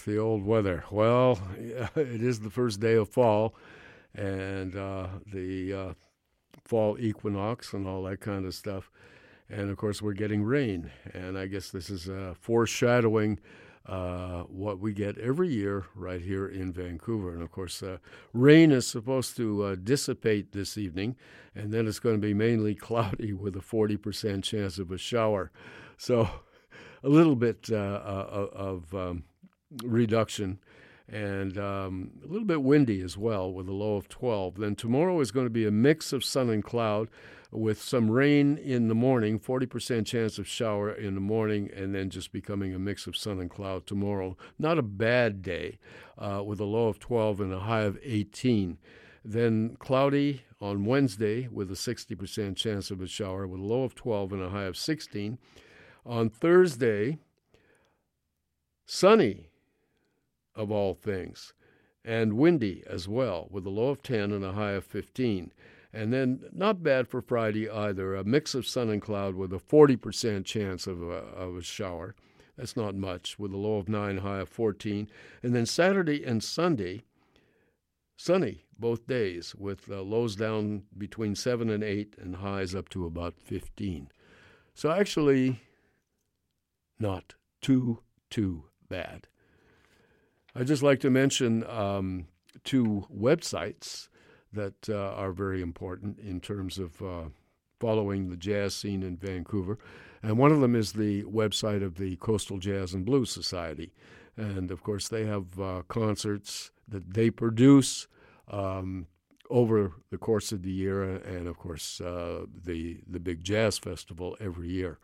The 0.06 0.18
old 0.18 0.44
weather. 0.44 0.84
Well, 0.90 1.38
it 1.58 2.22
is 2.22 2.40
the 2.40 2.50
first 2.50 2.80
day 2.80 2.94
of 2.94 3.08
fall, 3.08 3.54
and 4.14 4.74
uh, 4.74 5.08
the 5.30 5.72
uh, 5.74 5.92
fall 6.64 6.96
equinox 6.98 7.72
and 7.72 7.86
all 7.86 8.04
that 8.04 8.20
kind 8.20 8.46
of 8.46 8.54
stuff. 8.54 8.90
And 9.48 9.70
of 9.70 9.76
course, 9.76 10.00
we're 10.00 10.14
getting 10.14 10.42
rain, 10.42 10.90
and 11.12 11.36
I 11.38 11.46
guess 11.46 11.70
this 11.70 11.90
is 11.90 12.08
uh, 12.08 12.34
foreshadowing 12.40 13.38
uh, 13.86 14.42
what 14.42 14.80
we 14.80 14.92
get 14.92 15.16
every 15.18 15.48
year 15.48 15.86
right 15.94 16.20
here 16.20 16.48
in 16.48 16.72
Vancouver. 16.72 17.32
And 17.32 17.42
of 17.42 17.52
course, 17.52 17.82
uh, 17.82 17.98
rain 18.32 18.72
is 18.72 18.86
supposed 18.86 19.36
to 19.36 19.62
uh, 19.62 19.76
dissipate 19.76 20.52
this 20.52 20.76
evening, 20.76 21.16
and 21.54 21.72
then 21.72 21.86
it's 21.86 22.00
going 22.00 22.16
to 22.16 22.20
be 22.20 22.34
mainly 22.34 22.74
cloudy 22.86 23.32
with 23.32 23.56
a 23.56 23.60
40% 23.60 24.42
chance 24.42 24.78
of 24.78 24.90
a 24.90 24.98
shower. 24.98 25.52
So, 25.96 26.28
a 27.04 27.08
little 27.08 27.36
bit 27.36 27.68
uh, 27.70 27.74
of 27.76 28.92
um, 28.92 29.24
reduction 29.82 30.58
and 31.08 31.56
um, 31.56 32.10
a 32.24 32.26
little 32.26 32.46
bit 32.46 32.62
windy 32.62 33.00
as 33.00 33.16
well 33.16 33.52
with 33.52 33.68
a 33.68 33.72
low 33.72 33.96
of 33.96 34.08
12. 34.08 34.56
Then 34.56 34.74
tomorrow 34.74 35.20
is 35.20 35.30
going 35.30 35.46
to 35.46 35.50
be 35.50 35.66
a 35.66 35.70
mix 35.70 36.12
of 36.12 36.24
sun 36.24 36.50
and 36.50 36.64
cloud 36.64 37.08
with 37.52 37.80
some 37.80 38.10
rain 38.10 38.58
in 38.58 38.88
the 38.88 38.94
morning, 38.94 39.38
40% 39.38 40.04
chance 40.04 40.38
of 40.38 40.48
shower 40.48 40.90
in 40.90 41.14
the 41.14 41.20
morning, 41.20 41.70
and 41.74 41.94
then 41.94 42.10
just 42.10 42.32
becoming 42.32 42.74
a 42.74 42.78
mix 42.78 43.06
of 43.06 43.16
sun 43.16 43.40
and 43.40 43.50
cloud 43.50 43.86
tomorrow. 43.86 44.36
Not 44.58 44.78
a 44.78 44.82
bad 44.82 45.42
day 45.42 45.78
uh, 46.18 46.42
with 46.44 46.58
a 46.58 46.64
low 46.64 46.88
of 46.88 46.98
12 46.98 47.40
and 47.40 47.52
a 47.52 47.60
high 47.60 47.82
of 47.82 47.98
18. 48.02 48.78
Then 49.24 49.76
cloudy 49.78 50.42
on 50.60 50.84
Wednesday 50.84 51.48
with 51.48 51.70
a 51.70 51.74
60% 51.74 52.56
chance 52.56 52.90
of 52.90 53.00
a 53.00 53.06
shower 53.06 53.46
with 53.46 53.60
a 53.60 53.64
low 53.64 53.84
of 53.84 53.94
12 53.94 54.32
and 54.32 54.42
a 54.42 54.50
high 54.50 54.64
of 54.64 54.76
16. 54.76 55.38
On 56.04 56.28
Thursday, 56.28 57.18
sunny 58.86 59.48
of 60.56 60.72
all 60.72 60.94
things, 60.94 61.52
and 62.04 62.32
windy 62.32 62.82
as 62.88 63.06
well, 63.06 63.46
with 63.50 63.66
a 63.66 63.70
low 63.70 63.90
of 63.90 64.02
10 64.02 64.32
and 64.32 64.44
a 64.44 64.52
high 64.52 64.72
of 64.72 64.84
15. 64.84 65.52
And 65.92 66.12
then 66.12 66.44
not 66.52 66.82
bad 66.82 67.08
for 67.08 67.22
Friday 67.22 67.70
either, 67.70 68.14
a 68.14 68.24
mix 68.24 68.54
of 68.54 68.66
sun 68.66 68.90
and 68.90 69.00
cloud 69.00 69.34
with 69.34 69.52
a 69.52 69.58
40% 69.58 70.44
chance 70.44 70.86
of 70.86 71.02
a, 71.02 71.06
of 71.06 71.56
a 71.56 71.62
shower. 71.62 72.14
That's 72.56 72.76
not 72.76 72.94
much, 72.94 73.38
with 73.38 73.52
a 73.52 73.56
low 73.56 73.76
of 73.76 73.88
9, 73.88 74.18
high 74.18 74.40
of 74.40 74.48
14. 74.48 75.08
And 75.42 75.54
then 75.54 75.66
Saturday 75.66 76.24
and 76.24 76.42
Sunday, 76.42 77.02
sunny 78.16 78.64
both 78.78 79.06
days, 79.06 79.54
with 79.54 79.90
uh, 79.90 80.02
lows 80.02 80.36
down 80.36 80.82
between 80.96 81.34
7 81.34 81.70
and 81.70 81.82
8 81.82 82.16
and 82.18 82.36
highs 82.36 82.74
up 82.74 82.88
to 82.90 83.06
about 83.06 83.34
15. 83.38 84.10
So 84.74 84.90
actually, 84.90 85.60
not 86.98 87.34
too, 87.62 88.00
too 88.30 88.64
bad. 88.88 89.28
I'd 90.58 90.66
just 90.66 90.82
like 90.82 91.00
to 91.00 91.10
mention 91.10 91.66
um, 91.68 92.28
two 92.64 93.06
websites 93.14 94.08
that 94.54 94.88
uh, 94.88 95.12
are 95.12 95.32
very 95.32 95.60
important 95.60 96.18
in 96.18 96.40
terms 96.40 96.78
of 96.78 97.02
uh, 97.02 97.24
following 97.78 98.30
the 98.30 98.38
jazz 98.38 98.74
scene 98.74 99.02
in 99.02 99.18
Vancouver. 99.18 99.78
And 100.22 100.38
one 100.38 100.52
of 100.52 100.62
them 100.62 100.74
is 100.74 100.94
the 100.94 101.24
website 101.24 101.84
of 101.84 101.96
the 101.96 102.16
Coastal 102.16 102.56
Jazz 102.56 102.94
and 102.94 103.04
Blues 103.04 103.30
Society. 103.30 103.92
And 104.38 104.70
of 104.70 104.82
course, 104.82 105.08
they 105.08 105.26
have 105.26 105.60
uh, 105.60 105.82
concerts 105.88 106.70
that 106.88 107.12
they 107.12 107.28
produce 107.28 108.06
um, 108.48 109.08
over 109.50 109.92
the 110.10 110.18
course 110.18 110.52
of 110.52 110.62
the 110.62 110.72
year, 110.72 111.02
and 111.02 111.48
of 111.48 111.58
course 111.58 112.00
uh, 112.00 112.46
the 112.64 113.00
the 113.06 113.20
big 113.20 113.44
jazz 113.44 113.78
festival 113.78 114.36
every 114.40 114.70
year. 114.70 114.98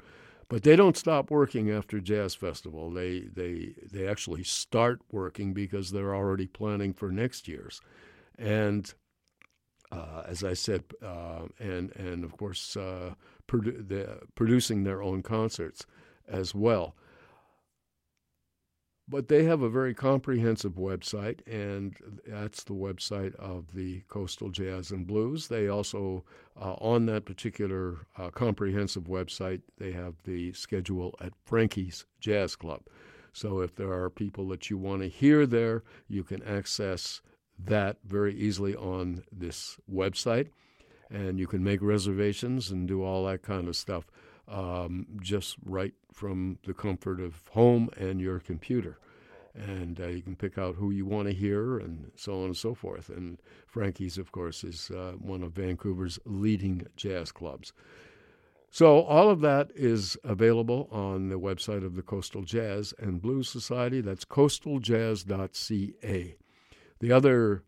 But 0.53 0.65
they 0.65 0.77
don't 0.77 0.99
stop 0.99 1.31
working 1.31 1.71
after 1.71 1.99
Jazz 1.99 2.35
Festival. 2.35 2.91
They 2.91 3.21
they 3.21 3.75
they 3.91 4.07
actually 4.07 4.45
start 4.45 5.01
working 5.11 5.55
because 5.55 5.91
they're 5.91 6.15
already 6.15 6.47
planning 6.47 6.93
for 6.93 7.11
next 7.11 7.49
year's, 7.49 7.81
and 8.39 8.93
uh, 9.91 10.25
as 10.27 10.45
I 10.45 10.53
said, 10.53 10.85
uh, 11.03 11.45
and 11.59 11.97
and 11.97 12.23
of 12.23 12.37
course 12.37 12.77
uh, 12.77 13.15
produ- 13.49 13.89
the, 13.89 14.19
producing 14.35 14.85
their 14.85 15.03
own 15.03 15.23
concerts 15.23 15.87
as 16.29 16.55
well. 16.55 16.97
But 19.09 19.29
they 19.29 19.45
have 19.45 19.63
a 19.63 19.69
very 19.69 19.95
comprehensive 19.95 20.75
website, 20.75 21.41
and 21.47 21.97
that's 22.27 22.65
the 22.65 22.73
website 22.73 23.35
of 23.35 23.75
the 23.75 24.03
Coastal 24.09 24.49
Jazz 24.49 24.91
and 24.91 25.07
Blues. 25.07 25.49
They 25.49 25.69
also, 25.69 26.25
uh, 26.59 26.75
on 26.75 27.07
that 27.07 27.25
particular 27.25 28.07
uh, 28.17 28.31
comprehensive 28.31 29.05
website, 29.05 29.63
they 29.77 29.93
have 29.93 30.15
the 30.25 30.53
schedule 30.53 31.15
at 31.21 31.33
Frankie's 31.45 32.07
Jazz 32.21 32.55
Club. 32.55 32.83
So 33.33 33.61
if 33.61 33.75
there 33.75 33.93
are 33.93 34.09
people 34.09 34.49
that 34.49 34.71
you 34.71 34.79
want 34.79 35.03
to 35.03 35.09
hear 35.09 35.47
there, 35.47 35.83
you 36.09 36.23
can 36.23 36.43
access 36.45 37.23
that 37.59 37.99
very 38.05 38.35
easily 38.35 38.77
on 38.77 39.25
this 39.33 39.79
website. 39.93 40.49
And 41.11 41.39
you 41.39 41.47
can 41.47 41.63
make 41.63 41.83
reservations 41.83 42.71
and 42.71 42.89
do 42.89 43.03
all 43.03 43.27
that 43.27 43.43
kind 43.43 43.69
of 43.69 43.77
stuff 43.77 44.07
um, 44.53 45.07
just 45.21 45.57
right 45.65 45.95
from 46.13 46.59
the 46.65 46.75
comfort 46.75 47.21
of 47.21 47.43
home 47.51 47.89
and 47.97 48.21
your 48.21 48.39
computer. 48.39 48.99
And 49.55 50.01
uh, 50.01 50.07
you 50.07 50.23
can 50.23 50.37
pick 50.37 50.59
out 50.59 50.77
who 50.77 50.91
you 50.91 51.05
want 51.05 51.29
to 51.29 51.35
hear 51.35 51.79
and 51.79 52.11
so 52.17 52.41
on 52.41 52.47
and 52.47 52.57
so 52.57 52.75
forth. 52.75 53.09
And 53.09 53.39
Frankie's, 53.67 54.19
of 54.19 54.33
course, 54.33 54.65
is 54.65 54.91
uh, 54.91 55.13
one 55.19 55.43
of 55.43 55.53
Vancouver's 55.53 56.19
leading 56.25 56.87
jazz 56.97 57.33
clubs. 57.33 57.73
So 58.71 59.03
all 59.03 59.29
of 59.29 59.43
that 59.43 59.71
is 59.75 60.17
available 60.25 60.89
on 60.91 61.29
the 61.29 61.39
website 61.39 61.85
of 61.85 61.95
the 61.95 62.03
Coastal 62.03 62.43
Jazz 62.43 62.95
and 62.99 63.21
Blues 63.21 63.51
Society. 63.51 64.01
That's 64.01 64.25
coastaljazz.ca. 64.25 66.37
The 67.01 67.13
other 67.13 67.63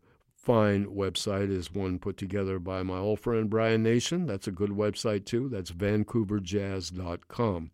fine 0.45 0.87
website 0.87 1.51
is 1.51 1.73
one 1.73 1.99
put 1.99 2.17
together 2.17 2.59
by 2.59 2.83
my 2.83 2.99
old 2.99 3.21
friend 3.21 3.49
Brian 3.49 3.83
Nation. 3.83 4.27
That's 4.27 4.47
a 4.47 4.53
good 4.53 4.71
website 4.71 5.25
too. 5.25 5.49
That's 5.49 5.73
vancouverjazz.com. 5.73 7.71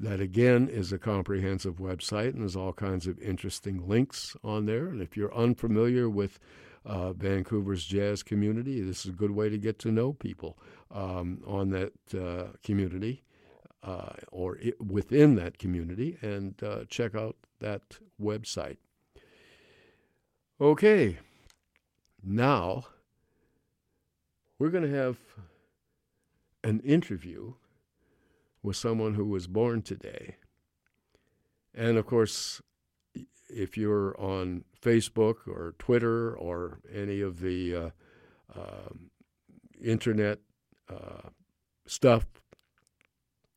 That 0.00 0.20
again 0.20 0.68
is 0.68 0.92
a 0.92 0.98
comprehensive 0.98 1.76
website 1.76 2.30
and 2.30 2.40
there's 2.40 2.56
all 2.56 2.72
kinds 2.72 3.06
of 3.06 3.20
interesting 3.20 3.88
links 3.88 4.36
on 4.42 4.66
there. 4.66 4.88
And 4.88 5.00
if 5.00 5.16
you're 5.16 5.34
unfamiliar 5.34 6.10
with 6.10 6.40
uh, 6.84 7.12
Vancouver's 7.12 7.84
jazz 7.84 8.22
community, 8.22 8.80
this 8.80 9.06
is 9.06 9.12
a 9.12 9.16
good 9.16 9.30
way 9.30 9.48
to 9.48 9.56
get 9.56 9.78
to 9.80 9.92
know 9.92 10.12
people 10.12 10.58
um, 10.90 11.42
on 11.46 11.70
that 11.70 11.92
uh, 12.12 12.56
community 12.64 13.22
uh, 13.84 14.14
or 14.32 14.56
it, 14.58 14.80
within 14.80 15.36
that 15.36 15.58
community 15.58 16.18
and 16.22 16.60
uh, 16.62 16.84
check 16.88 17.14
out 17.14 17.36
that 17.60 17.98
website. 18.20 18.78
Okay, 20.60 21.18
now, 22.24 22.84
we're 24.58 24.70
going 24.70 24.90
to 24.90 24.96
have 24.96 25.18
an 26.62 26.80
interview 26.80 27.54
with 28.62 28.76
someone 28.76 29.14
who 29.14 29.26
was 29.26 29.46
born 29.46 29.82
today. 29.82 30.36
And 31.74 31.98
of 31.98 32.06
course, 32.06 32.62
if 33.48 33.76
you're 33.76 34.18
on 34.18 34.64
Facebook 34.80 35.46
or 35.46 35.74
Twitter 35.78 36.34
or 36.34 36.78
any 36.92 37.20
of 37.20 37.40
the 37.40 37.74
uh, 37.74 37.90
uh, 38.56 38.94
internet 39.82 40.38
uh, 40.88 41.28
stuff, 41.86 42.26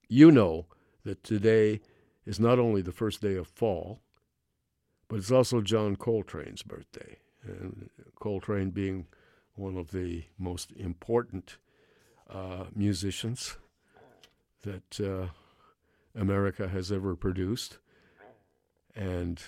you 0.09 0.31
know 0.31 0.65
that 1.03 1.23
today 1.23 1.79
is 2.25 2.39
not 2.39 2.59
only 2.59 2.81
the 2.81 2.91
first 2.91 3.21
day 3.21 3.35
of 3.35 3.47
fall, 3.47 4.01
but 5.07 5.19
it's 5.19 5.31
also 5.31 5.61
John 5.61 5.95
Coltrane's 5.95 6.63
birthday 6.63 7.19
Coltrane 8.19 8.71
being 8.71 9.07
one 9.55 9.77
of 9.77 9.91
the 9.91 10.23
most 10.37 10.71
important 10.73 11.57
uh, 12.29 12.65
musicians 12.75 13.57
that 14.63 14.99
uh, 14.99 15.27
America 16.19 16.67
has 16.67 16.91
ever 16.91 17.15
produced. 17.15 17.77
And 18.95 19.41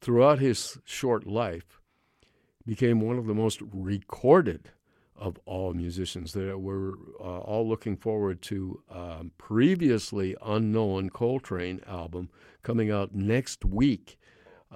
throughout 0.00 0.38
his 0.38 0.78
short 0.84 1.26
life, 1.26 1.80
became 2.66 3.00
one 3.00 3.16
of 3.16 3.26
the 3.26 3.34
most 3.34 3.62
recorded 3.72 4.70
of 5.16 5.38
all 5.46 5.72
musicians. 5.72 6.32
That 6.32 6.58
we're 6.58 6.92
uh, 7.20 7.38
all 7.38 7.66
looking 7.66 7.96
forward 7.96 8.42
to 8.42 8.82
um, 8.90 9.30
previously 9.38 10.36
unknown 10.44 11.10
Coltrane 11.10 11.80
album 11.86 12.28
coming 12.62 12.90
out 12.90 13.14
next 13.14 13.64
week. 13.64 14.18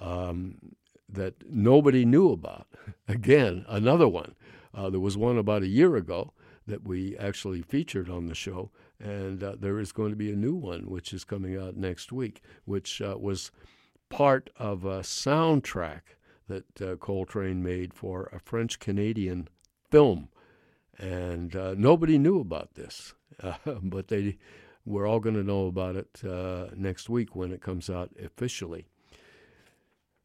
Um, 0.00 0.76
that 1.12 1.34
nobody 1.48 2.04
knew 2.04 2.30
about. 2.30 2.66
Again, 3.08 3.64
another 3.68 4.08
one. 4.08 4.34
Uh, 4.74 4.90
there 4.90 5.00
was 5.00 5.16
one 5.16 5.36
about 5.36 5.62
a 5.62 5.68
year 5.68 5.96
ago 5.96 6.32
that 6.66 6.86
we 6.86 7.16
actually 7.18 7.62
featured 7.62 8.08
on 8.08 8.26
the 8.26 8.34
show, 8.34 8.70
and 9.00 9.42
uh, 9.42 9.56
there 9.58 9.80
is 9.80 9.92
going 9.92 10.10
to 10.10 10.16
be 10.16 10.30
a 10.30 10.36
new 10.36 10.54
one 10.54 10.88
which 10.88 11.12
is 11.12 11.24
coming 11.24 11.56
out 11.58 11.76
next 11.76 12.12
week, 12.12 12.42
which 12.64 13.02
uh, 13.02 13.16
was 13.18 13.50
part 14.08 14.50
of 14.56 14.84
a 14.84 15.00
soundtrack 15.00 16.02
that 16.48 16.82
uh, 16.82 16.96
Coltrane 16.96 17.62
made 17.62 17.94
for 17.94 18.28
a 18.32 18.40
French 18.40 18.78
Canadian 18.78 19.48
film. 19.90 20.28
And 20.98 21.56
uh, 21.56 21.74
nobody 21.76 22.18
knew 22.18 22.40
about 22.40 22.74
this, 22.74 23.14
but 23.82 24.08
they 24.08 24.36
we're 24.84 25.06
all 25.06 25.20
going 25.20 25.36
to 25.36 25.44
know 25.44 25.66
about 25.66 25.96
it 25.96 26.20
uh, 26.26 26.66
next 26.74 27.08
week 27.08 27.36
when 27.36 27.52
it 27.52 27.60
comes 27.60 27.88
out 27.88 28.10
officially. 28.22 28.86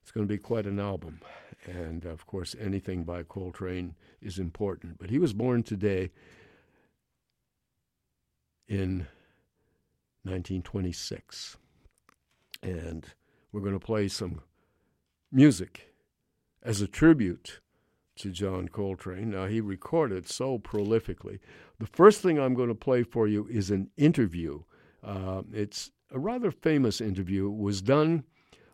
It's 0.05 0.11
going 0.11 0.27
to 0.27 0.31
be 0.31 0.37
quite 0.37 0.67
an 0.67 0.79
album. 0.79 1.19
And 1.65 2.05
of 2.05 2.27
course, 2.27 2.55
anything 2.61 3.05
by 3.05 3.23
Coltrane 3.23 3.95
is 4.21 4.37
important. 4.37 4.99
But 4.99 5.09
he 5.09 5.17
was 5.17 5.33
born 5.33 5.63
today 5.63 6.11
in 8.67 9.07
1926. 10.21 11.57
And 12.61 13.07
we're 13.51 13.61
going 13.61 13.73
to 13.73 13.83
play 13.83 14.07
some 14.07 14.41
music 15.31 15.91
as 16.61 16.81
a 16.81 16.87
tribute 16.87 17.61
to 18.17 18.29
John 18.29 18.67
Coltrane. 18.67 19.31
Now, 19.31 19.47
he 19.47 19.59
recorded 19.59 20.29
so 20.29 20.59
prolifically. 20.59 21.39
The 21.79 21.87
first 21.87 22.21
thing 22.21 22.39
I'm 22.39 22.53
going 22.53 22.69
to 22.69 22.75
play 22.75 23.01
for 23.01 23.27
you 23.27 23.47
is 23.49 23.71
an 23.71 23.89
interview. 23.97 24.61
Uh, 25.03 25.41
it's 25.51 25.89
a 26.11 26.19
rather 26.19 26.51
famous 26.51 27.01
interview. 27.01 27.47
It 27.47 27.57
was 27.57 27.81
done 27.81 28.23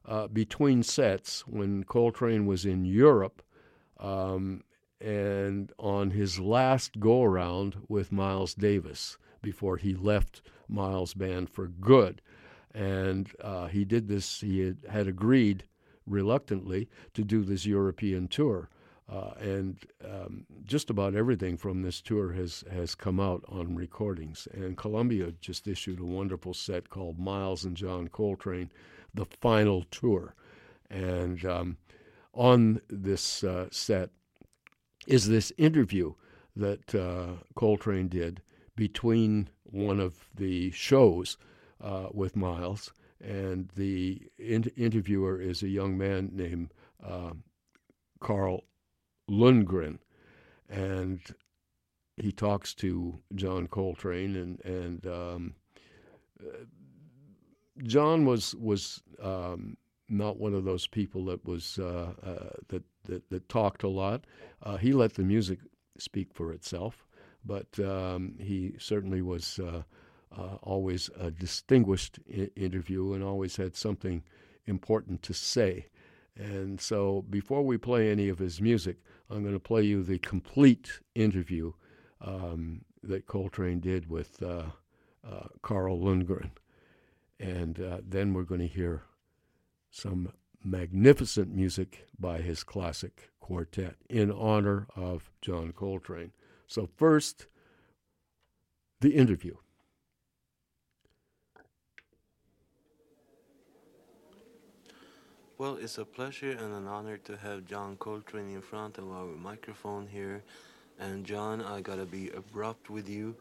uh, 0.06 0.28
between 0.28 0.84
sets 0.84 1.42
when 1.48 1.84
Coltrane 1.84 2.46
was 2.46 2.66
in 2.66 2.86
Europe 2.86 3.42
um, 4.00 4.64
and 5.00 5.72
on 5.80 6.12
his 6.12 6.40
last 6.40 7.00
go 7.00 7.24
around 7.24 7.78
with 7.88 8.12
Miles 8.12 8.54
Davis 8.54 9.18
before 9.42 9.78
he 9.78 9.94
left 9.94 10.42
Miles' 10.68 11.14
band 11.14 11.50
for 11.50 11.68
good. 11.68 12.22
And 12.74 13.30
uh, 13.42 13.68
he 13.68 13.84
did 13.84 14.08
this, 14.08 14.42
he 14.42 14.60
had, 14.60 14.78
had, 14.90 15.08
agreed 15.08 15.66
reluctantly 16.06 16.88
to 17.14 17.24
do 17.24 17.44
this 17.44 17.66
European 17.66 18.28
tour. 18.28 18.70
Uh, 19.12 19.34
and 19.42 19.78
um, 20.06 20.46
just 20.64 20.90
about 20.90 21.16
everything 21.16 21.58
from 21.58 21.82
this 21.82 22.00
tour 22.00 22.32
has, 22.32 22.64
has 22.72 22.96
come 22.96 23.20
out 23.20 23.44
on 23.50 23.76
recordings. 23.76 24.48
And 24.54 24.78
Columbia 24.78 25.34
just 25.42 25.68
issued 25.68 26.00
a 26.00 26.06
wonderful 26.06 26.54
set 26.54 26.90
called 26.90 27.20
Miles 27.20 27.66
and 27.66 27.76
John 27.76 28.08
Coltrane 28.08 28.72
the 29.14 29.26
final 29.26 29.84
tour. 29.92 30.36
And 30.90 31.46
um, 31.46 31.78
on 32.34 32.82
this 32.90 33.44
uh, 33.44 33.68
set 33.72 34.10
is 35.08 35.28
this 35.28 35.52
interview 35.58 36.14
that 36.56 36.94
uh, 36.94 37.44
Coltrane 37.56 38.08
did 38.08 38.42
between 38.76 39.50
one 39.64 40.00
of 40.00 40.28
the 40.36 40.72
shows 40.72 41.38
uh, 41.82 42.08
with 42.12 42.36
Miles, 42.36 42.92
and 43.20 43.70
the 43.76 44.22
in- 44.38 44.72
interviewer 44.76 45.40
is 45.40 45.64
a 45.64 45.70
young 45.70 45.98
man 45.98 46.30
named 46.34 46.74
uh, 47.04 47.32
Carl 48.20 48.66
Lundgren, 49.30 50.00
and 50.70 51.20
he 52.18 52.32
talks 52.32 52.74
to 52.76 53.20
John 53.34 53.68
Coltrane, 53.68 54.36
and 54.36 54.60
and 54.66 55.08
um, 55.08 55.56
John 57.84 58.26
was 58.26 58.56
was 58.56 59.02
um, 59.22 59.78
not 60.10 60.38
one 60.38 60.54
of 60.54 60.66
those 60.66 60.88
people 60.88 61.26
that 61.26 61.44
was 61.46 61.80
uh, 61.80 62.14
uh, 62.24 62.50
that, 62.68 62.84
that, 63.06 63.30
that 63.30 63.50
talked 63.50 63.84
a 63.84 63.88
lot. 63.88 64.26
Uh, 64.62 64.78
he 64.78 64.92
let 64.92 65.14
the 65.14 65.24
music 65.24 65.60
speak 65.98 66.34
for 66.34 66.52
itself, 66.52 67.06
but 67.46 67.80
um, 67.80 68.36
he 68.38 68.74
certainly 68.78 69.22
was 69.22 69.60
uh, 69.60 69.84
uh, 70.38 70.56
always 70.62 71.10
a 71.20 71.32
distinguished 71.32 72.20
I- 72.30 72.50
interview 72.56 73.14
and 73.14 73.24
always 73.24 73.56
had 73.56 73.76
something 73.76 74.24
important 74.66 75.24
to 75.24 75.34
say. 75.34 75.88
And 76.36 76.80
so 76.80 77.26
before 77.30 77.64
we 77.64 77.78
play 77.78 78.12
any 78.12 78.30
of 78.30 78.40
his 78.40 78.62
music, 78.62 78.98
I'm 79.30 79.44
going 79.44 79.54
to 79.54 79.60
play 79.60 79.84
you 79.84 80.04
the 80.04 80.20
complete 80.20 81.00
interview 81.16 81.74
um, 82.22 82.82
that 83.04 83.28
Coltrane 83.28 83.80
did 83.80 84.10
with 84.10 84.42
uh, 84.44 84.64
Carl 85.62 86.00
Lundgren. 86.00 86.52
And 87.42 87.80
uh, 87.80 87.98
then 88.08 88.34
we're 88.34 88.44
going 88.44 88.62
to 88.62 88.68
hear 88.68 89.02
some 89.90 90.32
magnificent 90.64 91.54
music 91.54 92.08
by 92.20 92.38
his 92.38 92.64
classic 92.64 93.32
quartet 93.40 93.96
in 94.10 94.32
honor 94.32 94.88
of 94.96 95.32
John 95.42 95.74
Coltrane. 95.74 96.34
So, 96.68 96.88
first, 96.96 97.48
the 99.00 99.16
interview. 99.16 99.56
Well, 105.58 105.78
it's 105.82 105.98
a 105.98 106.06
pleasure 106.06 106.52
and 106.52 106.74
an 106.74 106.88
honor 106.88 107.18
to 107.18 107.38
have 107.38 107.66
John 107.66 107.96
Coltrane 107.98 108.54
in 108.54 108.62
front 108.62 108.98
of 108.98 109.12
our 109.12 109.26
microphone 109.26 110.08
here. 110.08 110.44
And 111.00 111.26
John, 111.26 111.62
I 111.62 111.82
gotta 111.82 112.06
be 112.06 112.30
abrupt 112.30 112.90
with 112.90 113.10
you. 113.10 113.36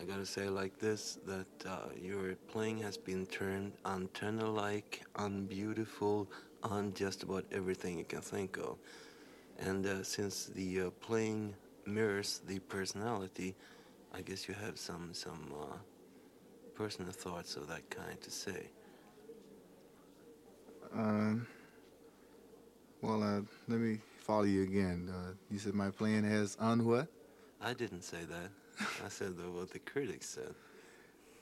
I 0.00 0.04
gotta 0.04 0.24
say 0.24 0.48
like 0.48 0.78
this 0.78 1.18
that 1.26 1.68
uh, 1.68 1.90
your 2.00 2.34
playing 2.48 2.78
has 2.78 2.96
been 2.96 3.26
turned 3.26 3.72
antenna-like, 3.84 5.02
unbeautiful, 5.16 6.26
on 6.62 6.94
just 6.94 7.22
about 7.22 7.44
everything 7.52 7.98
you 7.98 8.04
can 8.04 8.22
think 8.22 8.56
of. 8.56 8.78
And 9.58 9.84
uh, 9.84 10.02
since 10.02 10.46
the 10.46 10.82
uh, 10.82 10.90
playing 11.00 11.54
mirrors 11.84 12.40
the 12.46 12.60
personality, 12.60 13.54
I 14.14 14.22
guess 14.22 14.48
you 14.48 14.54
have 14.54 14.78
some 14.78 15.12
some 15.12 15.52
uh, 15.60 15.76
personal 16.74 17.12
thoughts 17.12 17.56
of 17.56 17.68
that 17.68 17.88
kind 17.90 18.18
to 18.22 18.30
say. 18.30 18.70
Um, 20.94 21.46
well, 23.02 23.22
uh, 23.22 23.42
let 23.68 23.80
me 23.80 23.98
follow 24.18 24.44
you 24.44 24.62
again. 24.62 25.12
Uh, 25.14 25.32
you 25.50 25.58
said 25.58 25.74
my 25.74 25.90
playing 25.90 26.24
has 26.24 26.56
on 26.58 26.86
what? 26.86 27.08
I 27.60 27.74
didn't 27.74 28.02
say 28.02 28.24
that. 28.24 28.50
I 29.04 29.08
said 29.08 29.34
what 29.52 29.70
the 29.70 29.78
critics 29.78 30.28
said. 30.28 30.54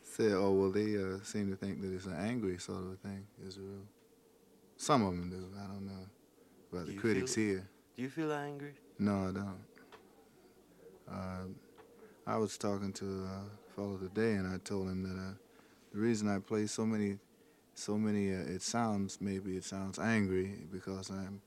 Said, 0.02 0.32
oh 0.32 0.52
well, 0.52 0.70
they 0.70 0.96
uh, 0.96 1.22
seem 1.22 1.50
to 1.50 1.56
think 1.56 1.80
that 1.82 1.92
it's 1.92 2.06
an 2.06 2.16
angry 2.18 2.58
sort 2.58 2.78
of 2.78 2.92
a 2.92 2.96
thing. 2.96 3.26
Israel. 3.46 3.82
Some 4.76 5.02
of 5.02 5.10
them 5.10 5.30
do. 5.30 5.58
I 5.58 5.66
don't 5.66 5.86
know 5.86 6.06
about 6.72 6.86
the 6.86 6.94
critics 6.94 7.34
feel, 7.34 7.44
here. 7.44 7.68
Do 7.96 8.02
you 8.02 8.08
feel 8.08 8.32
angry? 8.32 8.74
No, 8.98 9.28
I 9.28 9.32
don't. 9.32 9.60
Uh, 11.10 11.46
I 12.26 12.36
was 12.36 12.56
talking 12.58 12.92
to 12.94 13.04
a 13.24 13.74
fellow 13.74 13.96
today, 13.96 14.34
and 14.34 14.46
I 14.46 14.58
told 14.58 14.88
him 14.88 15.02
that 15.02 15.20
uh, 15.20 15.34
the 15.92 15.98
reason 15.98 16.28
I 16.28 16.38
play 16.38 16.66
so 16.66 16.86
many 16.86 17.18
so 17.74 17.96
many. 17.96 18.32
Uh, 18.32 18.54
it 18.54 18.62
sounds 18.62 19.20
maybe 19.20 19.56
it 19.56 19.64
sounds 19.64 19.98
angry 19.98 20.64
because 20.72 21.10
I'm 21.10 21.40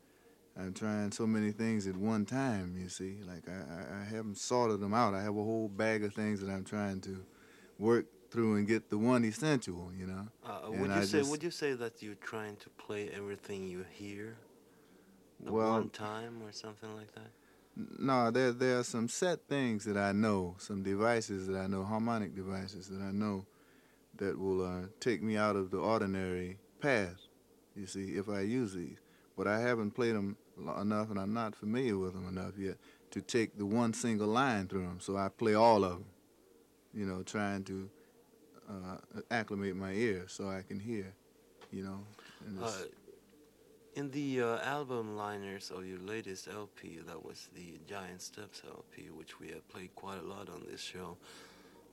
I'm 0.60 0.74
trying 0.74 1.12
so 1.12 1.26
many 1.26 1.52
things 1.52 1.88
at 1.88 1.96
one 1.96 2.26
time. 2.26 2.76
You 2.78 2.90
see, 2.90 3.20
like 3.28 3.48
I, 3.48 3.54
I, 3.54 4.02
I 4.02 4.04
haven't 4.04 4.38
sorted 4.38 4.80
them 4.80 4.94
out. 4.94 5.14
I 5.14 5.22
have 5.22 5.36
a 5.36 5.44
whole 5.44 5.70
bag 5.70 6.04
of 6.04 6.14
things 6.14 6.42
that 6.42 6.50
I'm 6.50 6.64
trying 6.64 7.02
to 7.02 7.24
work 7.80 8.06
through 8.30 8.56
and 8.56 8.68
get 8.68 8.90
the 8.90 8.98
one 8.98 9.24
essential. 9.24 9.92
You 9.98 10.08
know. 10.08 10.28
Uh, 10.46 10.72
would 10.72 10.90
you 10.90 10.96
I 10.96 11.02
say 11.02 11.20
just, 11.20 11.32
Would 11.32 11.44
you 11.44 11.52
say 11.52 11.74
that 11.74 12.02
you're 12.02 12.16
trying 12.16 12.58
to 12.58 12.70
play 12.72 13.10
everything 13.16 13.68
you 13.68 13.86
hear 13.92 14.38
at 15.46 15.52
well, 15.52 15.72
one 15.72 15.90
time 15.90 16.42
or 16.44 16.52
something 16.52 16.96
like 16.96 17.14
that? 17.14 17.32
No, 18.00 18.30
there 18.32 18.52
there 18.52 18.80
are 18.80 18.84
some 18.84 19.08
set 19.08 19.48
things 19.48 19.86
that 19.86 19.98
I 19.98 20.12
know, 20.12 20.56
some 20.60 20.84
devices 20.84 21.48
that 21.48 21.58
I 21.58 21.68
know, 21.68 21.84
harmonic 21.84 22.36
devices 22.36 22.90
that 22.90 23.02
I 23.02 23.12
know 23.12 23.46
that 24.18 24.38
will 24.38 24.64
uh, 24.64 24.88
take 25.00 25.24
me 25.24 25.38
out 25.38 25.56
of 25.56 25.72
the 25.72 25.78
ordinary 25.78 26.58
path, 26.82 27.16
you 27.76 27.88
see, 27.88 28.18
if 28.18 28.28
I 28.28 28.42
use 28.42 28.74
these. 28.74 28.98
But 29.38 29.48
I 29.48 29.60
haven't 29.60 29.92
played 29.92 30.16
them 30.16 30.36
enough 30.58 31.10
and 31.10 31.20
I'm 31.20 31.34
not 31.34 31.56
familiar 31.56 31.98
with 31.98 32.14
them 32.14 32.28
enough 32.28 32.54
yet 32.58 32.78
to 33.12 33.22
take 33.22 33.58
the 33.58 33.66
one 33.66 33.94
single 33.94 34.28
line 34.28 34.68
through 34.68 34.84
them. 34.84 35.00
So 35.00 35.18
I 35.18 35.30
play 35.30 35.54
all 35.54 35.84
of 35.84 35.92
them, 35.92 36.06
you 36.94 37.06
know, 37.06 37.24
trying 37.24 37.64
to 37.66 37.90
uh, 38.70 38.98
acclimate 39.30 39.76
my 39.76 39.92
ear 39.92 40.26
so 40.28 40.48
I 40.48 40.62
can 40.68 40.80
hear, 40.80 41.14
you 41.72 41.84
know. 41.84 42.00
Uh, 42.64 42.72
in 43.96 44.10
the 44.12 44.42
uh, 44.42 44.60
album 44.60 45.18
liners 45.18 45.70
of 45.70 45.86
your 45.86 46.00
latest 46.00 46.48
LP, 46.48 47.00
that 47.06 47.26
was 47.26 47.50
the 47.54 47.80
Giant 47.88 48.22
Steps 48.22 48.62
LP, 48.66 49.10
which 49.10 49.40
we 49.40 49.50
have 49.50 49.68
played 49.68 49.94
quite 49.96 50.20
a 50.20 50.26
lot 50.26 50.50
on 50.50 50.66
this 50.70 50.82
show. 50.82 51.18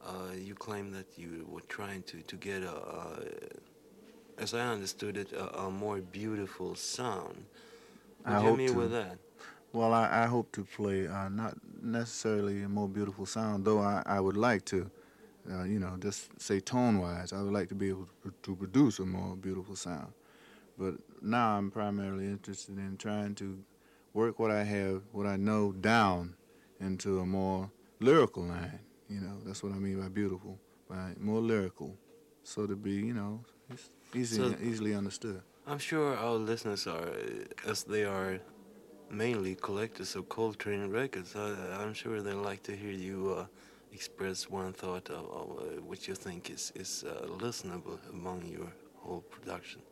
Uh, 0.05 0.32
you 0.36 0.55
claim 0.55 0.93
that 0.93 1.06
you 1.16 1.44
were 1.51 1.62
trying 1.62 2.05
to, 2.05 2.22
to 2.22 2.36
get 2.36 2.62
a, 2.62 3.18
as 4.39 4.55
I 4.55 4.60
understood 4.60 5.16
it, 5.16 5.32
a, 5.32 5.62
a 5.62 5.70
more 5.70 5.98
beautiful 5.98 6.76
sound. 6.76 7.47
What 8.28 8.36
I 8.36 8.40
do 8.42 8.50
you 8.50 8.56
mean 8.56 8.68
to. 8.68 8.78
with 8.78 8.92
that? 8.92 9.18
Well, 9.72 9.92
I, 9.92 10.24
I 10.24 10.26
hope 10.26 10.50
to 10.52 10.64
play 10.64 11.06
uh, 11.06 11.28
not 11.28 11.55
necessarily 11.82 12.62
a 12.62 12.68
more 12.68 12.88
beautiful 12.88 13.26
sound, 13.26 13.64
though 13.64 13.80
I, 13.80 14.02
I 14.06 14.20
would 14.20 14.36
like 14.36 14.64
to, 14.66 14.90
uh, 15.50 15.64
you 15.64 15.78
know, 15.78 15.96
just 15.98 16.40
say 16.40 16.60
tone 16.60 16.98
wise, 17.00 17.32
I 17.32 17.42
would 17.42 17.52
like 17.52 17.68
to 17.68 17.74
be 17.74 17.88
able 17.90 18.09
to, 18.22 18.32
to 18.42 18.56
produce 18.56 18.98
a 18.98 19.06
more 19.06 19.36
beautiful 19.36 19.76
sound. 19.76 20.12
But 20.78 20.94
now 21.20 21.56
I'm 21.56 21.70
primarily 21.70 22.26
interested 22.26 22.78
in 22.78 22.96
trying 22.96 23.34
to 23.36 23.59
work 24.14 24.38
what 24.38 24.50
I 24.50 24.64
have, 24.64 25.02
what 25.12 25.26
I 25.26 25.36
know 25.36 25.72
down 25.72 26.34
into 26.80 27.20
a 27.20 27.26
more 27.26 27.70
lyrical 28.00 28.44
line. 28.44 28.78
You 29.09 29.20
know, 29.20 29.38
that's 29.44 29.62
what 29.62 29.72
I 29.72 29.76
mean 29.76 30.00
by 30.00 30.09
beautiful, 30.09 30.59
by 30.88 31.12
more 31.18 31.40
lyrical, 31.40 31.96
so 32.42 32.66
to 32.66 32.76
be, 32.76 32.92
you 32.92 33.14
know, 33.14 33.44
easy, 34.14 34.36
so 34.36 34.55
easily 34.62 34.94
understood. 34.94 35.42
I'm 35.69 35.78
sure 35.78 36.16
our 36.16 36.36
listeners 36.36 36.86
are, 36.86 37.11
as 37.66 37.85
they 37.85 38.05
are 38.05 38.40
mainly 39.11 39.55
collectors 39.55 40.16
of 40.16 40.27
Coltrane 40.31 40.89
records. 40.89 41.36
I, 41.36 41.82
am 41.82 41.93
sure 41.93 42.23
they 42.23 42.32
like 42.32 42.62
to 42.62 42.74
hear 42.74 42.90
you 42.90 43.36
uh, 43.39 43.47
express 43.93 44.49
one 44.49 44.73
thought 44.73 45.11
of, 45.11 45.27
of 45.27 45.59
uh, 45.59 45.62
what 45.82 46.09
you 46.09 46.15
think 46.15 46.49
is 46.49 46.73
is 46.74 47.05
uh, 47.07 47.27
listenable 47.27 47.99
among 48.11 48.47
your 48.47 48.73
whole 48.97 49.20
production. 49.20 49.82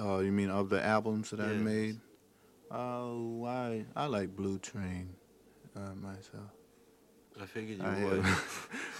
Oh, 0.00 0.18
you 0.18 0.32
mean 0.32 0.50
of 0.50 0.68
the 0.68 0.84
albums 0.84 1.30
that 1.30 1.38
yes. 1.38 1.48
I've 1.48 1.60
made? 1.60 2.00
Oh, 2.72 3.44
I 3.46 3.84
I 3.94 4.06
like 4.06 4.34
Blue 4.34 4.58
Train 4.58 5.14
uh, 5.76 5.94
myself. 5.94 6.50
I 7.40 7.44
figured 7.46 7.78
you 7.78 8.06
would. 8.06 8.24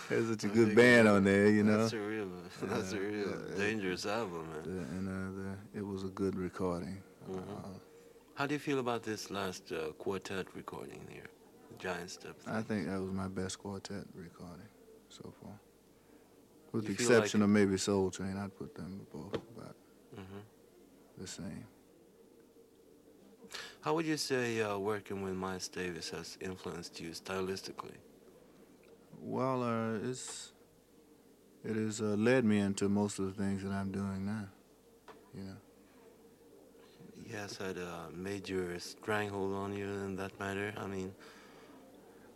There's 0.09 0.29
such 0.31 0.45
a 0.45 0.49
good 0.49 0.77
band 0.77 1.09
on 1.09 1.25
there, 1.25 1.49
you 1.49 1.63
know. 1.63 1.79
That's 1.79 1.95
a 1.95 1.99
real, 1.99 2.29
that's 2.63 2.93
a 2.93 3.01
real 3.01 3.33
dangerous 3.57 4.05
album, 4.05 4.49
man. 4.51 4.87
and 4.91 5.09
uh, 5.09 5.43
the, 5.73 5.79
it 5.79 5.87
was 5.87 6.05
a 6.05 6.09
good 6.09 6.37
recording. 6.37 7.03
Mm-hmm. 7.31 7.39
Uh, 7.39 7.69
How 8.35 8.47
do 8.47 8.55
you 8.55 8.59
feel 8.59 8.79
about 8.79 9.03
this 9.03 9.31
last 9.31 9.73
uh, 9.73 9.93
quartet 9.93 10.47
recording 10.55 11.07
here, 11.11 11.29
Giant 11.79 12.11
Step? 12.11 12.37
I 12.47 12.61
think 12.61 12.87
that 12.89 13.01
was 13.01 13.11
my 13.11 13.29
best 13.29 13.59
quartet 13.59 14.05
recording 14.15 14.69
so 15.09 15.33
far. 15.43 15.59
With 16.73 16.85
you 16.85 16.95
the 16.95 16.95
exception 16.95 17.41
like 17.41 17.47
of 17.47 17.51
maybe 17.51 17.79
Soul 17.79 18.11
Train, 18.11 18.37
I'd 18.37 18.55
put 18.55 18.75
them 18.75 19.07
both 19.11 19.35
about 19.35 19.77
mm-hmm. 20.15 20.41
the 21.17 21.27
same. 21.27 21.67
How 23.81 23.95
would 23.95 24.05
you 24.05 24.19
say 24.19 24.61
uh, 24.61 24.77
working 24.77 25.23
with 25.23 25.35
Miles 25.35 25.69
Davis 25.69 26.11
has 26.11 26.37
influenced 26.41 27.01
you 27.01 27.11
stylistically? 27.11 27.97
Well, 29.21 29.63
uh, 29.63 30.09
it's 30.09 30.53
it 31.65 31.77
has 31.77 32.01
uh, 32.01 32.15
led 32.17 32.45
me 32.45 32.59
into 32.59 32.89
most 32.89 33.19
of 33.19 33.27
the 33.27 33.43
things 33.43 33.63
that 33.63 33.73
I'm 33.73 33.91
doing 33.91 34.25
now. 34.25 34.47
You 35.35 35.43
know. 35.45 35.57
He 37.25 37.33
has 37.33 37.57
had 37.57 37.77
a 37.77 38.09
major 38.15 38.79
stranglehold 38.79 39.53
on 39.55 39.77
you 39.77 39.87
in 39.87 40.17
that 40.17 40.39
matter. 40.39 40.73
I 40.77 40.87
mean, 40.87 41.13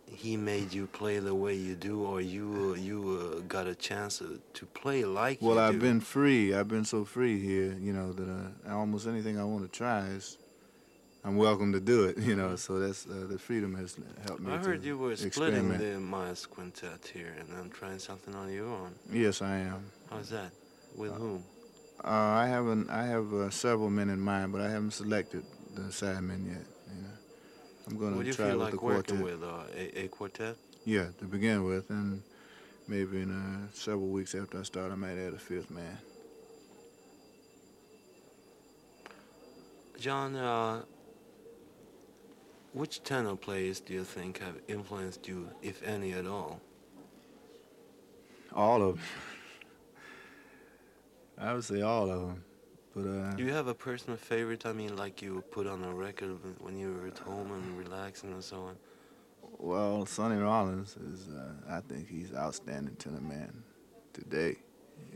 he 0.05 0.35
made 0.35 0.73
you 0.73 0.87
play 0.87 1.19
the 1.19 1.33
way 1.33 1.55
you 1.55 1.75
do, 1.75 2.03
or 2.03 2.19
you 2.19 2.73
uh, 2.73 2.79
you 2.79 3.37
uh, 3.37 3.39
got 3.47 3.67
a 3.67 3.75
chance 3.75 4.21
to 4.53 4.65
play 4.67 5.05
like. 5.05 5.41
Well, 5.41 5.59
I've 5.59 5.73
do. 5.73 5.79
been 5.79 6.01
free. 6.01 6.53
I've 6.53 6.67
been 6.67 6.85
so 6.85 7.05
free 7.05 7.39
here, 7.39 7.77
you 7.79 7.93
know, 7.93 8.11
that 8.11 8.27
uh, 8.29 8.73
almost 8.75 9.07
anything 9.07 9.39
I 9.39 9.45
want 9.45 9.63
to 9.63 9.77
try 9.77 10.07
is 10.07 10.37
I'm 11.23 11.37
welcome 11.37 11.71
to 11.73 11.79
do 11.79 12.05
it, 12.05 12.17
you 12.17 12.35
know. 12.35 12.55
So 12.55 12.79
that's 12.79 13.05
uh, 13.05 13.27
the 13.29 13.37
freedom 13.37 13.75
has 13.75 13.95
helped 14.25 14.41
me. 14.41 14.51
I 14.51 14.57
heard 14.57 14.83
you 14.83 14.97
were 14.97 15.15
splitting 15.15 15.77
the 15.77 15.99
Miles 15.99 16.47
Quintet 16.47 17.11
here, 17.13 17.35
and 17.39 17.47
I'm 17.57 17.69
trying 17.69 17.99
something 17.99 18.33
on 18.33 18.51
your 18.51 18.67
own. 18.67 18.95
Yes, 19.11 19.41
I 19.41 19.57
am. 19.57 19.85
How's 20.09 20.29
that? 20.29 20.51
With 20.95 21.11
uh, 21.11 21.15
whom? 21.15 21.43
Uh, 22.03 22.07
I 22.07 22.47
haven't. 22.47 22.89
I 22.89 23.05
have 23.05 23.31
uh, 23.33 23.49
several 23.51 23.91
men 23.91 24.09
in 24.09 24.19
mind, 24.19 24.51
but 24.51 24.61
I 24.61 24.69
haven't 24.69 24.91
selected 24.91 25.43
the 25.75 25.83
sidemen 25.83 26.47
yet. 26.47 26.65
You 26.95 27.01
know, 27.03 27.09
I'm 27.87 27.97
going 27.97 28.23
to 28.23 28.33
try 28.33 28.47
with 28.47 28.55
like 28.55 28.71
the 28.71 28.77
quartet. 28.77 29.11
Would 29.11 29.29
you 29.29 29.37
feel 29.37 29.37
like 29.37 29.41
working 29.41 29.41
with 29.41 29.43
uh, 29.43 29.99
a, 29.99 30.05
a, 30.05 30.07
quartet? 30.07 30.55
Yeah, 30.85 31.07
to 31.19 31.25
begin 31.25 31.63
with, 31.63 31.91
and 31.91 32.23
maybe 32.87 33.21
in 33.21 33.31
uh, 33.31 33.67
several 33.73 34.07
weeks 34.07 34.33
after 34.33 34.59
I 34.59 34.63
start, 34.63 34.91
I 34.91 34.95
might 34.95 35.19
add 35.19 35.33
a 35.33 35.37
fifth 35.37 35.69
man. 35.69 35.99
John, 39.99 40.35
uh, 40.35 40.81
which 42.73 43.03
tenor 43.03 43.35
players 43.35 43.79
do 43.79 43.93
you 43.93 44.03
think 44.03 44.39
have 44.39 44.55
influenced 44.67 45.27
you, 45.27 45.49
if 45.61 45.83
any 45.83 46.13
at 46.13 46.25
all? 46.25 46.61
All 48.55 48.81
of 48.81 48.95
them. 48.95 49.05
I 51.37 51.53
would 51.53 51.63
say 51.63 51.81
all 51.81 52.09
of 52.11 52.19
them. 52.21 52.43
But 52.95 53.07
uh, 53.07 53.31
Do 53.35 53.43
you 53.43 53.53
have 53.53 53.67
a 53.67 53.73
personal 53.73 54.17
favorite? 54.17 54.65
I 54.65 54.73
mean, 54.73 54.95
like 54.97 55.21
you 55.21 55.43
put 55.51 55.65
on 55.65 55.83
a 55.83 55.93
record 55.93 56.37
when 56.59 56.77
you 56.77 56.93
were 56.93 57.07
at 57.07 57.17
home 57.17 57.51
and 57.51 57.77
relaxing 57.77 58.31
and 58.33 58.43
so 58.43 58.57
on. 58.63 58.75
well, 59.57 60.05
Sonny 60.05 60.35
Rollins 60.37 60.97
is. 60.97 61.29
Uh, 61.29 61.53
I 61.69 61.79
think 61.81 62.09
he's 62.09 62.33
outstanding 62.33 62.95
tenor 62.95 63.21
man 63.21 63.63
today. 64.13 64.57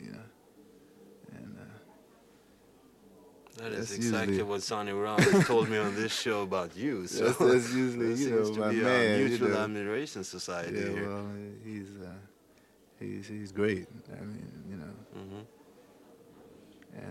You 0.01 0.13
know, 0.13 0.19
and 1.35 1.57
uh, 1.59 1.63
That 3.57 3.71
is 3.71 3.87
That's 3.89 3.91
exactly 3.99 4.43
what 4.43 4.61
Sonny 4.63 4.91
Rollins 4.91 5.47
told 5.51 5.69
me 5.69 5.77
on 5.77 5.95
this 5.95 6.11
show 6.11 6.41
about 6.43 6.75
you. 6.75 7.07
So 7.07 7.23
that's, 7.25 7.37
that's 7.37 7.73
usually 7.73 8.13
you 8.23 8.29
know 8.29 8.53
to 8.53 8.59
my 8.59 8.69
be 8.71 8.81
man. 8.81 9.01
a 9.11 9.17
you 9.17 9.27
mutual 9.29 9.49
know. 9.49 9.63
admiration 9.63 10.23
society 10.23 10.77
Yeah, 10.77 10.91
here. 10.91 11.07
well, 11.07 11.27
he's 11.63 11.89
uh, 12.03 12.11
he's 12.99 13.27
he's 13.27 13.51
great. 13.51 13.87
I 14.11 14.23
mean, 14.25 14.51
you 14.69 14.75
know, 14.77 14.93
hmm 15.13 15.41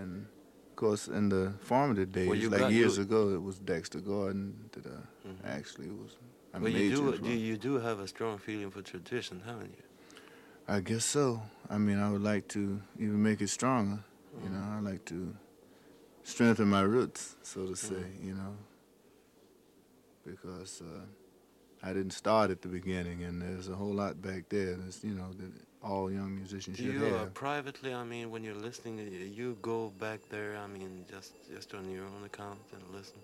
and 0.00 0.26
of 0.70 0.76
course, 0.76 1.08
in 1.08 1.28
the 1.28 1.52
formative 1.60 2.12
days, 2.12 2.26
Well, 2.28 2.36
you 2.36 2.50
like 2.50 2.72
years 2.72 2.96
you- 2.96 3.02
ago, 3.04 3.30
it 3.30 3.42
was 3.42 3.58
Dexter 3.58 4.00
Gordon 4.00 4.54
that 4.72 4.86
uh, 4.86 4.90
Mhm. 5.26 5.44
actually 5.58 5.88
was 5.90 6.16
a 6.52 6.60
Well, 6.60 6.70
you 6.70 6.90
do, 6.90 7.18
do 7.18 7.30
you 7.30 7.56
do 7.56 7.78
have 7.78 8.00
a 8.00 8.06
strong 8.08 8.38
feeling 8.38 8.70
for 8.70 8.82
tradition, 8.82 9.40
haven't 9.46 9.72
you? 9.78 9.84
I 10.66 10.80
guess 10.80 11.04
so. 11.04 11.42
I 11.70 11.78
mean, 11.78 11.98
I 11.98 12.10
would 12.10 12.22
like 12.22 12.48
to 12.48 12.80
even 12.98 13.22
make 13.22 13.40
it 13.40 13.48
stronger. 13.48 14.00
You 14.42 14.50
know, 14.50 14.62
I 14.76 14.80
like 14.80 15.04
to 15.06 15.34
strengthen 16.24 16.68
my 16.68 16.82
roots, 16.82 17.36
so 17.42 17.66
to 17.66 17.76
say. 17.76 17.94
Mhm. 17.94 18.24
You 18.26 18.34
know, 18.34 18.56
because 20.26 20.82
uh, 20.82 21.04
I 21.82 21.92
didn't 21.92 22.12
start 22.12 22.50
at 22.50 22.62
the 22.62 22.68
beginning, 22.68 23.22
and 23.24 23.40
there's 23.40 23.68
a 23.68 23.74
whole 23.74 23.94
lot 23.94 24.20
back 24.20 24.48
there. 24.48 24.74
That's 24.76 25.04
you 25.04 25.14
know 25.14 25.30
that 25.38 25.52
all 25.82 26.10
young 26.10 26.34
musicians 26.34 26.78
should 26.78 26.86
you 26.94 27.06
uh, 27.06 27.26
privately? 27.26 27.92
I 27.94 28.04
mean, 28.04 28.30
when 28.30 28.42
you're 28.42 28.54
listening, 28.54 28.98
you 29.36 29.56
go 29.62 29.92
back 30.00 30.20
there. 30.30 30.56
I 30.56 30.66
mean, 30.66 31.04
just 31.10 31.32
just 31.54 31.74
on 31.74 31.90
your 31.90 32.04
own 32.04 32.24
account 32.24 32.58
and 32.72 32.82
listen. 32.92 33.18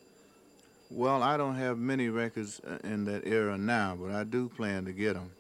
Well, 0.93 1.23
I 1.23 1.37
don't 1.37 1.55
have 1.55 1.79
many 1.79 2.09
records 2.09 2.61
uh, 2.67 2.79
in 2.83 3.05
that 3.05 3.25
era 3.25 3.57
now, 3.57 3.97
but 4.01 4.11
I 4.11 4.25
do 4.25 4.49
plan 4.49 4.85
to 4.87 4.93
get 4.93 5.15
them. 5.15 5.31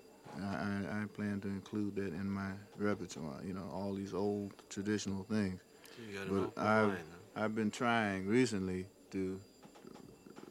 I, 0.40 0.44
I, 0.44 1.02
I 1.02 1.06
plan 1.06 1.40
to 1.40 1.48
include 1.48 1.96
that 1.96 2.14
in 2.14 2.30
my 2.30 2.52
repertoire. 2.78 3.40
You 3.44 3.54
know, 3.54 3.68
all 3.74 3.92
these 3.92 4.14
old 4.14 4.52
traditional 4.70 5.24
things. 5.24 5.60
So 5.96 6.02
you 6.08 6.16
got 6.16 6.28
an 6.28 6.34
But 6.36 6.42
open 6.46 6.62
I've- 6.62 6.86
mind. 6.92 7.04
huh? 7.10 7.16
I've 7.40 7.54
been 7.54 7.70
trying 7.70 8.26
recently 8.26 8.84
to 9.12 9.40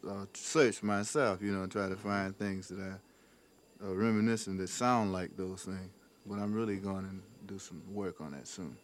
uh, 0.10 0.26
search 0.34 0.82
myself, 0.82 1.40
you 1.40 1.52
know, 1.52 1.62
and 1.62 1.72
try 1.72 1.88
to 1.88 1.96
find 1.96 2.36
things 2.36 2.68
that 2.70 2.80
I 2.80 3.86
uh, 3.86 3.94
reminiscent 3.94 4.58
that 4.58 4.70
sound 4.70 5.14
like 5.14 5.38
those 5.38 5.62
things. 5.66 5.92
But 6.26 6.40
I'm 6.40 6.52
really 6.52 6.78
going 6.78 7.04
to 7.06 7.54
do 7.54 7.60
some 7.60 7.84
work 7.94 8.22
on 8.22 8.32
that 8.32 8.48
soon. 8.48 8.76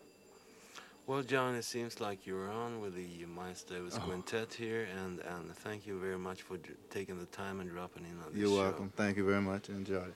Well, 1.07 1.23
John, 1.23 1.55
it 1.55 1.63
seems 1.63 1.99
like 1.99 2.27
you're 2.27 2.51
on 2.51 2.79
with 2.79 2.93
the 2.95 3.25
Miles 3.25 3.63
Davis 3.63 3.95
Oh. 3.97 4.01
Quintet 4.05 4.53
here, 4.53 4.87
and 5.03 5.19
and 5.21 5.55
thank 5.55 5.87
you 5.87 5.99
very 5.99 6.17
much 6.17 6.43
for 6.43 6.57
dr- 6.57 6.77
taking 6.91 7.17
the 7.19 7.25
time 7.27 7.59
and 7.59 7.69
dropping 7.71 8.03
in 8.05 8.11
on 8.23 8.31
this 8.31 8.39
You're 8.39 8.49
show. 8.49 8.61
welcome. 8.63 8.93
Thank 8.95 9.17
you 9.17 9.25
very 9.25 9.41
much. 9.41 9.69
Enjoy 9.69 9.95
it. 10.11 10.13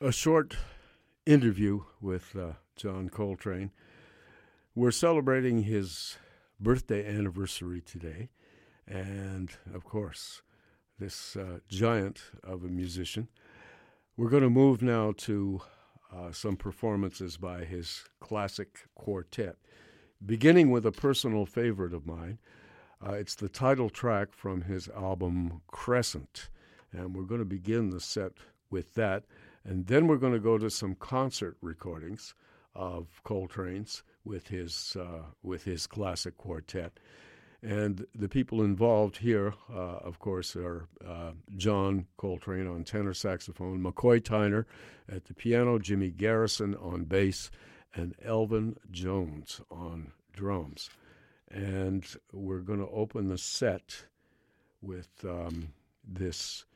a 0.00 0.12
short 0.12 0.56
interview 1.26 1.82
with 2.00 2.34
uh, 2.36 2.52
John 2.76 3.08
Coltrane. 3.08 3.70
We're 4.74 4.90
celebrating 4.90 5.62
his 5.62 6.16
birthday 6.58 7.06
anniversary 7.06 7.80
today, 7.80 8.30
and 8.86 9.50
of 9.72 9.84
course, 9.84 10.42
this 10.98 11.36
uh, 11.36 11.58
giant 11.68 12.22
of 12.42 12.64
a 12.64 12.68
musician. 12.68 13.28
We're 14.16 14.28
going 14.28 14.42
to 14.42 14.50
move 14.50 14.82
now 14.82 15.12
to 15.18 15.62
uh, 16.12 16.32
some 16.32 16.56
performances 16.56 17.36
by 17.36 17.64
his 17.64 18.04
classic 18.20 18.86
quartet, 18.94 19.56
beginning 20.24 20.70
with 20.70 20.84
a 20.84 20.92
personal 20.92 21.46
favorite 21.46 21.94
of 21.94 22.06
mine. 22.06 22.38
Uh, 23.04 23.12
it's 23.12 23.34
the 23.36 23.48
title 23.48 23.90
track 23.90 24.32
from 24.32 24.62
his 24.62 24.88
album 24.88 25.60
Crescent, 25.68 26.48
and 26.92 27.14
we're 27.14 27.22
going 27.22 27.40
to 27.40 27.44
begin 27.44 27.90
the 27.90 28.00
set 28.00 28.32
with 28.70 28.94
that. 28.94 29.24
And 29.64 29.86
then 29.86 30.06
we're 30.06 30.16
going 30.16 30.32
to 30.32 30.40
go 30.40 30.58
to 30.58 30.70
some 30.70 30.94
concert 30.94 31.56
recordings 31.60 32.34
of 32.74 33.06
Coltrane's 33.24 34.02
with 34.24 34.48
his 34.48 34.96
uh, 34.98 35.24
with 35.42 35.64
his 35.64 35.86
classic 35.86 36.36
quartet. 36.36 36.98
And 37.62 38.06
the 38.14 38.28
people 38.28 38.60
involved 38.60 39.16
here, 39.16 39.54
uh, 39.72 39.96
of 40.02 40.18
course, 40.18 40.54
are 40.54 40.86
uh, 41.06 41.32
John 41.56 42.06
Coltrane 42.18 42.66
on 42.66 42.84
tenor 42.84 43.14
saxophone, 43.14 43.82
McCoy 43.82 44.20
Tyner 44.20 44.66
at 45.08 45.24
the 45.24 45.34
piano, 45.34 45.78
Jimmy 45.78 46.10
Garrison 46.10 46.74
on 46.74 47.04
bass, 47.04 47.50
and 47.94 48.14
Elvin 48.22 48.76
Jones 48.90 49.62
on 49.70 50.12
drums. 50.34 50.90
And 51.50 52.04
we're 52.32 52.60
going 52.60 52.80
to 52.80 52.88
open 52.88 53.28
the 53.28 53.38
set 53.38 54.04
with 54.82 55.08
um, 55.24 55.72
this 56.06 56.66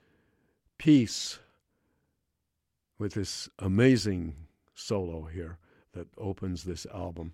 piece 0.78 1.38
with 2.98 3.14
this 3.14 3.48
amazing 3.58 4.34
solo 4.74 5.24
here 5.24 5.58
that 5.98 6.08
opens 6.16 6.64
this 6.64 6.86
album. 6.94 7.32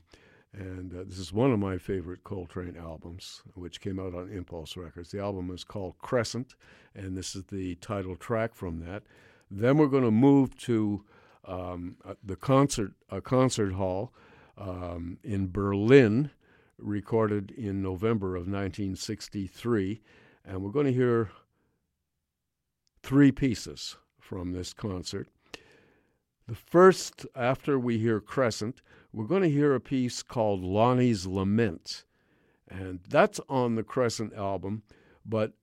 And 0.52 0.94
uh, 0.94 1.04
this 1.06 1.18
is 1.18 1.32
one 1.32 1.52
of 1.52 1.58
my 1.58 1.78
favorite 1.78 2.22
Coltrane 2.24 2.76
albums, 2.76 3.42
which 3.54 3.80
came 3.80 3.98
out 3.98 4.14
on 4.14 4.30
Impulse 4.30 4.76
Records. 4.76 5.10
The 5.10 5.20
album 5.20 5.50
is 5.50 5.64
called 5.64 5.98
Crescent, 5.98 6.54
and 6.94 7.16
this 7.16 7.34
is 7.34 7.44
the 7.44 7.74
title 7.76 8.16
track 8.16 8.54
from 8.54 8.78
that. 8.80 9.02
Then 9.50 9.76
we're 9.76 9.88
going 9.88 10.04
to 10.04 10.10
move 10.10 10.56
to 10.58 11.04
um, 11.44 11.96
uh, 12.04 12.14
the 12.24 12.36
concert, 12.36 12.92
a 13.10 13.20
concert 13.20 13.72
hall 13.72 14.12
um, 14.56 15.18
in 15.24 15.50
Berlin, 15.50 16.30
recorded 16.78 17.50
in 17.50 17.82
November 17.82 18.36
of 18.36 18.42
1963, 18.42 20.00
and 20.44 20.62
we're 20.62 20.70
going 20.70 20.86
to 20.86 20.92
hear 20.92 21.30
three 23.02 23.32
pieces 23.32 23.96
from 24.20 24.52
this 24.52 24.72
concert. 24.72 25.28
The 26.46 26.54
first, 26.54 27.26
after 27.34 27.78
we 27.78 27.98
hear 27.98 28.20
Crescent, 28.20 28.82
we're 29.12 29.26
going 29.26 29.42
to 29.42 29.50
hear 29.50 29.74
a 29.74 29.80
piece 29.80 30.22
called 30.22 30.62
Lonnie's 30.62 31.26
Lament. 31.26 32.04
And 32.68 33.00
that's 33.08 33.40
on 33.48 33.76
the 33.76 33.82
Crescent 33.82 34.34
album. 34.34 34.82
But 35.24 35.54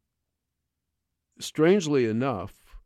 strangely 1.40 2.06
enough, 2.06 2.78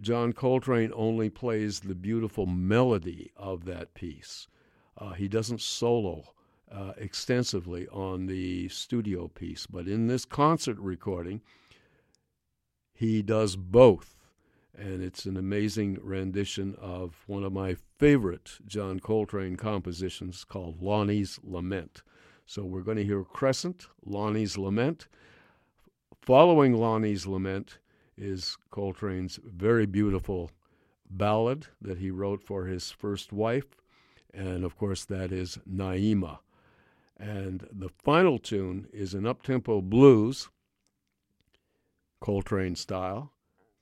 John 0.00 0.32
Coltrane 0.32 0.92
only 0.94 1.30
plays 1.30 1.80
the 1.80 1.94
beautiful 1.94 2.46
melody 2.46 3.32
of 3.36 3.64
that 3.64 3.94
piece. 3.94 4.46
Uh, 4.98 5.12
he 5.12 5.28
doesn't 5.28 5.60
solo 5.60 6.34
uh, 6.70 6.92
extensively 6.98 7.88
on 7.88 8.26
the 8.26 8.68
studio 8.68 9.28
piece, 9.28 9.66
but 9.66 9.88
in 9.88 10.06
this 10.08 10.24
concert 10.24 10.78
recording, 10.78 11.40
he 12.92 13.22
does 13.22 13.56
both 13.56 14.19
and 14.80 15.02
it's 15.02 15.26
an 15.26 15.36
amazing 15.36 15.98
rendition 16.02 16.74
of 16.80 17.22
one 17.26 17.44
of 17.44 17.52
my 17.52 17.76
favorite 17.98 18.52
John 18.66 18.98
Coltrane 18.98 19.56
compositions 19.56 20.42
called 20.42 20.80
Lonnie's 20.80 21.38
Lament. 21.44 22.02
So 22.46 22.64
we're 22.64 22.80
going 22.80 22.96
to 22.96 23.04
hear 23.04 23.22
Crescent, 23.22 23.88
Lonnie's 24.06 24.56
Lament. 24.56 25.06
Following 26.22 26.74
Lonnie's 26.74 27.26
Lament 27.26 27.78
is 28.16 28.56
Coltrane's 28.70 29.38
very 29.44 29.84
beautiful 29.84 30.50
ballad 31.10 31.66
that 31.82 31.98
he 31.98 32.10
wrote 32.10 32.42
for 32.42 32.64
his 32.64 32.90
first 32.90 33.34
wife, 33.34 33.76
and 34.32 34.64
of 34.64 34.78
course, 34.78 35.04
that 35.04 35.30
is 35.30 35.58
Naima. 35.70 36.38
And 37.18 37.68
the 37.70 37.90
final 38.02 38.38
tune 38.38 38.86
is 38.94 39.12
an 39.12 39.24
uptempo 39.24 39.82
blues, 39.82 40.48
Coltrane 42.20 42.76
style 42.76 43.32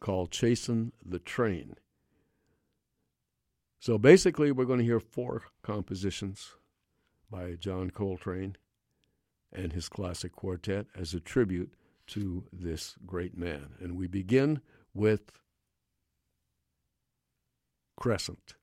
called 0.00 0.30
Chasin' 0.30 0.92
the 1.04 1.18
Train. 1.18 1.76
So 3.80 3.98
basically, 3.98 4.50
we're 4.50 4.64
going 4.64 4.80
to 4.80 4.84
hear 4.84 5.00
four 5.00 5.44
compositions 5.62 6.54
by 7.30 7.54
John 7.54 7.90
Coltrane 7.90 8.56
and 9.52 9.72
his 9.72 9.88
classic 9.88 10.32
quartet 10.32 10.86
as 10.94 11.14
a 11.14 11.20
tribute 11.20 11.72
to 12.08 12.44
this 12.52 12.96
great 13.06 13.36
man. 13.36 13.74
And 13.80 13.96
we 13.96 14.06
begin 14.06 14.60
with 14.94 15.30
Crescent. 17.96 18.54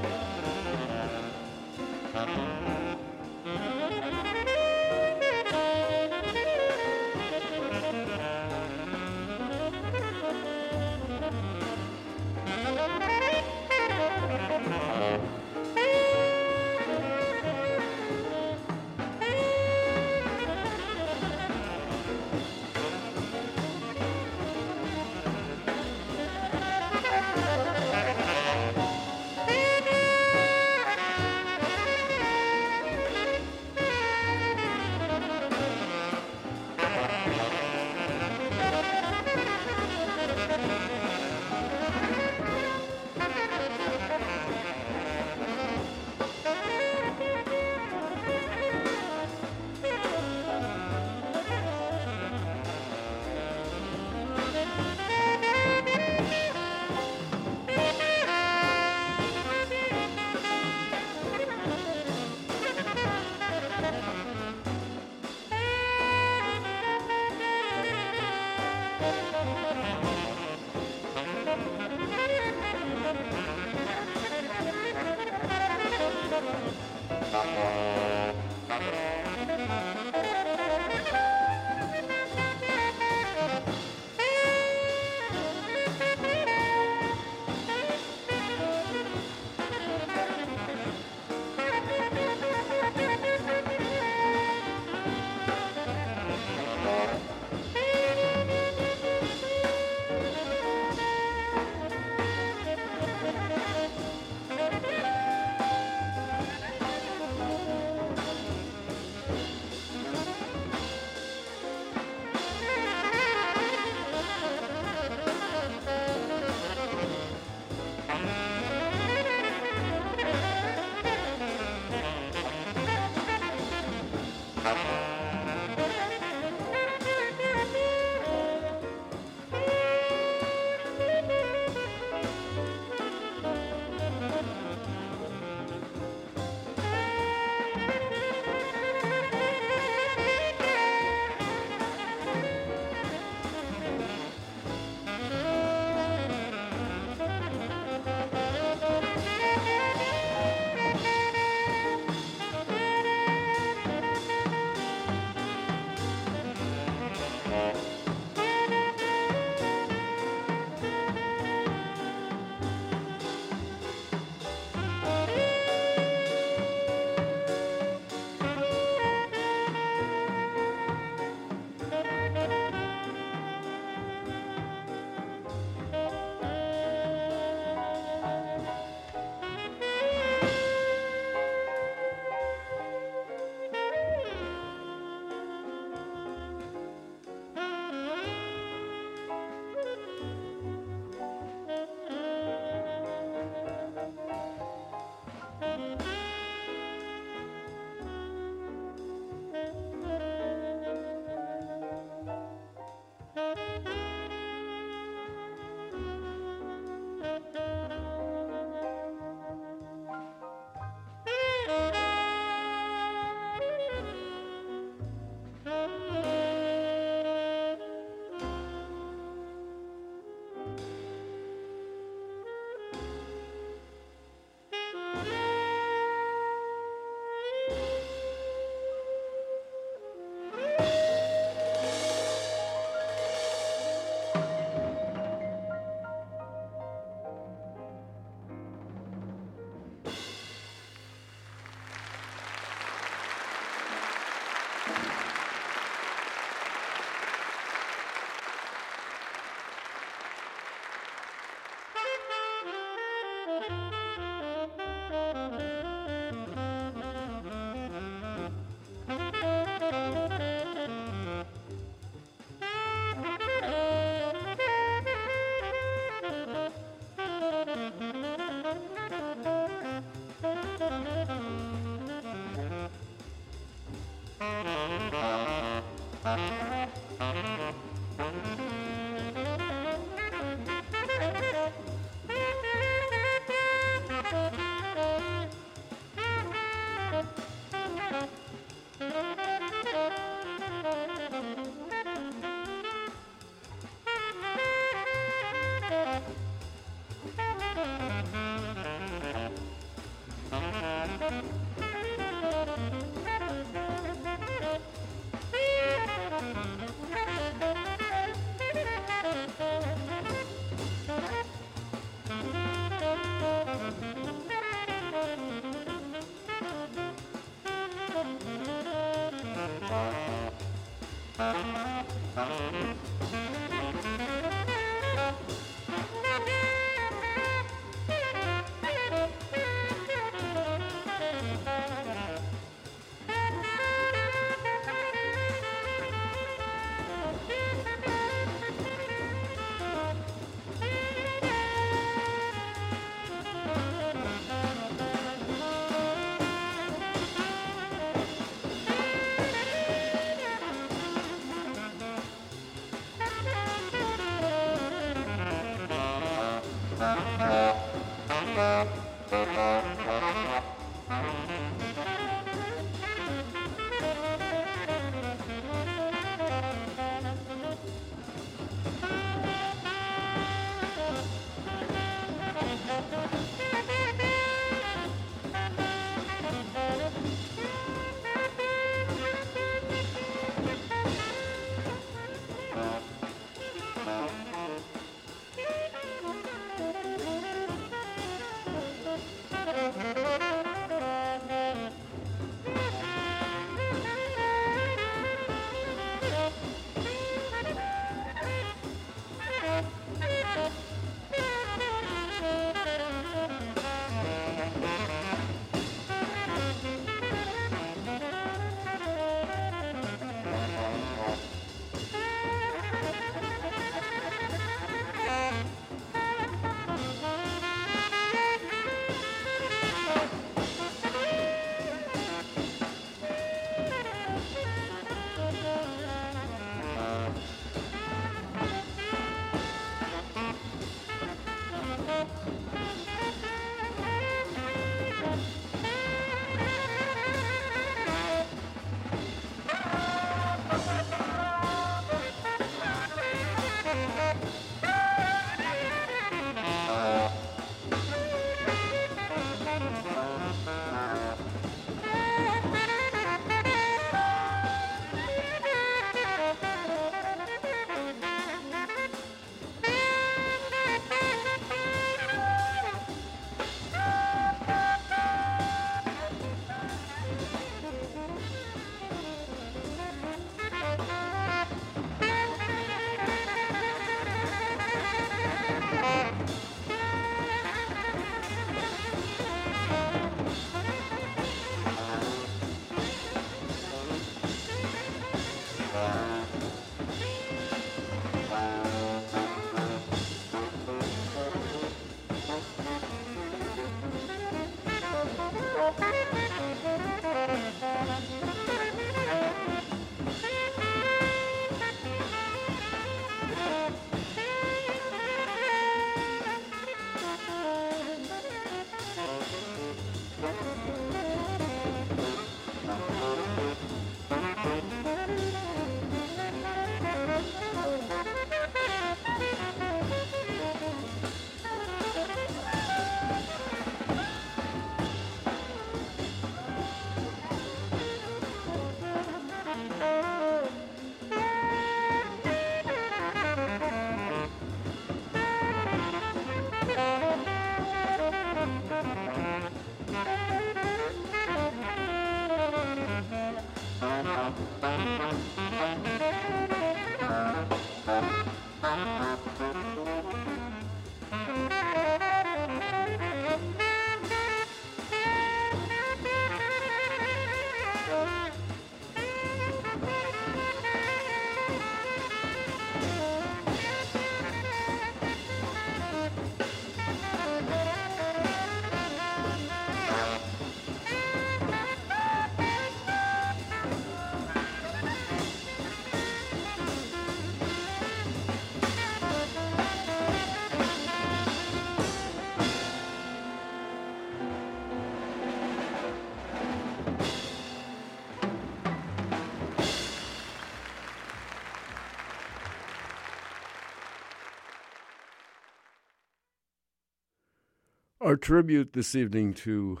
Our 598.28 598.36
tribute 598.36 598.92
this 598.92 599.14
evening 599.14 599.54
to 599.54 600.00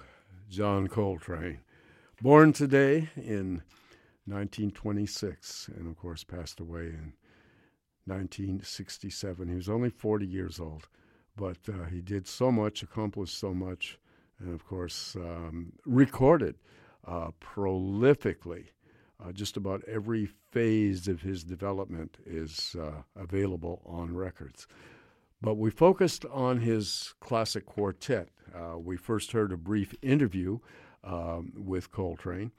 John 0.50 0.86
Coltrane, 0.86 1.60
born 2.20 2.52
today 2.52 3.08
in 3.16 3.62
1926, 4.26 5.70
and 5.74 5.88
of 5.88 5.96
course 5.96 6.24
passed 6.24 6.60
away 6.60 6.88
in 6.88 7.14
1967. 8.04 9.48
He 9.48 9.54
was 9.54 9.70
only 9.70 9.88
40 9.88 10.26
years 10.26 10.60
old, 10.60 10.88
but 11.36 11.56
uh, 11.70 11.86
he 11.86 12.02
did 12.02 12.28
so 12.28 12.52
much, 12.52 12.82
accomplished 12.82 13.38
so 13.38 13.54
much, 13.54 13.98
and 14.38 14.52
of 14.52 14.66
course 14.66 15.16
um, 15.16 15.72
recorded 15.86 16.56
uh, 17.06 17.30
prolifically. 17.40 18.66
Uh, 19.24 19.32
just 19.32 19.56
about 19.56 19.82
every 19.88 20.28
phase 20.50 21.08
of 21.08 21.22
his 21.22 21.44
development 21.44 22.18
is 22.26 22.76
uh, 22.78 23.00
available 23.16 23.80
on 23.86 24.14
records. 24.14 24.66
But 25.40 25.54
we 25.54 25.70
focused 25.70 26.24
on 26.26 26.60
his 26.60 27.14
classic 27.20 27.64
quartet. 27.64 28.28
Uh, 28.54 28.78
we 28.78 28.96
first 28.96 29.32
heard 29.32 29.52
a 29.52 29.56
brief 29.56 29.94
interview 30.02 30.58
um, 31.04 31.52
with 31.56 31.92
Coltrane, 31.92 32.50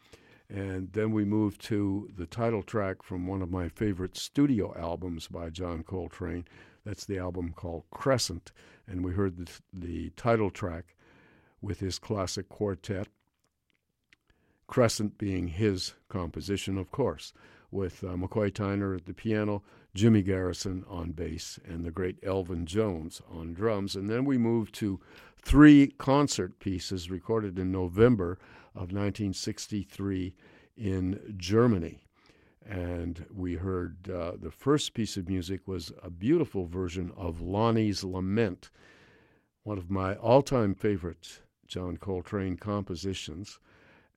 and 0.50 0.92
then 0.94 1.12
we 1.12 1.26
moved 1.26 1.62
to 1.66 2.10
the 2.18 2.26
title 2.26 2.64
track 2.64 3.04
from 3.04 3.28
one 3.28 3.42
of 3.42 3.52
my 3.52 3.68
favorite 3.68 4.16
studio 4.16 4.74
albums 4.78 5.28
by 5.28 5.50
John 5.50 5.84
Coltrane. 5.84 6.46
That's 6.86 7.06
the 7.06 7.18
album 7.18 7.54
called 7.54 7.84
Crescent, 7.92 8.52
and 8.88 9.04
we 9.04 9.12
heard 9.12 9.38
the, 9.38 9.52
the 9.74 10.10
title 10.12 10.50
track 10.50 10.96
with 11.62 11.82
his 11.82 12.00
classic 12.00 12.48
quartet. 12.48 13.08
Crescent 14.68 15.18
being 15.18 15.48
his 15.50 15.96
composition, 16.08 16.78
of 16.78 16.92
course, 16.92 17.34
with 17.72 18.04
uh, 18.04 18.10
McCoy 18.10 18.52
Tyner 18.52 18.96
at 18.96 19.06
the 19.06 19.14
piano, 19.14 19.64
Jimmy 19.96 20.22
Garrison 20.22 20.86
on 20.88 21.12
bass, 21.12 21.60
and 21.68 21.84
the 21.84 21.92
great 21.92 22.20
Elvin 22.24 22.66
Jones 22.66 23.22
on 23.30 23.54
drums. 23.54 23.96
And 23.96 24.10
then 24.10 24.24
we 24.24 24.38
moved 24.38 24.74
to 24.76 25.00
three 25.42 25.88
concert 25.98 26.60
pieces 26.60 27.10
recorded 27.10 27.58
in 27.58 27.72
November 27.72 28.38
of 28.76 28.92
1963 28.92 30.36
in 30.78 31.34
Germany. 31.38 32.00
And 32.66 33.26
we 33.34 33.56
heard 33.56 34.10
uh, 34.10 34.34
the 34.40 34.52
first 34.52 34.94
piece 34.94 35.18
of 35.18 35.28
music 35.28 35.68
was 35.68 35.92
a 36.04 36.10
beautiful 36.10 36.66
version 36.66 37.12
of 37.18 37.42
Lonnie's 37.42 38.04
Lament, 38.04 38.70
one 39.64 39.80
of 39.80 39.90
my 39.90 40.16
all 40.16 40.44
time 40.44 40.76
favorite 40.76 41.42
John 41.68 41.98
Coltrane 41.98 42.58
compositions. 42.58 43.60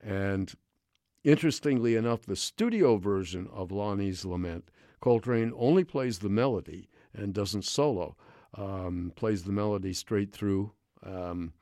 And 0.03 0.53
interestingly 1.25 1.97
enough, 1.97 2.27
the 2.27 2.37
studio 2.37 2.99
version 2.99 3.49
of 3.53 3.73
Lonnie's 3.73 4.25
Lament 4.25 4.71
Coltrane 5.03 5.53
only 5.57 5.83
plays 5.83 6.21
the 6.21 6.29
melody 6.31 6.89
and 7.13 7.35
doesn't 7.35 7.65
solo, 7.65 8.17
um, 8.55 9.13
plays 9.17 9.43
the 9.43 9.53
melody 9.53 9.93
straight 9.93 10.33
through. 10.33 10.73
Um, 11.05 11.53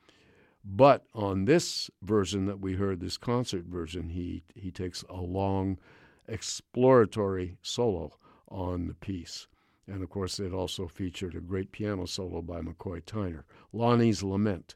but 0.63 1.07
on 1.15 1.45
this 1.45 1.89
version 2.03 2.45
that 2.45 2.59
we 2.59 2.75
heard, 2.75 2.99
this 2.99 3.17
concert 3.17 3.65
version, 3.65 4.09
he, 4.09 4.43
he 4.53 4.69
takes 4.69 5.03
a 5.09 5.19
long 5.19 5.79
exploratory 6.27 7.57
solo 7.63 8.15
on 8.47 8.85
the 8.85 8.93
piece. 8.93 9.47
And 9.87 10.03
of 10.03 10.09
course, 10.11 10.39
it 10.39 10.53
also 10.53 10.87
featured 10.87 11.33
a 11.33 11.41
great 11.41 11.71
piano 11.71 12.05
solo 12.05 12.43
by 12.43 12.61
McCoy 12.61 13.01
Tyner, 13.03 13.43
Lonnie's 13.73 14.21
Lament. 14.21 14.75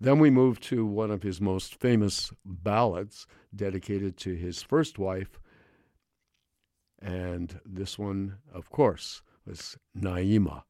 Then 0.00 0.20
we 0.20 0.30
move 0.30 0.60
to 0.60 0.86
one 0.86 1.10
of 1.10 1.24
his 1.24 1.40
most 1.40 1.74
famous 1.80 2.32
ballads, 2.44 3.26
dedicated 3.54 4.16
to 4.18 4.34
his 4.34 4.62
first 4.62 5.00
wife, 5.00 5.40
and 7.04 7.60
this 7.66 7.98
one, 7.98 8.38
of 8.52 8.70
course, 8.70 9.20
was 9.46 9.76
Naima. 9.96 10.62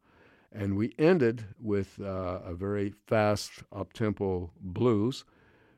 And 0.50 0.76
we 0.76 0.94
ended 0.98 1.44
with 1.60 2.00
uh, 2.00 2.40
a 2.44 2.54
very 2.54 2.92
fast, 3.06 3.62
up 3.72 3.92
tempo 3.92 4.50
blues, 4.60 5.24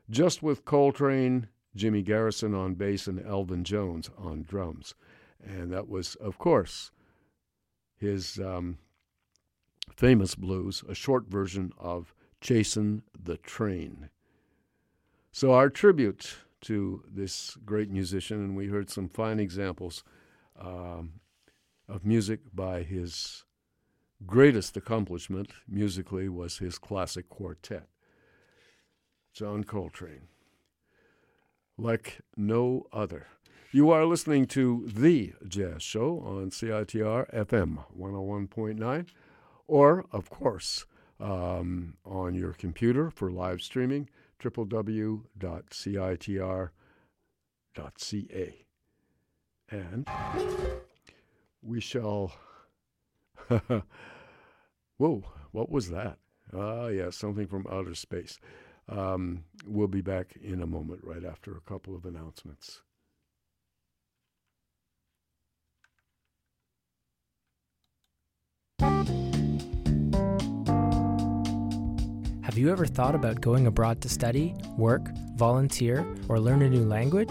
just 0.09 0.41
with 0.41 0.65
Coltrane, 0.65 1.47
Jimmy 1.75 2.01
Garrison 2.01 2.55
on 2.55 2.73
bass, 2.73 3.07
and 3.07 3.23
Elvin 3.23 3.63
Jones 3.63 4.09
on 4.17 4.43
drums. 4.43 4.95
And 5.45 5.71
that 5.71 5.87
was, 5.87 6.15
of 6.15 6.39
course, 6.39 6.91
his 7.95 8.39
um, 8.39 8.79
famous 9.95 10.33
blues, 10.33 10.83
a 10.89 10.95
short 10.95 11.27
version 11.27 11.71
of 11.77 12.15
Chasin' 12.41 13.03
the 13.19 13.37
Train. 13.37 14.09
So, 15.31 15.53
our 15.53 15.69
tribute 15.69 16.37
to 16.61 17.03
this 17.07 17.57
great 17.63 17.91
musician, 17.91 18.39
and 18.43 18.57
we 18.57 18.67
heard 18.67 18.89
some 18.89 19.07
fine 19.07 19.39
examples 19.39 20.03
um, 20.59 21.19
of 21.87 22.05
music 22.05 22.41
by 22.53 22.83
his 22.83 23.43
greatest 24.25 24.75
accomplishment 24.75 25.51
musically 25.67 26.27
was 26.27 26.57
his 26.57 26.77
classic 26.77 27.29
quartet, 27.29 27.87
John 29.33 29.63
Coltrane. 29.63 30.27
Like 31.77 32.21
no 32.35 32.87
other. 32.91 33.27
You 33.71 33.91
are 33.91 34.05
listening 34.05 34.47
to 34.47 34.87
The 34.87 35.33
Jazz 35.47 35.83
Show 35.83 36.19
on 36.25 36.49
CITR 36.49 37.31
FM 37.33 37.83
101.9, 37.95 39.07
or, 39.67 40.05
of 40.11 40.29
course, 40.29 40.85
um, 41.19 41.97
on 42.05 42.33
your 42.33 42.53
computer 42.53 43.11
for 43.11 43.29
live 43.29 43.61
streaming, 43.61 44.09
www.citr.ca. 44.41 45.27
And 49.69 50.07
we 51.61 51.79
shall. 51.81 52.31
Whoa, 54.97 55.23
what 55.51 55.69
was 55.69 55.89
that? 55.89 56.17
Ah, 56.55 56.87
yeah, 56.87 57.09
something 57.09 57.47
from 57.47 57.67
outer 57.69 57.93
space. 57.95 58.39
Um, 58.89 59.43
we'll 59.65 59.87
be 59.87 60.01
back 60.01 60.37
in 60.41 60.61
a 60.61 60.67
moment, 60.67 61.01
right 61.03 61.25
after 61.25 61.55
a 61.55 61.61
couple 61.61 61.95
of 61.95 62.05
announcements. 62.05 62.81
Have 72.43 72.57
you 72.57 72.71
ever 72.71 72.85
thought 72.85 73.13
about 73.13 73.41
going 73.41 73.67
abroad 73.67 74.01
to 74.01 74.09
study, 74.09 74.55
work, 74.77 75.09
volunteer, 75.35 76.07
or 76.29 76.39
learn 76.39 76.61
a 76.61 76.69
new 76.69 76.85
language? 76.85 77.29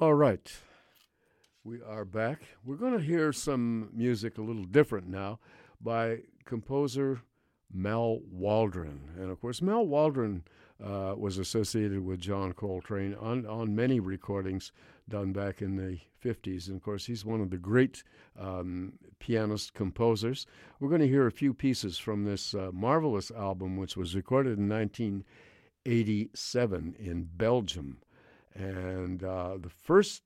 All 0.00 0.14
right. 0.14 0.50
We 1.62 1.82
are 1.82 2.06
back. 2.06 2.40
We're 2.64 2.76
going 2.76 2.96
to 2.96 3.04
hear 3.04 3.34
some 3.34 3.90
music 3.92 4.38
a 4.38 4.42
little 4.42 4.64
different 4.64 5.08
now 5.08 5.40
by 5.78 6.20
composer 6.46 7.20
Mal 7.70 8.20
Waldron. 8.32 9.10
And 9.18 9.30
of 9.30 9.38
course, 9.42 9.60
Mal 9.60 9.86
Waldron 9.86 10.44
uh, 10.82 11.12
was 11.18 11.36
associated 11.36 12.02
with 12.02 12.18
John 12.18 12.54
Coltrane 12.54 13.14
on, 13.16 13.44
on 13.44 13.76
many 13.76 14.00
recordings 14.00 14.72
done 15.06 15.34
back 15.34 15.60
in 15.60 15.76
the 15.76 15.98
50s. 16.24 16.68
And 16.68 16.76
of 16.76 16.82
course, 16.82 17.04
he's 17.04 17.26
one 17.26 17.42
of 17.42 17.50
the 17.50 17.58
great 17.58 18.02
um, 18.38 18.94
pianist 19.18 19.74
composers. 19.74 20.46
We're 20.80 20.88
going 20.88 21.02
to 21.02 21.08
hear 21.08 21.26
a 21.26 21.30
few 21.30 21.52
pieces 21.52 21.98
from 21.98 22.24
this 22.24 22.54
uh, 22.54 22.70
marvelous 22.72 23.30
album, 23.30 23.76
which 23.76 23.98
was 23.98 24.16
recorded 24.16 24.56
in 24.56 24.66
1987 24.66 26.96
in 26.98 27.28
Belgium. 27.36 27.98
And 28.54 29.22
uh, 29.22 29.56
the 29.60 29.68
first, 29.68 30.22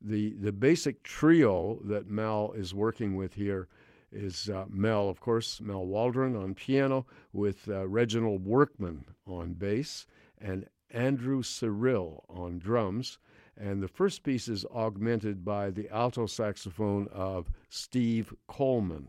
the, 0.00 0.34
the 0.34 0.52
basic 0.52 1.02
trio 1.02 1.80
that 1.84 2.08
Mal 2.08 2.52
is 2.52 2.74
working 2.74 3.16
with 3.16 3.34
here 3.34 3.68
is 4.12 4.48
uh, 4.48 4.64
Mal, 4.68 5.08
of 5.08 5.20
course, 5.20 5.60
Mal 5.60 5.84
Waldron 5.84 6.36
on 6.36 6.54
piano, 6.54 7.06
with 7.32 7.68
uh, 7.68 7.86
Reginald 7.86 8.44
Workman 8.44 9.04
on 9.26 9.54
bass, 9.54 10.06
and 10.40 10.66
Andrew 10.90 11.42
Cyrille 11.42 12.24
on 12.28 12.58
drums. 12.58 13.18
And 13.58 13.82
the 13.82 13.88
first 13.88 14.22
piece 14.22 14.48
is 14.48 14.64
augmented 14.66 15.44
by 15.44 15.70
the 15.70 15.88
alto 15.88 16.26
saxophone 16.26 17.08
of 17.12 17.50
Steve 17.68 18.32
Coleman. 18.46 19.08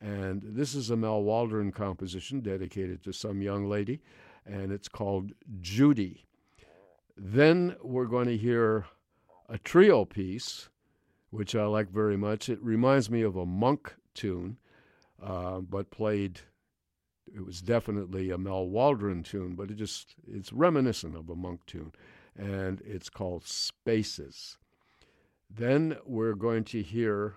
And 0.00 0.42
this 0.44 0.74
is 0.74 0.90
a 0.90 0.96
Mal 0.96 1.22
Waldron 1.22 1.72
composition 1.72 2.40
dedicated 2.40 3.02
to 3.02 3.12
some 3.12 3.42
young 3.42 3.68
lady, 3.68 4.00
and 4.46 4.70
it's 4.70 4.88
called 4.88 5.32
Judy. 5.60 6.27
Then 7.20 7.74
we're 7.82 8.06
going 8.06 8.28
to 8.28 8.36
hear 8.36 8.86
a 9.48 9.58
trio 9.58 10.04
piece, 10.04 10.68
which 11.30 11.56
I 11.56 11.64
like 11.66 11.90
very 11.90 12.16
much. 12.16 12.48
It 12.48 12.62
reminds 12.62 13.10
me 13.10 13.22
of 13.22 13.34
a 13.34 13.44
monk 13.44 13.96
tune, 14.14 14.58
uh, 15.20 15.58
but 15.58 15.90
played. 15.90 16.40
It 17.34 17.44
was 17.44 17.60
definitely 17.60 18.30
a 18.30 18.38
Mal 18.38 18.68
Waldron 18.68 19.24
tune, 19.24 19.56
but 19.56 19.70
it 19.70 19.74
just 19.74 20.14
it's 20.26 20.52
reminiscent 20.52 21.16
of 21.16 21.28
a 21.28 21.34
monk 21.34 21.66
tune, 21.66 21.92
and 22.36 22.80
it's 22.82 23.10
called 23.10 23.44
Spaces. 23.44 24.56
Then 25.50 25.96
we're 26.04 26.34
going 26.34 26.64
to 26.64 26.82
hear 26.82 27.34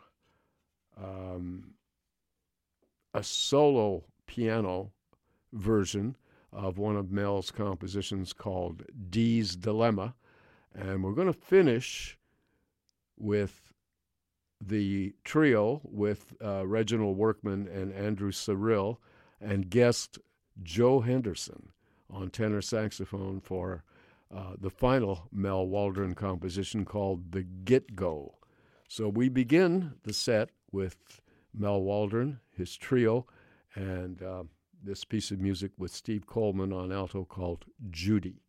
um, 0.95 1.73
a 3.15 3.23
solo 3.23 4.03
piano 4.27 4.91
version 5.51 6.15
of 6.53 6.77
one 6.77 6.95
of 6.95 7.11
Mal's 7.11 7.51
compositions 7.51 8.33
called 8.33 8.83
Dee's 9.09 9.55
Dilemma. 9.55 10.15
And 10.73 11.03
we're 11.03 11.13
going 11.13 11.31
to 11.31 11.33
finish 11.33 12.17
with 13.17 13.71
the 14.59 15.13
trio 15.23 15.81
with 15.83 16.33
uh, 16.43 16.65
Reginald 16.67 17.17
Workman 17.17 17.67
and 17.67 17.93
Andrew 17.93 18.31
Cyrille, 18.31 18.97
and 19.39 19.69
guest 19.69 20.19
Joe 20.61 20.99
Henderson 20.99 21.69
on 22.09 22.29
tenor 22.29 22.61
saxophone 22.61 23.39
for 23.39 23.83
uh, 24.35 24.53
the 24.59 24.69
final 24.69 25.27
Mal 25.31 25.65
Waldron 25.67 26.13
composition 26.13 26.85
called 26.85 27.31
The 27.31 27.43
Get 27.43 27.95
Go. 27.95 28.35
So 28.87 29.09
we 29.09 29.29
begin 29.29 29.93
the 30.03 30.13
set 30.13 30.49
with 30.71 31.21
Mal 31.53 31.81
Waldron, 31.81 32.39
his 32.55 32.75
trio, 32.77 33.25
and 33.75 34.21
uh, 34.21 34.43
this 34.83 35.05
piece 35.05 35.31
of 35.31 35.39
music 35.39 35.71
with 35.77 35.91
Steve 35.91 36.25
Coleman 36.25 36.73
on 36.73 36.91
alto 36.91 37.23
called 37.23 37.65
Judy. 37.89 38.41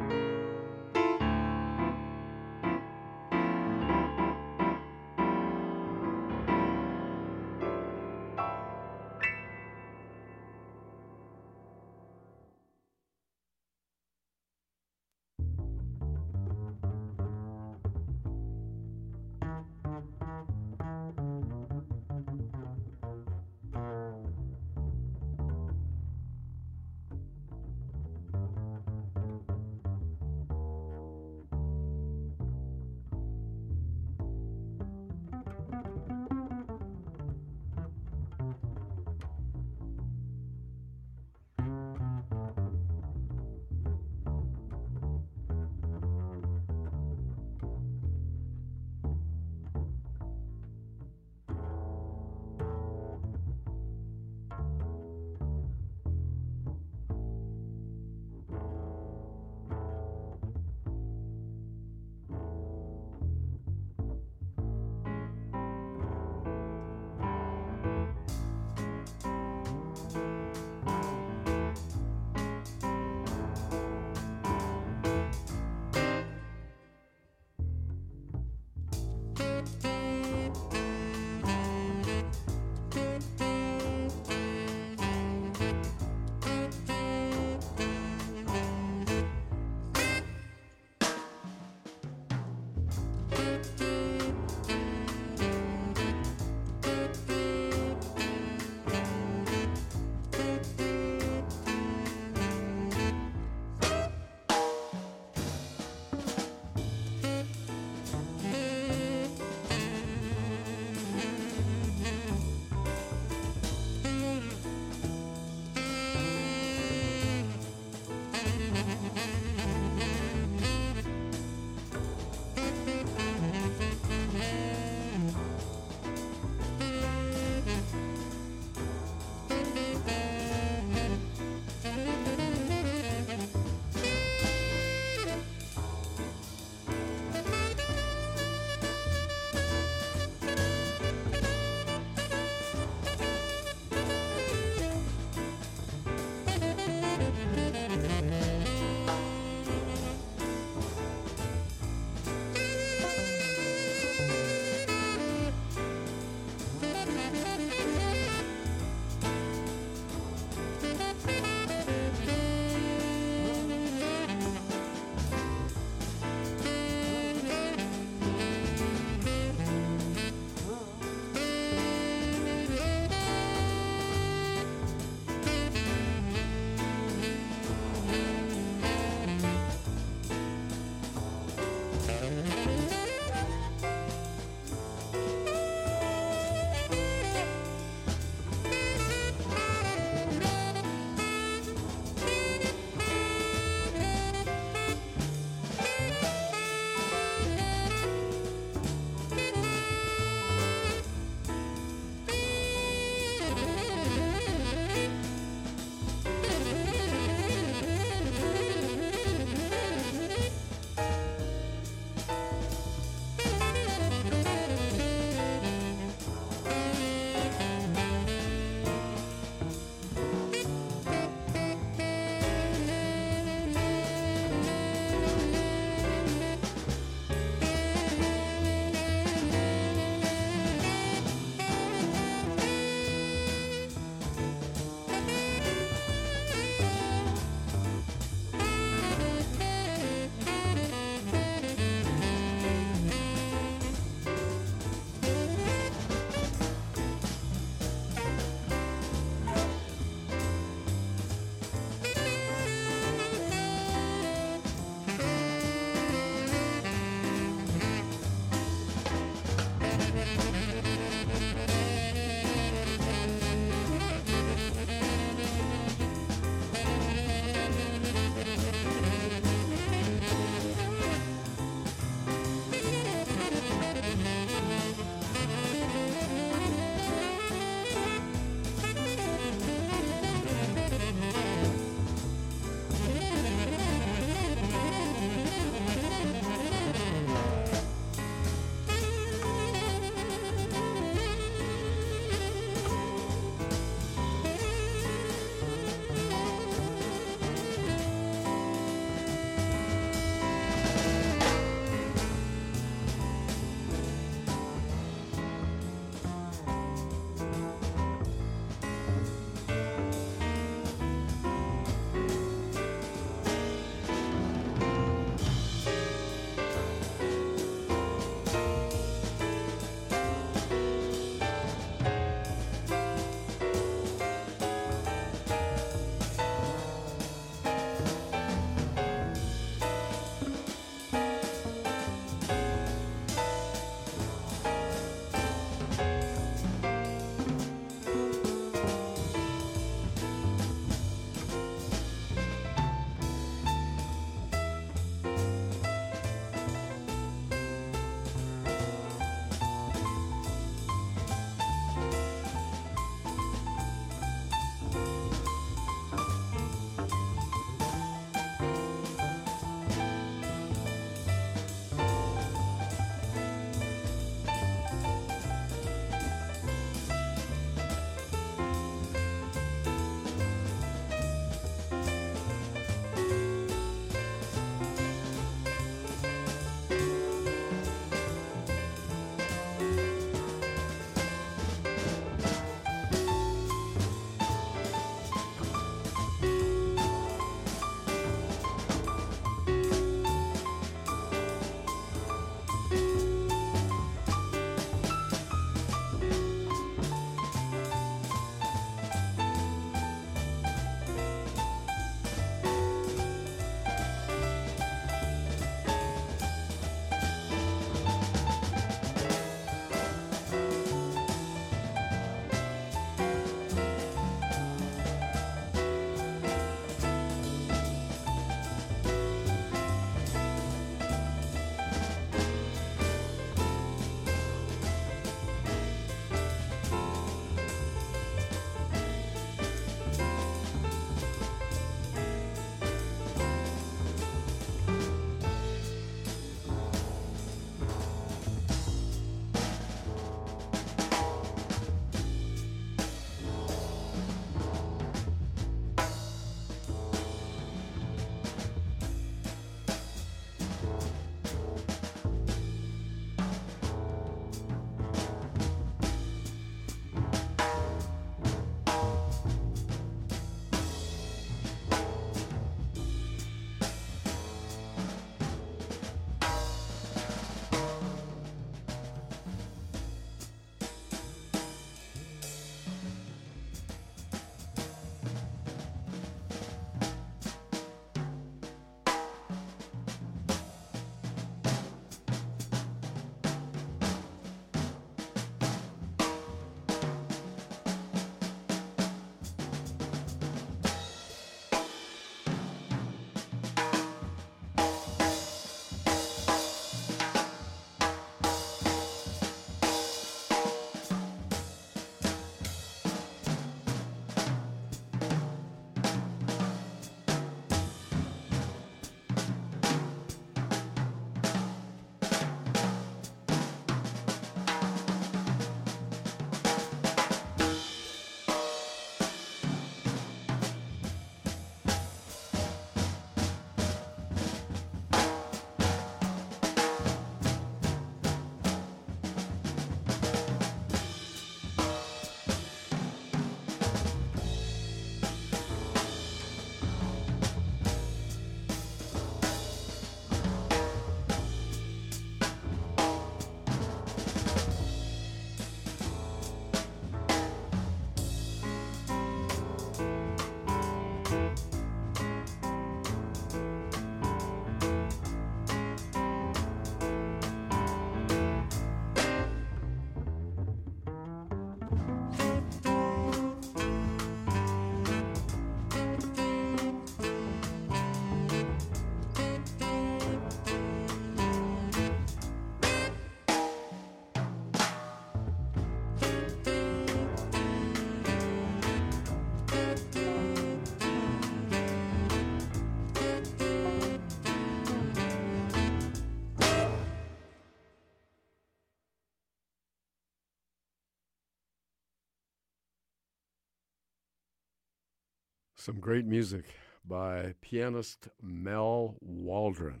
Some 595.84 596.00
great 596.00 596.24
music 596.24 596.64
by 597.06 597.52
pianist 597.60 598.28
Mal 598.40 599.16
Waldron. 599.20 600.00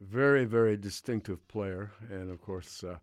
Very, 0.00 0.44
very 0.44 0.76
distinctive 0.76 1.48
player, 1.48 1.90
and 2.08 2.30
of 2.30 2.40
course, 2.40 2.84
uh, 2.84 2.98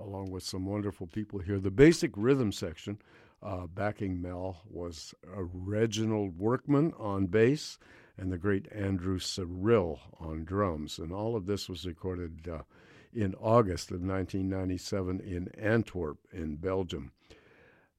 along 0.00 0.30
with 0.30 0.44
some 0.44 0.64
wonderful 0.64 1.06
people 1.06 1.40
here. 1.40 1.60
The 1.60 1.70
basic 1.70 2.12
rhythm 2.16 2.52
section 2.52 3.02
uh, 3.42 3.66
backing 3.66 4.22
Mal 4.22 4.62
was 4.66 5.14
Reginald 5.26 6.38
Workman 6.38 6.94
on 6.98 7.26
bass 7.26 7.78
and 8.16 8.32
the 8.32 8.38
great 8.38 8.66
Andrew 8.72 9.18
Cyrille 9.18 9.98
on 10.18 10.46
drums. 10.46 10.98
And 10.98 11.12
all 11.12 11.36
of 11.36 11.44
this 11.44 11.68
was 11.68 11.84
recorded 11.84 12.48
uh, 12.48 12.62
in 13.12 13.34
August 13.34 13.90
of 13.90 14.00
1997 14.00 15.20
in 15.20 15.48
Antwerp, 15.60 16.16
in 16.32 16.56
Belgium. 16.56 17.12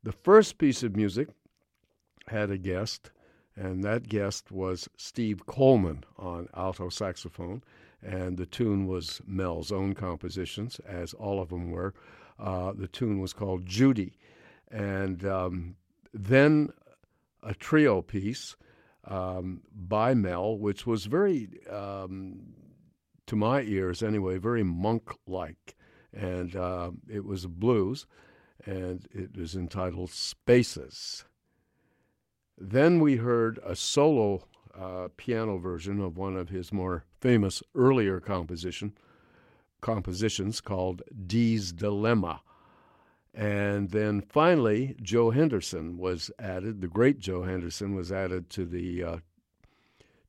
The 0.01 0.11
first 0.11 0.57
piece 0.57 0.81
of 0.81 0.95
music 0.95 1.29
had 2.29 2.49
a 2.49 2.57
guest, 2.57 3.11
and 3.55 3.83
that 3.83 4.09
guest 4.09 4.51
was 4.51 4.89
Steve 4.97 5.45
Coleman 5.45 6.03
on 6.17 6.47
alto 6.55 6.89
saxophone 6.89 7.61
and 8.05 8.37
the 8.37 8.45
tune 8.45 8.87
was 8.87 9.21
Mal's 9.25 9.71
own 9.71 9.93
compositions, 9.93 10.79
as 10.87 11.13
all 11.13 11.41
of 11.41 11.49
them 11.49 11.71
were. 11.71 11.93
Uh, 12.37 12.73
the 12.73 12.87
tune 12.87 13.19
was 13.19 13.33
called 13.33 13.65
Judy. 13.65 14.17
And 14.69 15.25
um, 15.25 15.75
then 16.13 16.69
a 17.41 17.53
trio 17.53 18.01
piece 18.01 18.55
um, 19.05 19.61
by 19.73 20.13
Mel, 20.13 20.57
which 20.57 20.85
was 20.85 21.05
very, 21.05 21.49
um, 21.69 22.41
to 23.27 23.35
my 23.35 23.61
ears 23.61 24.03
anyway, 24.03 24.37
very 24.37 24.63
monk 24.63 25.11
like. 25.27 25.75
And 26.13 26.55
uh, 26.55 26.91
it 27.09 27.25
was 27.25 27.47
blues, 27.47 28.05
and 28.65 29.07
it 29.11 29.35
was 29.35 29.55
entitled 29.55 30.11
Spaces. 30.11 31.25
Then 32.57 32.99
we 32.99 33.17
heard 33.17 33.59
a 33.63 33.75
solo 33.75 34.45
uh, 34.77 35.09
piano 35.17 35.57
version 35.57 35.99
of 35.99 36.17
one 36.17 36.35
of 36.35 36.49
his 36.49 36.71
more 36.71 37.05
famous 37.19 37.61
earlier 37.75 38.19
composition 38.19 38.93
compositions 39.81 40.61
called 40.61 41.03
Dee's 41.27 41.73
Dilemma. 41.73 42.41
And 43.33 43.89
then 43.89 44.21
finally, 44.21 44.95
Joe 45.01 45.31
Henderson 45.31 45.97
was 45.97 46.31
added. 46.39 46.81
The 46.81 46.87
great 46.87 47.19
Joe 47.19 47.43
Henderson 47.43 47.93
was 47.93 48.11
added 48.11 48.49
to 48.51 48.65
the 48.65 49.03
uh, 49.03 49.17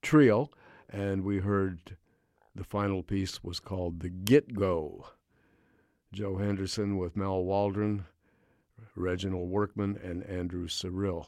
trio, 0.03 0.51
and 0.91 1.23
we 1.23 1.39
heard 1.39 1.97
the 2.55 2.65
final 2.65 3.03
piece 3.03 3.45
was 3.45 3.61
called 3.61 4.01
The 4.01 4.09
Git 4.09 4.55
Go. 4.55 5.07
Joe 6.13 6.39
Henderson 6.39 6.97
with 6.97 7.17
Mal 7.17 7.45
Waldron, 7.45 8.07
Reginald 8.97 9.51
Workman, 9.51 9.99
and 10.03 10.25
Andrew 10.25 10.67
Cyrille. 10.67 11.27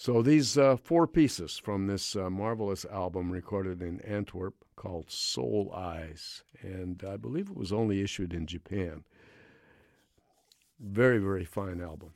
So 0.00 0.22
these 0.22 0.56
uh, 0.56 0.76
four 0.76 1.08
pieces 1.08 1.58
from 1.58 1.88
this 1.88 2.14
uh, 2.14 2.30
marvelous 2.30 2.84
album 2.84 3.32
recorded 3.32 3.82
in 3.82 4.00
Antwerp 4.02 4.54
called 4.76 5.10
Soul 5.10 5.72
Eyes, 5.74 6.44
and 6.62 7.02
I 7.04 7.16
believe 7.16 7.50
it 7.50 7.56
was 7.56 7.72
only 7.72 8.00
issued 8.00 8.32
in 8.32 8.46
Japan. 8.46 9.02
Very, 10.78 11.18
very 11.18 11.44
fine 11.44 11.80
album. 11.80 12.10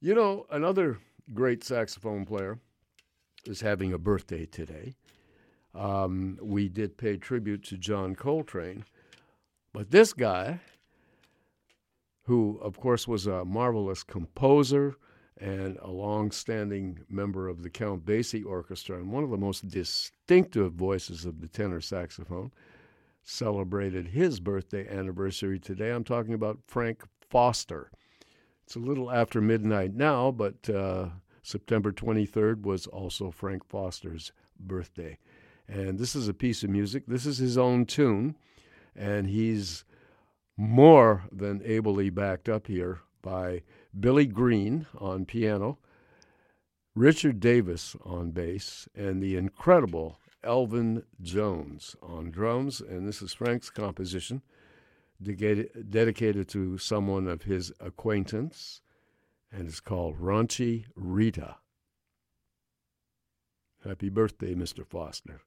You 0.00 0.14
know, 0.14 0.46
another 0.50 1.00
great 1.34 1.62
saxophone 1.62 2.24
player 2.24 2.58
is 3.44 3.60
having 3.60 3.92
a 3.92 3.98
birthday 3.98 4.46
today. 4.46 4.94
Um, 5.74 6.38
we 6.40 6.70
did 6.70 6.96
pay 6.96 7.18
tribute 7.18 7.62
to 7.64 7.76
John 7.76 8.14
Coltrane, 8.14 8.86
but 9.74 9.90
this 9.90 10.14
guy, 10.14 10.60
who 12.22 12.58
of 12.62 12.80
course 12.80 13.06
was 13.06 13.26
a 13.26 13.44
marvelous 13.44 14.02
composer, 14.02 14.96
and 15.40 15.76
a 15.82 15.90
long-standing 15.90 17.00
member 17.08 17.48
of 17.48 17.62
the 17.62 17.70
Count 17.70 18.04
Basie 18.04 18.44
Orchestra 18.44 18.96
and 18.96 19.12
one 19.12 19.24
of 19.24 19.30
the 19.30 19.36
most 19.36 19.68
distinctive 19.68 20.72
voices 20.72 21.24
of 21.24 21.40
the 21.40 21.48
tenor 21.48 21.80
saxophone, 21.80 22.50
celebrated 23.22 24.08
his 24.08 24.40
birthday 24.40 24.88
anniversary 24.88 25.58
today. 25.58 25.90
I'm 25.90 26.04
talking 26.04 26.34
about 26.34 26.58
Frank 26.66 27.02
Foster. 27.28 27.90
It's 28.64 28.74
a 28.74 28.80
little 28.80 29.10
after 29.10 29.40
midnight 29.40 29.94
now, 29.94 30.30
but 30.30 30.68
uh, 30.68 31.08
September 31.42 31.92
23rd 31.92 32.62
was 32.62 32.86
also 32.86 33.30
Frank 33.30 33.66
Foster's 33.66 34.32
birthday. 34.58 35.18
And 35.68 35.98
this 35.98 36.16
is 36.16 36.28
a 36.28 36.34
piece 36.34 36.62
of 36.62 36.70
music. 36.70 37.04
This 37.06 37.26
is 37.26 37.38
his 37.38 37.58
own 37.58 37.84
tune, 37.84 38.34
and 38.96 39.26
he's 39.28 39.84
more 40.56 41.24
than 41.30 41.62
ably 41.64 42.10
backed 42.10 42.48
up 42.48 42.66
here 42.66 43.00
by 43.22 43.62
Billy 44.00 44.26
Green 44.26 44.86
on 44.96 45.24
piano, 45.24 45.78
Richard 46.94 47.40
Davis 47.40 47.96
on 48.04 48.30
bass, 48.30 48.88
and 48.94 49.22
the 49.22 49.36
incredible 49.36 50.18
Elvin 50.44 51.04
Jones 51.20 51.96
on 52.02 52.30
drums. 52.30 52.80
And 52.80 53.06
this 53.08 53.22
is 53.22 53.32
Frank's 53.32 53.70
composition, 53.70 54.42
dedicated 55.22 56.48
to 56.48 56.78
someone 56.78 57.26
of 57.26 57.42
his 57.42 57.72
acquaintance, 57.80 58.82
and 59.50 59.68
it's 59.68 59.80
called 59.80 60.18
Raunchy 60.18 60.84
Rita. 60.94 61.56
Happy 63.84 64.08
birthday, 64.08 64.54
Mr. 64.54 64.84
Foster. 64.86 65.40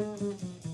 Música 0.00 0.69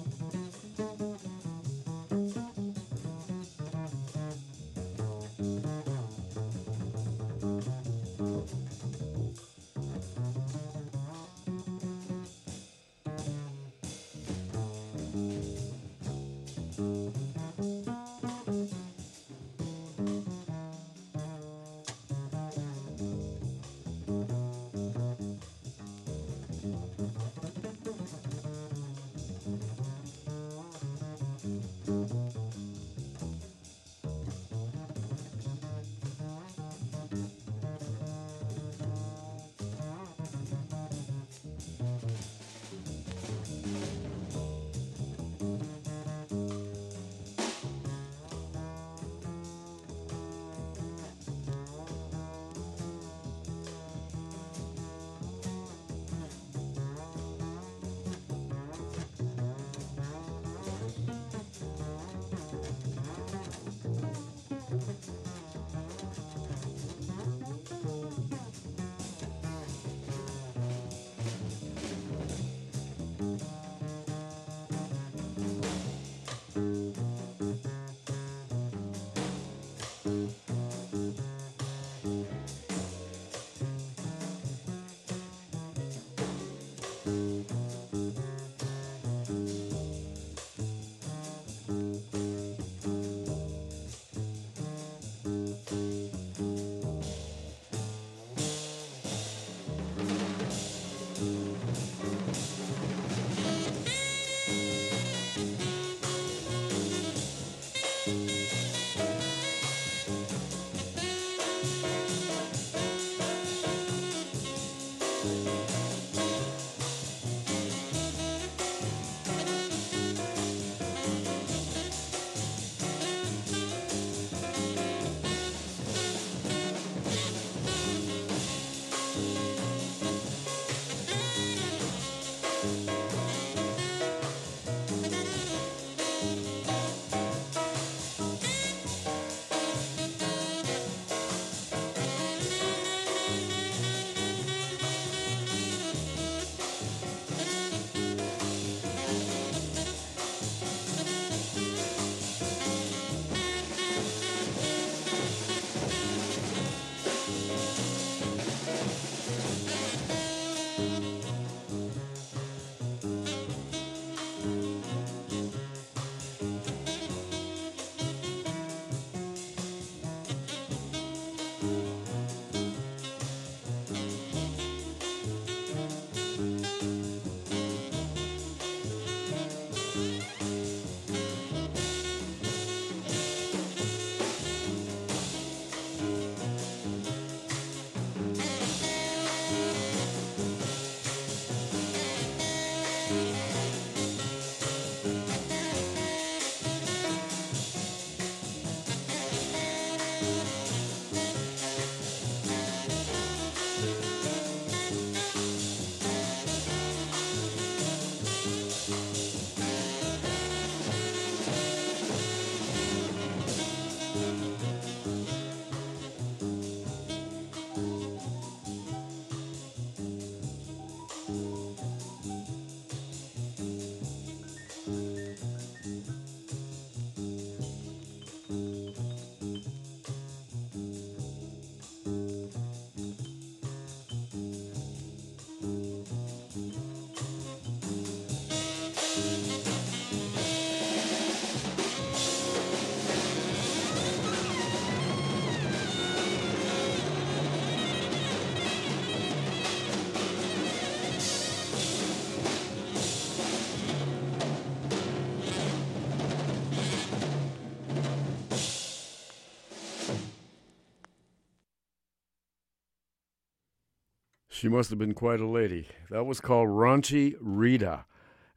She 264.57 264.69
must 264.69 264.89
have 264.89 264.99
been 264.99 265.13
quite 265.13 265.41
a 265.41 265.47
lady. 265.47 265.87
That 266.09 266.25
was 266.25 266.41
called 266.41 266.69
Raunchy 266.69 267.35
Rita. 267.41 268.07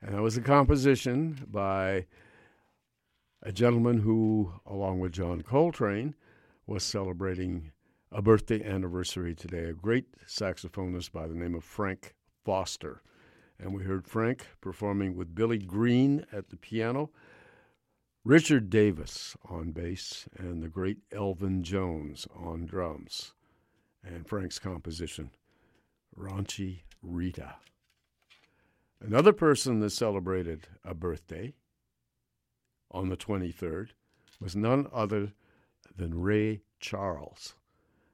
And 0.02 0.16
that 0.16 0.22
was 0.22 0.38
a 0.38 0.42
composition 0.42 1.46
by 1.52 2.06
a 3.44 3.52
gentleman 3.52 4.00
who, 4.00 4.54
along 4.66 5.02
with 5.02 5.12
John 5.12 5.42
Coltrane, 5.42 6.16
was 6.66 6.84
celebrating 6.84 7.74
a 8.14 8.22
birthday 8.22 8.64
anniversary 8.64 9.36
today, 9.36 9.66
a 9.66 9.74
great 9.74 10.06
saxophonist 10.26 11.12
by 11.12 11.28
the 11.28 11.36
name 11.36 11.54
of 11.54 11.66
Frank 11.66 12.16
Foster. 12.46 13.02
And 13.60 13.74
we 13.74 13.84
heard 13.84 14.08
Frank 14.08 14.48
performing 14.62 15.18
with 15.18 15.36
Billy 15.36 15.58
Green 15.58 16.26
at 16.32 16.50
the 16.50 16.56
piano, 16.56 17.10
Richard 18.24 18.70
Davis 18.70 19.36
on 19.50 19.74
bass, 19.74 20.30
and 20.38 20.64
the 20.64 20.70
great 20.70 21.00
Elvin 21.12 21.62
Jones 21.62 22.26
on 22.34 22.66
drums. 22.66 23.34
And 24.02 24.26
Frank's 24.26 24.60
composition, 24.60 25.32
Raunchy 26.18 26.82
Rita. 27.02 27.56
Another 29.02 29.34
person 29.34 29.80
that 29.80 29.92
celebrated 29.92 30.68
a 30.84 30.94
birthday 30.94 31.54
on 32.92 33.10
the 33.10 33.18
23rd 33.18 33.90
was 34.40 34.56
none 34.56 34.88
other 34.94 35.34
than 35.96 36.20
Ray 36.20 36.62
Charles. 36.80 37.56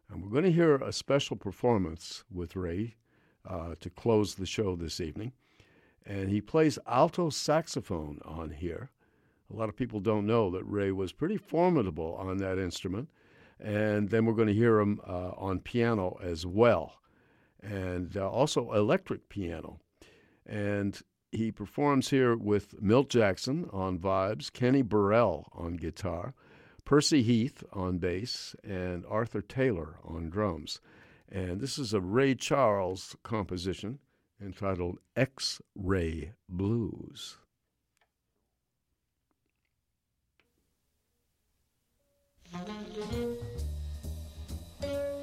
And 0.10 0.22
we're 0.22 0.30
going 0.30 0.44
to 0.44 0.52
hear 0.52 0.76
a 0.76 0.94
special 0.94 1.36
performance 1.36 2.24
with 2.32 2.56
Ray 2.56 2.96
uh, 3.48 3.76
to 3.80 3.90
close 3.90 4.36
the 4.36 4.46
show 4.46 4.76
this 4.76 5.00
evening. 5.00 5.34
And 6.06 6.30
he 6.30 6.42
plays 6.42 6.78
alto 6.86 7.30
saxophone 7.30 8.20
on 8.24 8.52
here. 8.52 8.92
A 9.52 9.56
lot 9.56 9.70
of 9.70 9.76
people 9.76 10.00
don't 10.00 10.28
know 10.28 10.52
that 10.52 10.64
Ray 10.64 10.92
was 10.92 11.12
pretty 11.12 11.38
formidable 11.38 12.16
on 12.20 12.38
that 12.38 12.60
instrument. 12.60 13.10
And 13.60 14.10
then 14.10 14.26
we're 14.26 14.34
going 14.34 14.48
to 14.48 14.54
hear 14.54 14.80
him 14.80 15.00
uh, 15.08 15.32
on 15.38 15.60
piano 15.60 16.18
as 16.22 16.46
well, 16.46 17.00
and 17.66 18.16
uh, 18.16 18.30
also 18.30 18.72
electric 18.74 19.28
piano. 19.30 19.80
And 20.46 21.00
he 21.32 21.52
performs 21.52 22.10
here 22.10 22.36
with 22.36 22.82
Milt 22.82 23.10
Jackson 23.10 23.68
on 23.74 24.00
vibes, 24.00 24.54
Kenny 24.54 24.84
Burrell 24.84 25.50
on 25.54 25.76
guitar, 25.76 26.34
Percy 26.86 27.24
Heath 27.24 27.64
on 27.74 27.98
bass, 27.98 28.56
and 28.64 29.04
Arthur 29.08 29.42
Taylor 29.42 29.98
on 30.04 30.30
drums. 30.30 30.80
And 31.30 31.60
this 31.60 31.80
is 31.80 31.94
a 31.94 32.00
Ray 32.00 32.36
Charles 32.36 33.16
composition 33.24 34.00
entitled 34.40 35.00
X 35.16 35.62
Ray 35.76 36.34
Blues. 36.48 37.38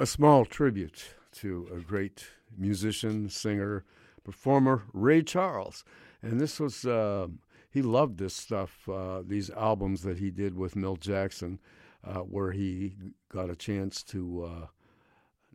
a 0.00 0.06
small 0.06 0.44
tribute 0.44 1.14
to 1.32 1.68
a 1.74 1.80
great 1.80 2.26
musician, 2.56 3.28
singer, 3.28 3.84
performer, 4.22 4.84
Ray 4.92 5.22
Charles. 5.22 5.84
And 6.22 6.40
this 6.40 6.60
was, 6.60 6.84
uh, 6.84 7.28
he 7.70 7.82
loved 7.82 8.18
this 8.18 8.34
stuff, 8.34 8.88
uh, 8.88 9.22
these 9.26 9.50
albums 9.50 10.02
that 10.02 10.18
he 10.18 10.30
did 10.30 10.56
with 10.56 10.76
Milt 10.76 11.00
Jackson, 11.00 11.58
uh, 12.04 12.20
where 12.20 12.52
he 12.52 12.94
got 13.28 13.50
a 13.50 13.56
chance 13.56 14.02
to 14.04 14.44
uh, 14.44 14.66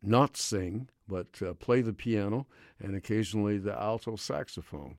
not 0.02 0.36
sing, 0.36 0.90
but 1.08 1.42
uh, 1.42 1.54
play 1.54 1.82
the 1.82 1.94
piano 1.94 2.46
and 2.80 2.96
occasionally 2.96 3.58
the 3.58 3.80
alto 3.80 4.16
saxophone. 4.16 4.98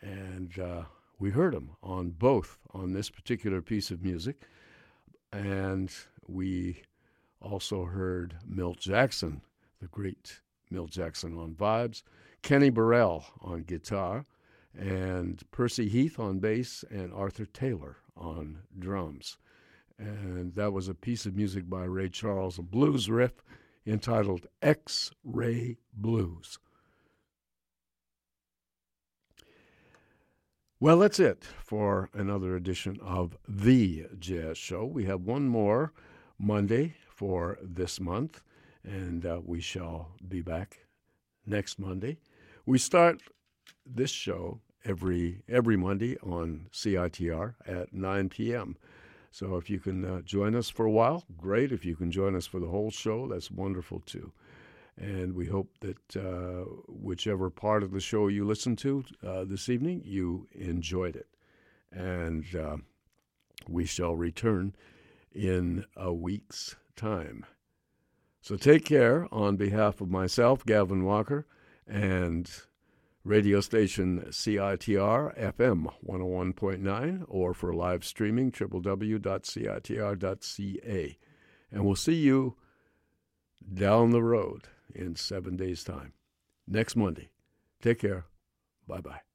And 0.00 0.58
uh, 0.58 0.82
we 1.18 1.30
heard 1.30 1.54
him 1.54 1.70
on 1.82 2.10
both 2.10 2.58
on 2.72 2.94
this 2.94 3.10
particular 3.10 3.60
piece 3.60 3.90
of 3.90 4.02
music. 4.02 4.42
And 5.32 5.92
we 6.26 6.82
also 7.40 7.84
heard 7.84 8.36
Milt 8.46 8.78
Jackson, 8.78 9.42
the 9.80 9.88
great 9.88 10.40
Milt 10.70 10.90
Jackson 10.90 11.36
on 11.36 11.54
vibes, 11.54 12.02
Kenny 12.42 12.70
Burrell 12.70 13.24
on 13.40 13.62
guitar, 13.62 14.26
and 14.78 15.42
Percy 15.50 15.88
Heath 15.88 16.18
on 16.18 16.38
bass, 16.38 16.84
and 16.90 17.12
Arthur 17.12 17.46
Taylor 17.46 17.96
on 18.16 18.60
drums. 18.78 19.36
And 19.98 20.54
that 20.54 20.72
was 20.72 20.88
a 20.88 20.94
piece 20.94 21.26
of 21.26 21.36
music 21.36 21.68
by 21.68 21.84
Ray 21.84 22.08
Charles, 22.08 22.58
a 22.58 22.62
blues 22.62 23.10
riff 23.10 23.42
entitled 23.86 24.46
X 24.62 25.10
Ray 25.24 25.78
Blues. 25.92 26.58
Well, 30.78 30.98
that's 31.00 31.20
it 31.20 31.44
for 31.62 32.08
another 32.14 32.56
edition 32.56 32.98
of 33.02 33.36
The 33.46 34.06
Jazz 34.18 34.56
Show. 34.56 34.86
We 34.86 35.04
have 35.04 35.20
one 35.20 35.46
more 35.46 35.92
Monday 36.38 36.94
for 37.20 37.58
this 37.62 38.00
month, 38.00 38.40
and 38.82 39.26
uh, 39.26 39.38
we 39.44 39.60
shall 39.60 40.08
be 40.26 40.40
back 40.40 40.86
next 41.44 41.78
Monday. 41.78 42.16
We 42.64 42.78
start 42.78 43.20
this 43.84 44.10
show 44.10 44.60
every 44.86 45.42
every 45.46 45.76
Monday 45.76 46.16
on 46.22 46.68
CITR 46.72 47.56
at 47.66 47.92
9 47.92 48.30
p.m. 48.30 48.78
So 49.30 49.56
if 49.56 49.68
you 49.68 49.78
can 49.78 50.02
uh, 50.02 50.22
join 50.22 50.54
us 50.54 50.70
for 50.70 50.86
a 50.86 50.90
while, 50.90 51.24
great. 51.36 51.72
If 51.72 51.84
you 51.84 51.94
can 51.94 52.10
join 52.10 52.34
us 52.34 52.46
for 52.46 52.58
the 52.58 52.68
whole 52.68 52.90
show, 52.90 53.28
that's 53.28 53.50
wonderful 53.50 54.00
too. 54.00 54.32
And 54.96 55.34
we 55.34 55.44
hope 55.44 55.74
that 55.80 56.16
uh, 56.16 56.64
whichever 56.88 57.50
part 57.50 57.82
of 57.82 57.90
the 57.90 58.00
show 58.00 58.28
you 58.28 58.46
listened 58.46 58.78
to 58.78 59.04
uh, 59.22 59.44
this 59.44 59.68
evening, 59.68 60.00
you 60.06 60.48
enjoyed 60.54 61.16
it. 61.16 61.28
And 61.92 62.46
uh, 62.56 62.78
we 63.68 63.84
shall 63.84 64.16
return 64.16 64.74
in 65.34 65.84
a 65.96 66.14
week's 66.14 66.76
time. 67.00 67.46
So 68.40 68.56
take 68.56 68.84
care 68.84 69.26
on 69.32 69.56
behalf 69.56 70.00
of 70.00 70.10
myself, 70.10 70.64
Gavin 70.64 71.04
Walker, 71.04 71.46
and 71.86 72.50
radio 73.24 73.60
station 73.60 74.24
CITR 74.28 75.38
FM 75.38 75.92
101.9 76.06 77.24
or 77.28 77.52
for 77.54 77.74
live 77.74 78.04
streaming 78.04 78.50
www.citr.ca. 78.52 79.18
And 81.72 81.84
we'll 81.84 81.94
see 81.96 82.14
you 82.14 82.56
down 83.72 84.10
the 84.10 84.22
road 84.22 84.68
in 84.94 85.16
seven 85.16 85.56
days' 85.56 85.84
time. 85.84 86.14
Next 86.66 86.96
Monday. 86.96 87.30
Take 87.82 88.00
care. 88.00 88.26
Bye 88.86 89.00
bye. 89.00 89.29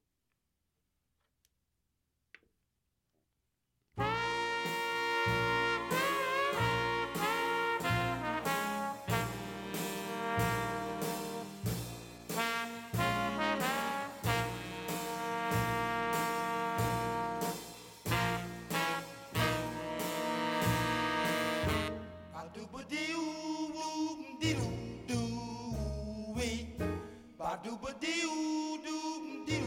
dooba 27.65 27.91
doo 28.03 28.77
doo 28.85 29.13
doo 29.47 29.63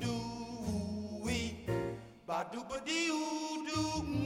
doo 0.00 1.20
wee, 1.24 1.48
ba 2.26 2.44
dooba 2.52 2.76
doo 2.86 3.64
doo. 3.66 4.21